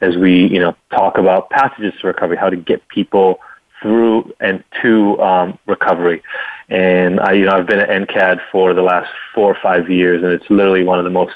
as 0.01 0.17
we, 0.17 0.47
you 0.49 0.59
know, 0.59 0.77
talk 0.91 1.19
about 1.19 1.51
passages 1.51 1.95
to 2.01 2.09
recovery, 2.09 2.37
how 2.37 2.51
to 2.51 2.57
get 2.57 2.87
people 2.89 3.39
through 3.81 4.33
and 4.41 4.65
to 4.83 5.19
um, 5.21 5.59
recovery. 5.67 6.23
And 6.69 7.21
I, 7.21 7.33
you 7.33 7.45
know, 7.45 7.53
I've 7.53 7.67
been 7.67 7.79
at 7.79 7.89
NCAD 7.89 8.41
for 8.51 8.75
the 8.75 8.83
last 8.83 9.11
four 9.35 9.53
or 9.53 9.59
five 9.63 9.89
years, 9.89 10.23
and 10.23 10.33
it's 10.33 10.49
literally 10.51 10.83
one 10.83 10.99
of 10.99 11.05
the 11.05 11.11
most 11.11 11.35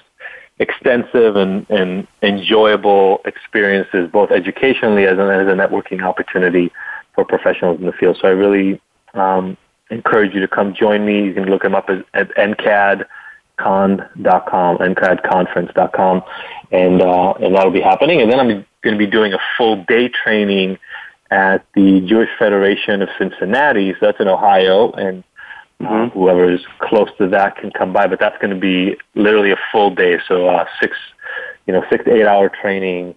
extensive 0.60 1.34
and, 1.36 1.68
and 1.70 2.06
enjoyable 2.22 3.20
experiences, 3.24 4.08
both 4.12 4.30
educationally 4.30 5.06
as, 5.06 5.14
as 5.14 5.18
a 5.18 5.56
networking 5.56 6.02
opportunity 6.04 6.70
for 7.14 7.24
professionals 7.24 7.80
in 7.80 7.86
the 7.86 7.92
field. 7.92 8.18
So 8.20 8.28
I 8.28 8.32
really 8.32 8.80
um, 9.14 9.56
encourage 9.90 10.34
you 10.34 10.40
to 10.40 10.48
come 10.48 10.74
join 10.74 11.04
me. 11.04 11.24
You 11.24 11.32
can 11.34 11.46
look 11.46 11.62
them 11.62 11.74
up 11.74 11.88
at, 11.88 12.04
at 12.12 12.28
ncadcon.com, 12.36 13.08
ncadconference.com, 14.78 16.22
and, 16.70 17.02
uh, 17.02 17.32
and 17.32 17.56
that'll 17.56 17.72
be 17.72 17.80
happening. 17.80 18.20
And 18.20 18.30
then 18.30 18.38
I'm 18.38 18.66
going 18.82 18.94
to 18.94 18.98
be 18.98 19.06
doing 19.06 19.32
a 19.32 19.38
full 19.56 19.82
day 19.84 20.10
training 20.10 20.78
at 21.30 21.64
the 21.74 22.02
Jewish 22.02 22.28
Federation 22.38 23.00
of 23.00 23.08
Cincinnati. 23.18 23.92
So 23.94 23.98
that's 24.02 24.20
in 24.20 24.28
Ohio, 24.28 24.92
and 24.92 25.24
Mm-hmm. 25.80 26.18
Whoever 26.18 26.52
is 26.52 26.60
close 26.78 27.08
to 27.18 27.28
that 27.28 27.56
can 27.56 27.70
come 27.70 27.92
by, 27.92 28.06
but 28.06 28.20
that's 28.20 28.36
going 28.40 28.54
to 28.54 28.60
be 28.60 28.96
literally 29.14 29.50
a 29.50 29.56
full 29.72 29.94
day. 29.94 30.18
So 30.28 30.48
uh, 30.48 30.66
six, 30.80 30.94
you 31.66 31.72
know, 31.72 31.82
six 31.90 32.04
to 32.04 32.14
eight 32.14 32.26
hour 32.26 32.50
training 32.50 33.14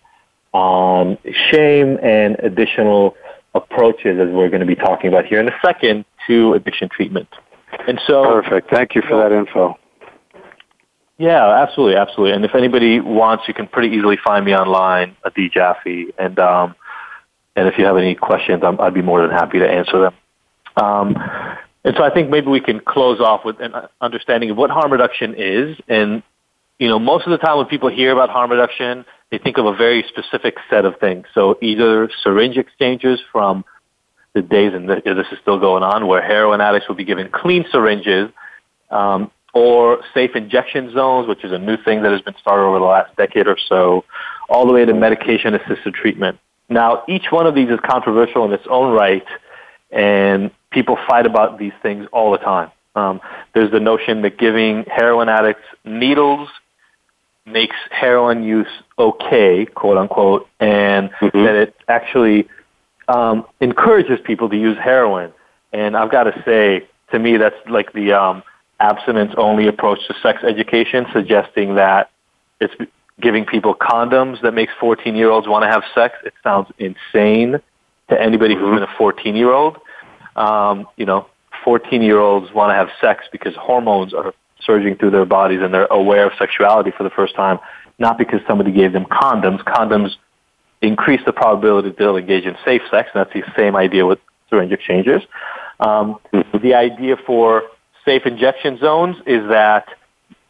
on 0.53 1.17
shame 1.51 1.97
and 2.01 2.37
additional 2.39 3.15
approaches, 3.53 4.19
as 4.19 4.29
we're 4.33 4.49
going 4.49 4.61
to 4.61 4.65
be 4.65 4.75
talking 4.75 5.09
about 5.09 5.25
here 5.25 5.39
in 5.39 5.47
a 5.47 5.59
second, 5.63 6.05
to 6.27 6.53
addiction 6.53 6.89
treatment. 6.89 7.27
And 7.87 7.99
so, 8.07 8.41
perfect. 8.41 8.69
Thank 8.69 8.95
you 8.95 9.01
for 9.01 9.17
that 9.17 9.35
info. 9.35 9.77
Yeah, 11.17 11.61
absolutely, 11.61 11.95
absolutely. 11.97 12.35
And 12.35 12.45
if 12.45 12.55
anybody 12.55 12.99
wants, 12.99 13.43
you 13.47 13.53
can 13.53 13.67
pretty 13.67 13.95
easily 13.95 14.17
find 14.23 14.45
me 14.45 14.55
online, 14.55 15.15
Adi 15.25 15.49
Jaffe, 15.49 16.13
and 16.17 16.39
um, 16.39 16.75
and 17.55 17.67
if 17.67 17.77
you 17.77 17.85
have 17.85 17.97
any 17.97 18.15
questions, 18.15 18.63
i 18.63 18.69
would 18.69 18.93
be 18.93 19.01
more 19.01 19.21
than 19.21 19.31
happy 19.31 19.59
to 19.59 19.69
answer 19.69 20.01
them. 20.01 20.13
Um, 20.75 21.15
and 21.83 21.95
so 21.97 22.03
I 22.03 22.13
think 22.13 22.29
maybe 22.29 22.47
we 22.47 22.61
can 22.61 22.79
close 22.79 23.19
off 23.19 23.43
with 23.43 23.59
an 23.59 23.73
understanding 23.99 24.49
of 24.49 24.57
what 24.57 24.69
harm 24.69 24.91
reduction 24.91 25.35
is. 25.37 25.77
And, 25.87 26.23
you 26.79 26.87
know, 26.87 26.97
most 26.97 27.25
of 27.25 27.31
the 27.31 27.37
time 27.37 27.57
when 27.57 27.65
people 27.65 27.89
hear 27.89 28.11
about 28.11 28.29
harm 28.29 28.51
reduction, 28.51 29.05
they 29.31 29.37
think 29.37 29.57
of 29.57 29.65
a 29.65 29.75
very 29.75 30.05
specific 30.07 30.55
set 30.69 30.85
of 30.85 30.97
things. 30.99 31.25
So 31.33 31.57
either 31.61 32.09
syringe 32.23 32.57
exchanges 32.57 33.19
from 33.31 33.65
the 34.33 34.41
days, 34.41 34.73
and 34.73 34.89
this 34.89 35.27
is 35.31 35.39
still 35.41 35.59
going 35.59 35.83
on, 35.83 36.07
where 36.07 36.21
heroin 36.21 36.61
addicts 36.61 36.87
will 36.87 36.95
be 36.95 37.03
given 37.03 37.29
clean 37.31 37.65
syringes, 37.71 38.31
um, 38.89 39.29
or 39.53 39.99
safe 40.13 40.35
injection 40.35 40.91
zones, 40.93 41.27
which 41.27 41.43
is 41.43 41.51
a 41.51 41.59
new 41.59 41.77
thing 41.77 42.01
that 42.01 42.11
has 42.11 42.21
been 42.21 42.35
started 42.39 42.63
over 42.63 42.79
the 42.79 42.85
last 42.85 43.15
decade 43.17 43.47
or 43.47 43.57
so, 43.69 44.03
all 44.49 44.65
the 44.65 44.73
way 44.73 44.85
to 44.85 44.93
medication-assisted 44.93 45.93
treatment. 45.93 46.39
Now, 46.69 47.03
each 47.07 47.25
one 47.29 47.45
of 47.45 47.53
these 47.53 47.69
is 47.69 47.79
controversial 47.83 48.45
in 48.45 48.53
its 48.53 48.65
own 48.69 48.93
right, 48.93 49.25
and 49.91 50.49
people 50.73 50.97
fight 51.07 51.25
about 51.25 51.57
these 51.57 51.73
things 51.81 52.07
all 52.11 52.31
the 52.31 52.37
time. 52.39 52.71
Um, 52.95 53.21
there's 53.53 53.71
the 53.71 53.79
notion 53.79 54.21
that 54.23 54.37
giving 54.37 54.83
heroin 54.85 55.29
addicts 55.29 55.63
needles 55.83 56.49
makes 57.45 57.75
heroin 57.89 58.43
use 58.43 58.67
okay, 58.97 59.65
quote 59.65 59.97
unquote, 59.97 60.47
and 60.59 61.09
Mm-hmm. 61.11 61.43
that 61.43 61.55
it 61.55 61.75
actually 61.87 62.47
um, 63.07 63.45
encourages 63.59 64.19
people 64.23 64.49
to 64.49 64.57
use 64.57 64.77
heroin. 64.77 65.31
And 65.71 65.97
I've 65.97 66.11
got 66.11 66.23
to 66.23 66.43
say, 66.45 66.87
to 67.11 67.19
me, 67.19 67.37
that's 67.37 67.55
like 67.67 67.93
the 67.93 68.13
um, 68.13 68.43
abstinence-only 68.79 69.67
approach 69.67 69.99
to 70.07 70.13
sex 70.21 70.43
education, 70.43 71.05
suggesting 71.13 71.75
that 71.75 72.11
it's 72.59 72.73
giving 73.19 73.45
people 73.45 73.75
condoms 73.75 74.41
that 74.41 74.53
makes 74.53 74.73
14-year-olds 74.81 75.47
want 75.47 75.63
to 75.63 75.69
have 75.69 75.83
sex. 75.93 76.15
It 76.25 76.33
sounds 76.43 76.69
insane 76.77 77.59
to 78.09 78.21
anybody 78.21 78.55
who's 78.55 78.73
been 78.73 78.83
a 78.83 78.87
14-year-old. 78.87 79.77
Um, 80.35 80.87
you 80.97 81.05
know, 81.05 81.27
14-year-olds 81.65 82.53
want 82.53 82.71
to 82.71 82.75
have 82.75 82.89
sex 82.99 83.25
because 83.31 83.53
hormones 83.55 84.13
are 84.13 84.33
surging 84.65 84.95
through 84.95 85.11
their 85.11 85.25
bodies 85.25 85.59
and 85.61 85.73
they're 85.73 85.87
aware 85.87 86.25
of 86.25 86.33
sexuality 86.37 86.91
for 86.95 87.03
the 87.03 87.09
first 87.09 87.35
time, 87.35 87.59
not 87.99 88.17
because 88.17 88.39
somebody 88.47 88.71
gave 88.71 88.93
them 88.93 89.05
condoms. 89.05 89.63
Condoms 89.63 90.11
increase 90.81 91.21
the 91.25 91.33
probability 91.33 91.89
that 91.89 91.97
they'll 91.97 92.17
engage 92.17 92.45
in 92.45 92.55
safe 92.65 92.81
sex, 92.91 93.09
and 93.13 93.25
that's 93.25 93.33
the 93.33 93.43
same 93.57 93.75
idea 93.75 94.05
with 94.05 94.19
syringe 94.49 94.71
exchangers. 94.71 95.23
Um, 95.79 96.17
the 96.61 96.73
idea 96.73 97.17
for 97.25 97.63
safe 98.05 98.25
injection 98.25 98.77
zones 98.79 99.17
is 99.25 99.47
that 99.49 99.87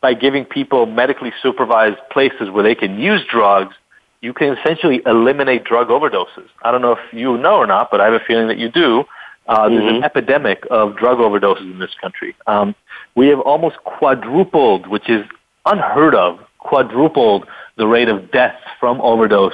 by 0.01 0.13
giving 0.13 0.43
people 0.43 0.85
medically 0.85 1.31
supervised 1.41 1.97
places 2.11 2.49
where 2.49 2.63
they 2.63 2.75
can 2.75 2.99
use 2.99 3.21
drugs, 3.29 3.73
you 4.21 4.33
can 4.33 4.57
essentially 4.57 5.01
eliminate 5.05 5.63
drug 5.63 5.87
overdoses. 5.89 6.47
I 6.61 6.71
don't 6.71 6.81
know 6.81 6.93
if 6.93 7.13
you 7.13 7.37
know 7.37 7.57
or 7.57 7.67
not, 7.67 7.89
but 7.91 8.01
I 8.01 8.05
have 8.05 8.13
a 8.13 8.25
feeling 8.25 8.47
that 8.47 8.57
you 8.57 8.69
do. 8.69 9.05
Uh, 9.47 9.69
There's 9.69 9.97
an 9.97 10.03
epidemic 10.03 10.65
of 10.71 10.95
drug 10.95 11.17
overdoses 11.17 11.71
in 11.71 11.79
this 11.79 11.93
country. 11.99 12.35
Um, 12.47 12.75
we 13.15 13.27
have 13.27 13.39
almost 13.39 13.77
quadrupled, 13.83 14.87
which 14.87 15.09
is 15.09 15.25
unheard 15.65 16.15
of, 16.15 16.39
quadrupled 16.59 17.45
the 17.77 17.87
rate 17.87 18.07
of 18.07 18.31
deaths 18.31 18.63
from 18.79 19.01
overdose 19.01 19.53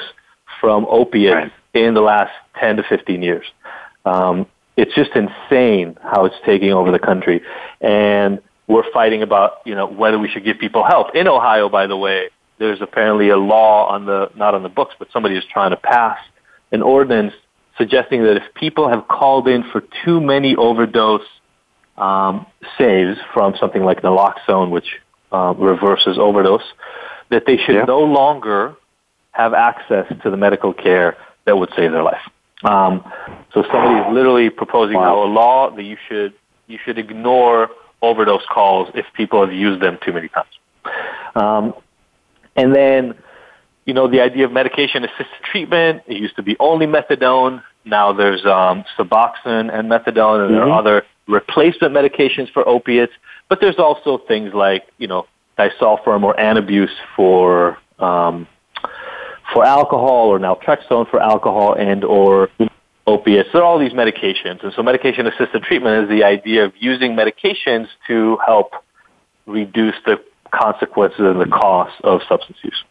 from 0.60 0.86
opiates 0.90 1.54
in 1.74 1.94
the 1.94 2.02
last 2.02 2.32
10 2.60 2.78
to 2.78 2.84
15 2.84 3.24
years. 3.24 3.46
Um, 4.06 4.46
it's 4.78 4.94
just 4.94 5.12
insane 5.16 5.98
how 6.02 6.26
it's 6.26 6.36
taking 6.46 6.72
over 6.72 6.92
the 6.92 7.00
country. 7.00 7.42
And 7.82 8.40
we're 8.68 8.90
fighting 8.92 9.24
about, 9.24 9.58
you 9.66 9.76
know, 9.76 9.88
whether 9.88 10.20
we 10.20 10.30
should 10.30 10.46
give 10.46 10.60
people 10.60 10.84
help. 10.84 11.16
In 11.16 11.28
Ohio, 11.28 11.70
by 11.70 11.88
the 11.88 11.98
way, 11.98 12.30
there's 12.60 12.82
apparently 12.82 13.30
a 13.30 13.38
law 13.38 13.88
on 13.88 14.06
the, 14.06 14.30
not 14.36 14.54
on 14.54 14.64
the 14.64 14.70
books, 14.70 14.96
but 15.00 15.08
somebody 15.12 15.36
is 15.36 15.44
trying 15.52 15.72
to 15.72 15.78
pass 15.78 16.18
an 16.72 16.82
ordinance 16.82 17.34
suggesting 17.80 18.24
that 18.24 18.36
if 18.36 18.44
people 18.54 18.90
have 18.90 19.08
called 19.08 19.48
in 19.48 19.64
for 19.72 19.82
too 20.06 20.22
many 20.22 20.56
overdose 20.56 21.26
um, 21.98 22.46
saves 22.78 23.18
from 23.34 23.56
something 23.60 23.84
like 23.84 24.04
naloxone, 24.04 24.70
which 24.70 25.00
uh, 25.32 25.56
reverses 25.58 26.18
overdose, 26.20 26.64
that 27.30 27.44
they 27.48 27.58
should 27.58 27.88
no 27.88 28.02
longer 28.02 28.76
have 29.32 29.54
access 29.54 30.06
to 30.22 30.30
the 30.30 30.38
medical 30.38 30.74
care 30.74 31.18
that 31.46 31.58
would 31.58 31.70
save 31.76 31.92
their 31.92 32.04
life. 32.04 32.22
Um, 32.64 33.04
so 33.54 33.64
somebody 33.64 34.00
is 34.00 34.14
literally 34.14 34.50
proposing 34.50 34.98
now 34.98 35.24
a 35.24 35.26
law 35.26 35.74
that 35.74 35.84
you 35.84 35.98
should 36.08 36.34
you 36.68 36.78
should 36.84 36.98
ignore 37.00 37.70
overdose 38.02 38.44
calls 38.52 38.90
if 38.94 39.06
people 39.16 39.44
have 39.44 39.54
used 39.54 39.82
them 39.82 39.98
too 40.06 40.14
many 40.14 40.30
times. 40.30 40.50
Um, 41.36 41.74
and 42.56 42.76
then, 42.76 43.16
you 43.86 43.94
know, 43.94 44.08
the 44.08 44.22
idea 44.22 44.46
of 44.46 44.52
medication-assisted 44.52 45.44
treatment. 45.52 46.04
It 46.08 46.18
used 46.18 46.36
to 46.36 46.44
be 46.44 46.56
only 46.60 46.86
methadone. 46.86 47.64
Now 47.86 48.14
there's 48.14 48.46
um, 48.46 48.84
Suboxone 48.98 49.74
and 49.74 49.90
methadone, 49.90 50.46
and 50.46 50.56
there 50.56 50.64
are 50.64 50.80
other 50.80 51.04
replacement 51.28 51.94
medications 51.94 52.52
for 52.52 52.68
opiates. 52.68 53.14
But 53.48 53.62
there's 53.62 53.80
also 53.80 54.18
things 54.18 54.54
like, 54.54 54.84
you 54.98 55.08
know, 55.08 55.26
disulfiram 55.58 56.24
or 56.24 56.36
Antabuse 56.36 56.94
for 57.16 57.78
um, 58.00 58.48
for 59.54 59.66
alcohol, 59.66 60.28
or 60.28 60.40
naltrexone 60.40 61.10
for 61.10 61.20
alcohol, 61.20 61.74
and 61.74 62.04
or 62.04 62.50
opiates. 63.08 63.50
There 63.52 63.62
are 63.62 63.66
all 63.66 63.80
these 63.80 63.94
medications, 63.94 64.64
and 64.64 64.72
so 64.76 64.84
medication-assisted 64.84 65.64
treatment 65.64 66.04
is 66.04 66.10
the 66.10 66.24
idea 66.24 66.66
of 66.66 66.74
using 66.80 67.16
medications 67.16 67.88
to 68.08 68.38
help 68.46 68.74
reduce 69.48 69.96
the 70.06 70.24
consequences 70.52 71.20
and 71.20 71.42
the 71.42 71.48
costs 71.48 72.00
of 72.04 72.22
substance 72.30 72.58
use. 72.62 72.84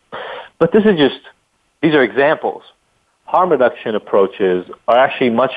But 0.59 0.73
this 0.73 0.85
is 0.85 0.97
just 0.97 1.21
these 1.81 1.95
are 1.95 2.03
examples. 2.03 2.63
Harm 3.29 3.51
reduction 3.51 3.95
approaches 3.95 4.65
are 4.89 4.97
actually 4.97 5.29
much 5.29 5.53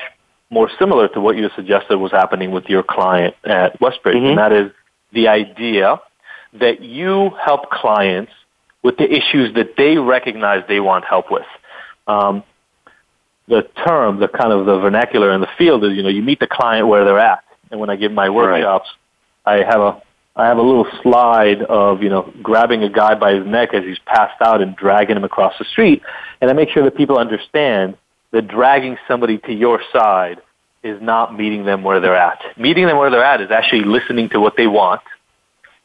more 0.50 0.70
similar 0.78 1.08
to 1.08 1.20
what 1.22 1.38
you 1.38 1.48
suggested 1.56 1.96
was 1.96 2.12
happening 2.12 2.50
with 2.50 2.66
your 2.66 2.82
client 2.82 3.34
at 3.44 3.80
Westbridge, 3.80 4.28
and 4.28 4.36
that 4.36 4.52
is 4.52 4.70
the 5.14 5.28
idea 5.28 5.98
that 6.60 6.82
you 6.82 7.30
help 7.42 7.70
clients 7.70 8.30
with 8.82 8.98
the 8.98 9.10
issues 9.10 9.54
that 9.54 9.76
they 9.78 9.96
recognize 9.96 10.62
they 10.68 10.80
want 10.80 11.06
help 11.06 11.30
with. 11.30 11.46
Um, 12.06 12.42
the 13.48 13.66
term, 13.86 14.20
the 14.20 14.28
kind 14.28 14.52
of 14.52 14.66
the 14.66 14.78
vernacular 14.78 15.32
in 15.32 15.40
the 15.40 15.48
field 15.56 15.82
is, 15.82 15.92
you 15.94 16.02
know, 16.02 16.10
you 16.10 16.20
meet 16.20 16.40
the 16.40 16.46
client 16.46 16.88
where 16.88 17.06
they're 17.06 17.18
at. 17.18 17.42
And 17.70 17.80
when 17.80 17.88
I 17.88 17.96
give 17.96 18.12
my 18.12 18.28
workshops, 18.28 18.90
I 19.46 19.62
have 19.62 19.80
a 19.80 20.02
I 20.34 20.46
have 20.46 20.56
a 20.56 20.62
little 20.62 20.86
slide 21.02 21.62
of, 21.62 22.02
you 22.02 22.08
know, 22.08 22.32
grabbing 22.42 22.82
a 22.82 22.88
guy 22.88 23.14
by 23.14 23.34
his 23.34 23.46
neck 23.46 23.74
as 23.74 23.84
he's 23.84 23.98
passed 24.06 24.40
out 24.40 24.62
and 24.62 24.74
dragging 24.74 25.16
him 25.16 25.24
across 25.24 25.54
the 25.58 25.64
street. 25.66 26.02
And 26.40 26.50
I 26.50 26.54
make 26.54 26.70
sure 26.70 26.82
that 26.84 26.96
people 26.96 27.18
understand 27.18 27.96
that 28.30 28.48
dragging 28.48 28.96
somebody 29.06 29.38
to 29.38 29.52
your 29.52 29.80
side 29.92 30.40
is 30.82 31.00
not 31.02 31.36
meeting 31.36 31.64
them 31.64 31.82
where 31.82 32.00
they're 32.00 32.16
at. 32.16 32.40
Meeting 32.56 32.86
them 32.86 32.96
where 32.96 33.10
they're 33.10 33.22
at 33.22 33.42
is 33.42 33.50
actually 33.50 33.84
listening 33.84 34.30
to 34.30 34.40
what 34.40 34.56
they 34.56 34.66
want 34.66 35.02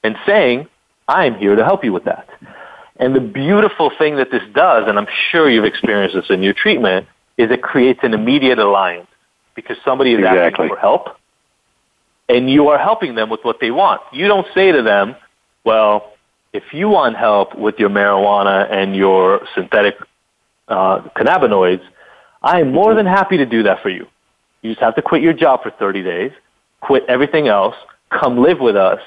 and 0.04 0.16
saying, 0.26 0.68
I 1.10 1.26
am 1.26 1.36
here 1.36 1.56
to 1.56 1.64
help 1.64 1.84
you 1.84 1.91
with 1.91 2.06
that. 2.06 2.30
And 3.00 3.16
the 3.16 3.22
beautiful 3.22 3.91
thing 3.98 4.16
that 4.16 4.32
this 4.32 4.41
does, 4.54 4.86
and 4.88 4.98
I'm 4.98 5.08
sure 5.30 5.50
you've 5.50 5.66
experienced 5.66 6.16
this 6.16 6.30
in 6.30 6.41
your 6.41 6.54
treatment, 6.54 7.06
is 7.38 7.52
it 7.52 7.62
creates 7.62 8.00
an 8.04 8.14
immediate 8.14 8.60
alliance 8.60 9.08
because 9.56 9.78
somebody 9.84 10.14
is 10.14 10.26
asking 10.26 10.70
for 10.70 10.78
help 10.78 11.16
and 12.30 12.49
you 12.49 12.69
are 12.69 12.78
helping 12.78 13.15
them 13.15 13.30
with 13.30 13.41
what 13.43 13.59
they 13.59 13.71
want. 13.71 14.01
You 14.11 14.28
don't 14.28 14.47
say 14.53 14.71
to 14.71 14.82
them, 14.82 15.15
well, 15.63 16.13
if 16.53 16.63
you 16.73 16.89
want 16.89 17.15
help 17.17 17.57
with 17.57 17.75
your 17.78 17.89
marijuana 17.89 18.71
and 18.71 18.95
your 18.95 19.41
synthetic 19.55 19.95
uh, 20.67 21.01
cannabinoids, 21.15 21.84
I 22.41 22.61
am 22.61 22.71
more 22.71 22.93
than 22.93 23.05
happy 23.05 23.38
to 23.38 23.45
do 23.45 23.63
that 23.63 23.82
for 23.82 23.89
you. 23.89 24.07
You 24.61 24.71
just 24.71 24.82
have 24.82 24.95
to 24.95 25.01
quit 25.01 25.21
your 25.21 25.34
job 25.34 25.63
for 25.63 25.71
30 25.71 26.03
days, 26.03 26.32
quit 26.82 27.03
everything 27.07 27.47
else, 27.47 27.75
come 28.09 28.39
live 28.39 28.59
with 28.59 28.75
us, 28.75 28.99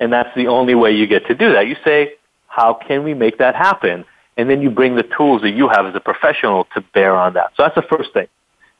and 0.00 0.12
that's 0.12 0.34
the 0.36 0.46
only 0.46 0.74
way 0.74 0.92
you 0.92 1.06
get 1.06 1.26
to 1.26 1.34
do 1.34 1.52
that. 1.52 1.66
You 1.66 1.76
say, 1.84 2.14
how 2.46 2.74
can 2.74 3.04
we 3.04 3.14
make 3.14 3.38
that 3.38 3.54
happen? 3.54 4.04
And 4.36 4.48
then 4.48 4.62
you 4.62 4.70
bring 4.70 4.94
the 4.94 5.02
tools 5.16 5.42
that 5.42 5.50
you 5.50 5.68
have 5.68 5.86
as 5.86 5.94
a 5.94 6.00
professional 6.00 6.66
to 6.74 6.80
bear 6.94 7.16
on 7.16 7.34
that. 7.34 7.52
So 7.56 7.64
that's 7.64 7.74
the 7.74 7.96
first 7.96 8.12
thing, 8.12 8.28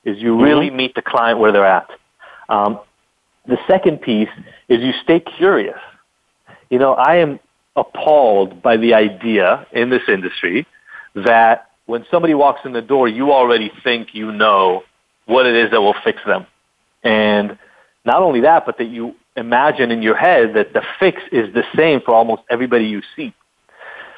is 0.04 0.18
you 0.18 0.40
really 0.40 0.70
meet 0.70 0.94
the 0.94 1.02
client 1.02 1.38
where 1.38 1.50
they're 1.50 1.66
at. 1.66 1.90
Um, 2.48 2.80
the 3.48 3.58
second 3.66 4.00
piece 4.00 4.28
is 4.68 4.80
you 4.82 4.92
stay 5.02 5.20
curious. 5.20 5.78
You 6.70 6.78
know, 6.78 6.92
I 6.92 7.16
am 7.16 7.40
appalled 7.74 8.62
by 8.62 8.76
the 8.76 8.94
idea 8.94 9.66
in 9.72 9.90
this 9.90 10.02
industry 10.06 10.66
that 11.14 11.70
when 11.86 12.04
somebody 12.10 12.34
walks 12.34 12.60
in 12.64 12.72
the 12.72 12.82
door, 12.82 13.08
you 13.08 13.32
already 13.32 13.72
think 13.82 14.14
you 14.14 14.30
know 14.30 14.82
what 15.24 15.46
it 15.46 15.56
is 15.56 15.70
that 15.70 15.80
will 15.80 15.96
fix 16.04 16.20
them. 16.26 16.46
And 17.02 17.58
not 18.04 18.22
only 18.22 18.40
that, 18.42 18.66
but 18.66 18.76
that 18.78 18.88
you 18.88 19.14
imagine 19.36 19.90
in 19.90 20.02
your 20.02 20.16
head 20.16 20.54
that 20.54 20.74
the 20.74 20.82
fix 21.00 21.22
is 21.32 21.52
the 21.54 21.64
same 21.74 22.00
for 22.00 22.14
almost 22.14 22.42
everybody 22.50 22.84
you 22.84 23.02
see. 23.16 23.32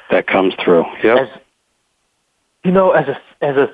That 0.09 0.27
comes 0.27 0.53
through. 0.61 0.83
Yep. 1.03 1.17
As, 1.17 1.27
you 2.65 2.71
know, 2.71 2.91
as 2.91 3.07
a 3.07 3.45
as 3.45 3.55
a 3.55 3.69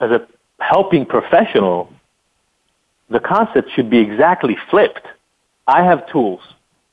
as 0.00 0.10
a 0.10 0.26
helping 0.60 1.06
professional, 1.06 1.90
the 3.14 3.20
concept 3.20 3.70
should 3.74 3.88
be 3.88 3.98
exactly 3.98 4.56
flipped. 4.70 5.06
I 5.68 5.84
have 5.84 6.06
tools. 6.10 6.40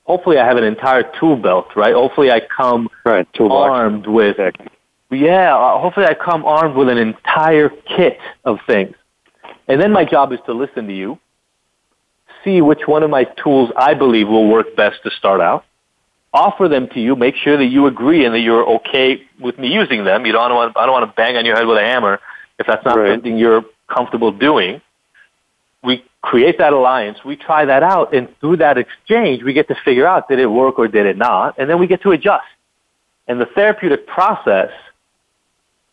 Hopefully, 0.04 0.38
I 0.38 0.46
have 0.46 0.56
an 0.56 0.64
entire 0.64 1.04
tool 1.20 1.36
belt, 1.36 1.76
right? 1.76 1.96
Hopefully, 1.96 2.32
I 2.32 2.42
come 2.56 2.90
right, 3.04 3.28
armed 3.40 4.06
with. 4.06 4.38
Yeah, 5.10 5.56
uh, 5.56 5.80
hopefully, 5.80 6.06
I 6.06 6.14
come 6.14 6.46
armed 6.46 6.76
with 6.76 6.90
an 6.90 7.00
entire 7.00 7.70
kit 7.70 8.20
of 8.46 8.60
things, 8.68 8.96
and 9.68 9.82
then 9.82 9.92
my 9.92 10.06
job 10.06 10.32
is 10.32 10.40
to 10.46 10.54
listen 10.54 10.88
to 10.88 10.94
you, 10.94 11.18
see 12.44 12.62
which 12.62 12.82
one 12.86 13.02
of 13.02 13.10
my 13.10 13.24
tools 13.24 13.72
I 13.76 13.96
believe 13.96 14.28
will 14.28 14.48
work 14.48 14.76
best 14.76 14.98
to 15.04 15.12
start 15.12 15.42
out, 15.42 15.66
offer 16.34 16.68
them 16.68 16.88
to 16.90 17.00
you, 17.00 17.16
make 17.16 17.36
sure 17.36 17.58
that 17.58 17.66
you 17.66 17.88
agree 17.88 18.26
and 18.26 18.36
that 18.36 18.42
you're 18.42 18.68
okay 18.76 19.24
with 19.40 19.58
me 19.58 19.74
using 19.74 20.04
them. 20.04 20.28
You 20.28 20.34
don't 20.34 20.54
want 20.54 20.78
I 20.78 20.86
don't 20.86 20.94
want 20.94 21.10
to 21.10 21.16
bang 21.16 21.36
on 21.38 21.46
your 21.46 21.56
head 21.56 21.66
with 21.66 21.78
a 21.78 21.82
hammer 21.82 22.20
if 22.60 22.68
that's 22.68 22.86
not 22.86 22.98
Right. 22.98 23.14
something 23.14 23.40
you're 23.40 23.64
comfortable 23.88 24.32
doing. 24.32 24.82
Create 26.22 26.60
that 26.60 26.72
alliance, 26.72 27.18
we 27.26 27.36
try 27.36 27.66
that 27.66 27.82
out, 27.82 28.14
and 28.14 28.28
through 28.40 28.58
that 28.58 28.78
exchange, 28.78 29.42
we 29.44 29.54
get 29.54 29.68
to 29.68 29.76
figure 29.84 30.06
out 30.06 30.28
did 30.30 30.38
it 30.40 30.46
work 30.46 30.78
or 30.78 30.88
did 30.88 31.06
it 31.08 31.18
not, 31.18 31.58
and 31.58 31.70
then 31.70 31.80
we 31.80 31.88
get 31.88 32.02
to 32.04 32.12
adjust. 32.12 32.46
And 33.28 33.42
the 33.42 33.48
therapeutic 33.48 34.06
process 34.06 34.72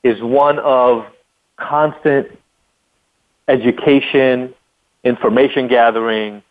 is 0.02 0.20
one 0.20 0.58
of 0.58 1.06
constant 1.56 2.28
education, 3.48 4.54
information 5.02 5.66
gathering, 5.66 6.42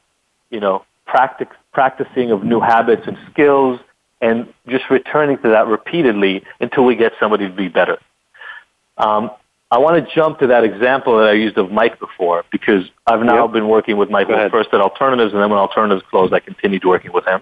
you 0.50 0.60
know, 0.60 0.84
practicing 1.06 2.32
of 2.32 2.44
new 2.44 2.60
habits 2.60 3.04
and 3.06 3.18
skills, 3.32 3.80
and 4.22 4.52
just 4.68 4.90
returning 4.90 5.38
to 5.38 5.50
that 5.50 5.68
repeatedly 5.68 6.44
until 6.60 6.84
we 6.84 6.96
get 6.96 7.14
somebody 7.20 7.48
to 7.48 7.54
be 7.54 7.68
better. 7.68 7.98
Um, 8.98 9.30
I 9.70 9.80
want 9.80 10.04
to 10.04 10.16
jump 10.16 10.40
to 10.40 10.48
that 10.48 10.64
example 10.64 11.18
that 11.18 11.28
I 11.28 11.34
used 11.34 11.58
of 11.58 11.72
Mike 11.72 12.00
before 12.00 12.46
because 12.52 12.86
I've 13.06 13.22
now 13.22 13.46
yep. 13.46 13.54
been 13.54 13.68
working 13.68 13.98
with 13.98 14.10
Mike 14.10 14.28
first 14.28 14.70
at 14.72 14.80
Alternatives, 14.80 15.34
and 15.34 15.42
then 15.42 15.50
when 15.50 15.60
Alternatives 15.60 16.04
closed, 16.10 16.34
I 16.34 16.40
continued 16.40 16.86
working 16.86 17.12
with 17.12 17.26
him. 17.26 17.42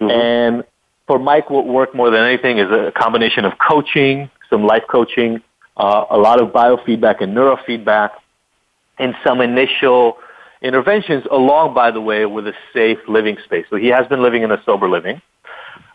Mm-hmm. 0.00 0.10
And 0.10 0.64
for 1.06 1.18
Mike, 1.18 1.50
what 1.50 1.66
worked 1.66 1.94
more 1.94 2.10
than 2.10 2.24
anything 2.24 2.58
is 2.58 2.70
a 2.70 2.92
combination 2.96 3.44
of 3.44 3.58
coaching, 3.58 4.30
some 4.48 4.64
life 4.64 4.84
coaching, 4.88 5.42
uh, 5.76 6.06
a 6.08 6.16
lot 6.16 6.40
of 6.40 6.48
biofeedback 6.48 7.20
and 7.20 7.36
neurofeedback, 7.36 8.12
and 8.98 9.14
some 9.22 9.42
initial 9.42 10.16
interventions 10.62 11.24
along, 11.30 11.74
by 11.74 11.90
the 11.90 12.00
way, 12.00 12.24
with 12.24 12.46
a 12.46 12.54
safe 12.72 12.98
living 13.06 13.36
space. 13.44 13.66
So 13.68 13.76
he 13.76 13.88
has 13.88 14.06
been 14.06 14.22
living 14.22 14.42
in 14.44 14.50
a 14.50 14.62
sober 14.64 14.88
living. 14.88 15.20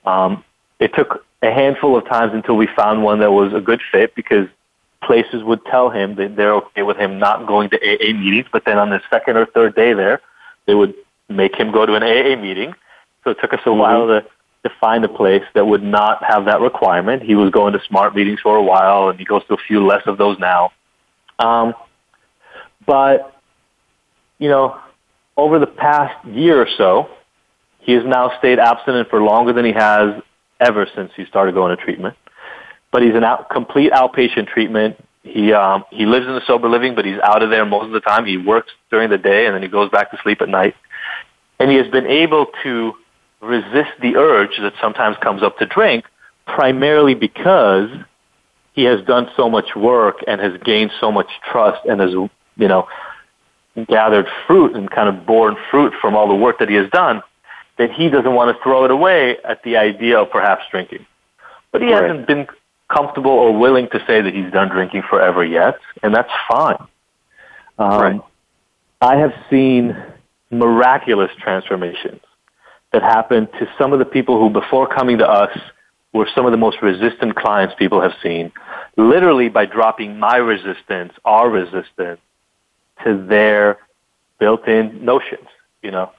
Um, 0.05 0.43
it 0.79 0.93
took 0.93 1.25
a 1.41 1.51
handful 1.51 1.97
of 1.97 2.05
times 2.05 2.33
until 2.33 2.55
we 2.55 2.67
found 2.75 3.03
one 3.03 3.19
that 3.19 3.31
was 3.31 3.51
a 3.53 3.59
good 3.59 3.81
fit 3.91 4.15
because 4.15 4.47
places 5.05 5.43
would 5.43 5.63
tell 5.65 5.89
him 5.89 6.15
that 6.15 6.35
they're 6.35 6.53
okay 6.55 6.83
with 6.83 6.97
him 6.97 7.19
not 7.19 7.47
going 7.47 7.69
to 7.69 7.77
AA 7.77 8.13
meetings, 8.13 8.47
but 8.51 8.63
then 8.65 8.77
on 8.77 8.89
the 8.89 9.01
second 9.09 9.37
or 9.37 9.45
third 9.45 9.75
day 9.75 9.93
there, 9.93 10.21
they 10.65 10.75
would 10.75 10.93
make 11.29 11.55
him 11.55 11.71
go 11.71 11.85
to 11.85 11.95
an 11.95 12.03
AA 12.03 12.39
meeting. 12.39 12.73
So 13.23 13.31
it 13.31 13.37
took 13.41 13.53
us 13.53 13.59
a 13.65 13.69
mm-hmm. 13.69 13.79
while 13.79 14.07
to, 14.07 14.21
to 14.63 14.75
find 14.79 15.03
a 15.05 15.09
place 15.09 15.43
that 15.55 15.65
would 15.65 15.83
not 15.83 16.23
have 16.23 16.45
that 16.45 16.61
requirement. 16.61 17.23
He 17.23 17.35
was 17.35 17.51
going 17.51 17.73
to 17.73 17.79
smart 17.87 18.15
meetings 18.15 18.39
for 18.41 18.55
a 18.55 18.63
while, 18.63 19.09
and 19.09 19.19
he 19.19 19.25
goes 19.25 19.43
to 19.47 19.53
a 19.53 19.57
few 19.67 19.85
less 19.85 20.03
of 20.05 20.17
those 20.17 20.37
now. 20.39 20.71
Um, 21.39 21.73
but, 22.85 23.35
you 24.39 24.49
know, 24.49 24.79
over 25.37 25.59
the 25.59 25.67
past 25.67 26.25
year 26.27 26.61
or 26.61 26.67
so, 26.77 27.09
he 27.79 27.93
has 27.93 28.03
now 28.05 28.37
stayed 28.39 28.59
abstinent 28.59 29.09
for 29.09 29.21
longer 29.21 29.53
than 29.53 29.65
he 29.65 29.73
has 29.73 30.21
ever 30.59 30.87
since 30.95 31.11
he 31.15 31.25
started 31.25 31.53
going 31.53 31.75
to 31.75 31.83
treatment. 31.83 32.15
But 32.93 33.01
he's 33.01 33.15
an 33.15 33.25
out, 33.25 33.49
complete 33.49 33.91
outpatient 33.91 34.47
treatment. 34.47 35.03
He 35.23 35.51
um, 35.51 35.83
he 35.89 36.05
lives 36.05 36.27
in 36.27 36.35
the 36.35 36.45
sober 36.45 36.69
living, 36.69 36.95
but 36.95 37.03
he's 37.03 37.19
out 37.23 37.41
of 37.41 37.49
there 37.49 37.65
most 37.65 37.87
of 37.87 37.91
the 37.91 37.99
time. 37.99 38.25
He 38.25 38.37
works 38.37 38.71
during 38.91 39.09
the 39.09 39.17
day 39.17 39.47
and 39.47 39.55
then 39.55 39.61
he 39.63 39.67
goes 39.67 39.89
back 39.89 40.11
to 40.11 40.17
sleep 40.23 40.41
at 40.41 40.47
night. 40.47 40.75
And 41.59 41.71
he 41.71 41.77
has 41.77 41.87
been 41.87 42.05
able 42.05 42.47
to 42.63 42.93
resist 43.41 43.89
the 44.01 44.15
urge 44.15 44.51
that 44.61 44.73
sometimes 44.79 45.17
comes 45.21 45.43
up 45.43 45.57
to 45.57 45.65
drink, 45.65 46.05
primarily 46.45 47.15
because 47.15 47.89
he 48.73 48.83
has 48.83 49.01
done 49.05 49.27
so 49.35 49.49
much 49.49 49.75
work 49.75 50.17
and 50.27 50.39
has 50.39 50.53
gained 50.63 50.91
so 50.99 51.11
much 51.11 51.27
trust 51.51 51.83
and 51.85 51.99
has 51.99 52.11
you 52.11 52.67
know 52.67 52.87
gathered 53.87 54.27
fruit 54.45 54.75
and 54.75 54.91
kind 54.91 55.09
of 55.09 55.25
borne 55.25 55.55
fruit 55.71 55.93
from 55.99 56.15
all 56.15 56.27
the 56.27 56.35
work 56.35 56.59
that 56.59 56.69
he 56.69 56.75
has 56.75 56.89
done 56.91 57.23
that 57.77 57.91
he 57.91 58.07
doesn't 58.07 58.35
want 58.35 58.55
to 58.55 58.63
throw 58.63 58.85
it 58.85 58.91
away 58.91 59.37
at 59.43 59.63
the 59.63 59.77
idea 59.77 60.19
of 60.19 60.29
perhaps 60.29 60.63
drinking. 60.69 61.05
But 61.71 61.81
he 61.81 61.91
right. 61.91 62.03
hasn't 62.03 62.27
been 62.27 62.47
comfortable 62.91 63.31
or 63.31 63.57
willing 63.57 63.87
to 63.89 63.99
say 64.05 64.21
that 64.21 64.33
he's 64.33 64.51
done 64.51 64.69
drinking 64.69 65.03
forever 65.09 65.43
yet, 65.43 65.79
and 66.01 66.13
that's 66.13 66.31
fine. 66.47 66.77
Um, 67.77 68.01
right. 68.01 68.21
I 69.01 69.17
have 69.17 69.33
seen 69.49 69.95
miraculous 70.51 71.31
transformations 71.39 72.21
that 72.91 73.01
happen 73.01 73.47
to 73.47 73.67
some 73.77 73.91
of 73.91 73.99
the 73.99 74.05
people 74.05 74.39
who, 74.39 74.49
before 74.49 74.87
coming 74.87 75.17
to 75.17 75.27
us, 75.27 75.57
were 76.13 76.29
some 76.35 76.45
of 76.45 76.51
the 76.51 76.57
most 76.57 76.77
resistant 76.81 77.35
clients 77.35 77.73
people 77.77 77.99
have 77.99 78.13
seen, 78.21 78.51
literally 78.97 79.49
by 79.49 79.65
dropping 79.65 80.19
my 80.19 80.37
resistance, 80.37 81.11
our 81.25 81.49
resistance, 81.49 82.21
to 83.03 83.25
their 83.27 83.79
built-in 84.39 85.03
notions. 85.03 85.47
You 85.81 85.91
know, 85.91 86.11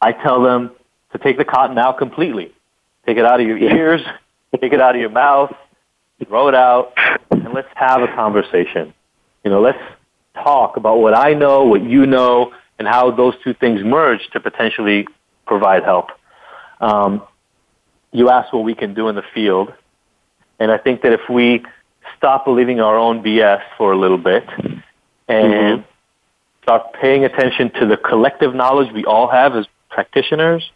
I 0.00 0.12
tell 0.12 0.42
them 0.42 0.70
to 1.12 1.18
take 1.18 1.36
the 1.36 1.44
cotton 1.44 1.76
out 1.76 1.98
completely. 1.98 2.52
Take 3.04 3.18
it 3.18 3.24
out 3.26 3.40
of 3.40 3.46
your 3.46 3.58
ears, 3.58 4.00
take 4.58 4.72
it 4.72 4.80
out 4.80 4.94
of 4.94 5.00
your 5.00 5.10
mouth, 5.10 5.54
throw 6.24 6.48
it 6.48 6.54
out, 6.54 6.92
and 7.30 7.52
let's 7.54 7.68
have 7.74 8.02
a 8.02 8.08
conversation. 8.08 8.94
You 9.44 9.50
know, 9.50 9.60
let's 9.60 9.82
talk 10.34 10.76
about 10.76 10.98
what 10.98 11.16
I 11.16 11.34
know, 11.34 11.64
what 11.64 11.82
you 11.82 12.06
know, 12.06 12.52
and 12.78 12.88
how 12.88 13.10
those 13.10 13.34
two 13.44 13.54
things 13.54 13.82
merge 13.84 14.28
to 14.32 14.40
potentially 14.40 15.06
provide 15.46 15.84
help. 15.84 16.08
Um, 16.80 17.22
you 18.12 18.30
asked 18.30 18.52
what 18.52 18.64
we 18.64 18.74
can 18.74 18.94
do 18.94 19.08
in 19.08 19.16
the 19.16 19.24
field, 19.34 19.72
and 20.58 20.70
I 20.70 20.78
think 20.78 21.02
that 21.02 21.12
if 21.12 21.28
we 21.28 21.64
stop 22.16 22.44
believing 22.44 22.80
our 22.80 22.96
own 22.96 23.22
BS 23.22 23.62
for 23.76 23.92
a 23.92 23.98
little 23.98 24.18
bit 24.18 24.44
and 25.28 25.52
mm-hmm. 25.52 25.82
start 26.62 26.92
paying 27.00 27.24
attention 27.24 27.70
to 27.80 27.86
the 27.86 27.96
collective 27.96 28.54
knowledge 28.54 28.92
we 28.92 29.04
all 29.04 29.28
have 29.28 29.56
as 29.56 29.66
practitioners 29.90 30.70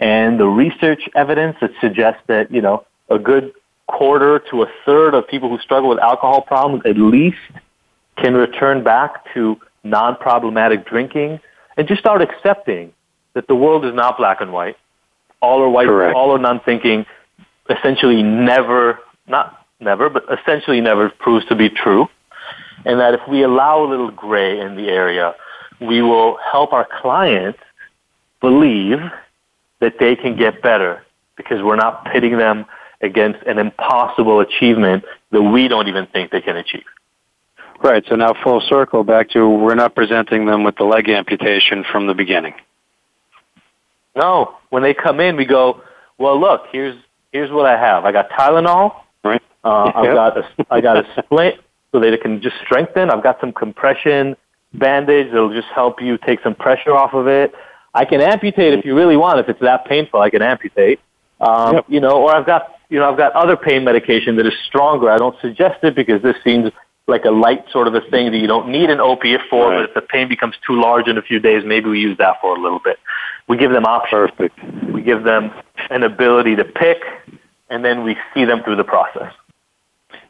and 0.00 0.38
the 0.38 0.46
research 0.46 1.08
evidence 1.14 1.56
that 1.60 1.70
suggests 1.80 2.20
that, 2.26 2.50
you 2.50 2.60
know, 2.60 2.84
a 3.08 3.18
good 3.18 3.52
quarter 3.88 4.40
to 4.50 4.62
a 4.62 4.66
third 4.84 5.14
of 5.14 5.26
people 5.28 5.48
who 5.48 5.58
struggle 5.58 5.88
with 5.88 5.98
alcohol 5.98 6.42
problems 6.42 6.82
at 6.86 6.96
least 6.96 7.38
can 8.16 8.34
return 8.34 8.82
back 8.82 9.32
to 9.34 9.56
non-problematic 9.84 10.86
drinking 10.86 11.40
and 11.76 11.86
just 11.86 12.00
start 12.00 12.22
accepting 12.22 12.92
that 13.34 13.46
the 13.46 13.54
world 13.54 13.84
is 13.84 13.94
not 13.94 14.16
black 14.16 14.40
and 14.40 14.52
white. 14.52 14.76
All 15.40 15.60
or 15.60 15.70
white, 15.70 15.86
Correct. 15.86 16.16
all 16.16 16.30
or 16.30 16.38
none 16.38 16.60
thinking 16.64 17.04
essentially 17.68 18.22
never, 18.22 18.98
not 19.28 19.66
never, 19.80 20.08
but 20.08 20.24
essentially 20.40 20.80
never 20.80 21.10
proves 21.10 21.44
to 21.46 21.54
be 21.54 21.68
true. 21.68 22.08
And 22.84 23.00
that 23.00 23.14
if 23.14 23.20
we 23.28 23.42
allow 23.42 23.84
a 23.84 23.88
little 23.88 24.10
gray 24.10 24.58
in 24.60 24.76
the 24.76 24.88
area, 24.88 25.34
we 25.80 26.00
will 26.02 26.38
help 26.50 26.72
our 26.72 26.88
clients 27.00 27.58
believe 28.40 28.98
that 29.80 29.98
they 29.98 30.16
can 30.16 30.36
get 30.36 30.62
better 30.62 31.04
because 31.36 31.62
we're 31.62 31.76
not 31.76 32.06
pitting 32.06 32.38
them 32.38 32.64
against 33.00 33.42
an 33.46 33.58
impossible 33.58 34.40
achievement 34.40 35.04
that 35.30 35.42
we 35.42 35.68
don't 35.68 35.88
even 35.88 36.06
think 36.06 36.30
they 36.30 36.40
can 36.40 36.56
achieve. 36.56 36.84
Right. 37.82 38.04
So 38.08 38.16
now 38.16 38.32
full 38.42 38.60
circle 38.60 39.04
back 39.04 39.30
to 39.30 39.48
we're 39.48 39.74
not 39.74 39.94
presenting 39.94 40.46
them 40.46 40.64
with 40.64 40.76
the 40.76 40.84
leg 40.84 41.08
amputation 41.08 41.84
from 41.90 42.06
the 42.06 42.14
beginning. 42.14 42.54
No. 44.14 44.56
When 44.70 44.82
they 44.82 44.94
come 44.94 45.20
in, 45.20 45.36
we 45.36 45.44
go, 45.44 45.82
well, 46.18 46.40
look, 46.40 46.62
here's 46.72 46.96
here's 47.32 47.50
what 47.50 47.66
I 47.66 47.78
have. 47.78 48.04
I 48.04 48.12
got 48.12 48.30
Tylenol. 48.30 48.94
Right. 49.22 49.42
Uh, 49.62 49.92
I've 49.94 50.14
got 50.14 50.38
a 50.38 50.48
I 50.70 50.80
got 50.80 50.96
a 50.96 51.22
splint 51.22 51.56
so 51.92 52.00
that 52.00 52.12
it 52.12 52.22
can 52.22 52.40
just 52.40 52.56
strengthen. 52.64 53.10
I've 53.10 53.22
got 53.22 53.40
some 53.40 53.52
compression 53.52 54.36
bandage 54.72 55.28
that'll 55.28 55.54
just 55.54 55.68
help 55.68 56.00
you 56.00 56.18
take 56.18 56.40
some 56.42 56.54
pressure 56.54 56.94
off 56.94 57.12
of 57.14 57.26
it. 57.26 57.52
I 57.94 58.04
can 58.04 58.20
amputate 58.20 58.74
if 58.78 58.84
you 58.84 58.94
really 58.94 59.16
want. 59.16 59.38
If 59.40 59.48
it's 59.48 59.60
that 59.60 59.86
painful, 59.86 60.20
I 60.20 60.30
can 60.30 60.42
amputate. 60.42 61.00
Um, 61.40 61.74
yep. 61.74 61.84
You 61.88 62.00
know, 62.00 62.22
or 62.22 62.34
I've 62.34 62.46
got 62.46 62.75
you 62.88 62.98
know 62.98 63.10
I've 63.10 63.16
got 63.16 63.32
other 63.32 63.56
pain 63.56 63.84
medication 63.84 64.36
that 64.36 64.46
is 64.46 64.54
stronger. 64.66 65.10
I 65.10 65.18
don't 65.18 65.36
suggest 65.40 65.82
it 65.82 65.94
because 65.94 66.22
this 66.22 66.36
seems 66.44 66.70
like 67.08 67.24
a 67.24 67.30
light 67.30 67.64
sort 67.70 67.86
of 67.86 67.94
a 67.94 68.00
thing 68.10 68.32
that 68.32 68.38
you 68.38 68.46
don't 68.46 68.68
need 68.68 68.90
an 68.90 69.00
opiate 69.00 69.42
for. 69.48 69.70
Right. 69.70 69.76
But 69.76 69.88
if 69.90 69.94
the 69.94 70.00
pain 70.02 70.28
becomes 70.28 70.54
too 70.66 70.80
large 70.80 71.06
in 71.06 71.18
a 71.18 71.22
few 71.22 71.38
days, 71.38 71.62
maybe 71.64 71.88
we 71.88 72.00
use 72.00 72.18
that 72.18 72.36
for 72.40 72.56
a 72.56 72.60
little 72.60 72.80
bit. 72.80 72.98
We 73.48 73.56
give 73.56 73.70
them 73.70 73.84
options. 73.84 74.30
Perfect. 74.36 74.58
We 74.92 75.02
give 75.02 75.22
them 75.22 75.52
an 75.90 76.02
ability 76.02 76.56
to 76.56 76.64
pick, 76.64 76.98
and 77.70 77.84
then 77.84 78.02
we 78.02 78.16
see 78.34 78.44
them 78.44 78.62
through 78.64 78.76
the 78.76 78.84
process. 78.84 79.32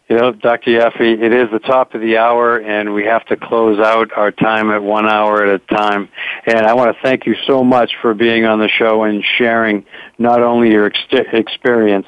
You 0.09 0.17
know, 0.17 0.31
Dr. 0.31 0.71
Yaffe, 0.71 1.01
it 1.01 1.33
is 1.33 1.51
the 1.51 1.59
top 1.59 1.95
of 1.95 2.01
the 2.01 2.17
hour, 2.17 2.59
and 2.59 2.95
we 2.95 3.05
have 3.07 3.27
to 3.27 3.37
close 3.37 3.81
out 3.81 4.13
our 4.17 4.31
time 4.31 4.71
at 4.71 4.81
one 4.81 5.09
hour 5.09 5.45
at 5.45 5.61
a 5.61 5.75
time. 5.75 6.09
And 6.47 6.65
I 6.65 6.75
want 6.75 6.95
to 6.95 7.03
thank 7.03 7.27
you 7.27 7.35
so 7.45 7.65
much 7.65 7.91
for 8.01 8.15
being 8.15 8.45
on 8.45 8.61
the 8.61 8.69
show 8.69 9.03
and 9.03 9.25
sharing 9.37 9.85
not 10.17 10.43
only 10.43 10.71
your 10.71 10.87
ex- 10.87 10.99
experience, 11.33 12.07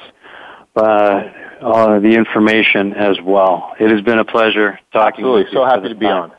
but 0.73 1.33
uh, 1.61 1.99
the 1.99 2.15
information 2.15 2.93
as 2.93 3.17
well. 3.21 3.73
It 3.79 3.91
has 3.91 4.01
been 4.01 4.19
a 4.19 4.25
pleasure 4.25 4.79
talking. 4.91 5.25
Absolutely, 5.25 5.51
so 5.53 5.65
happy 5.65 5.89
to 5.89 5.95
be 5.95 6.05
time. 6.05 6.31
on. 6.31 6.33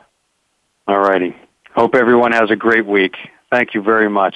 All 0.87 0.99
righty. 0.99 1.35
Hope 1.75 1.95
everyone 1.95 2.31
has 2.33 2.51
a 2.51 2.55
great 2.55 2.85
week. 2.85 3.15
Thank 3.51 3.73
you 3.73 3.81
very 3.81 4.09
much. 4.09 4.35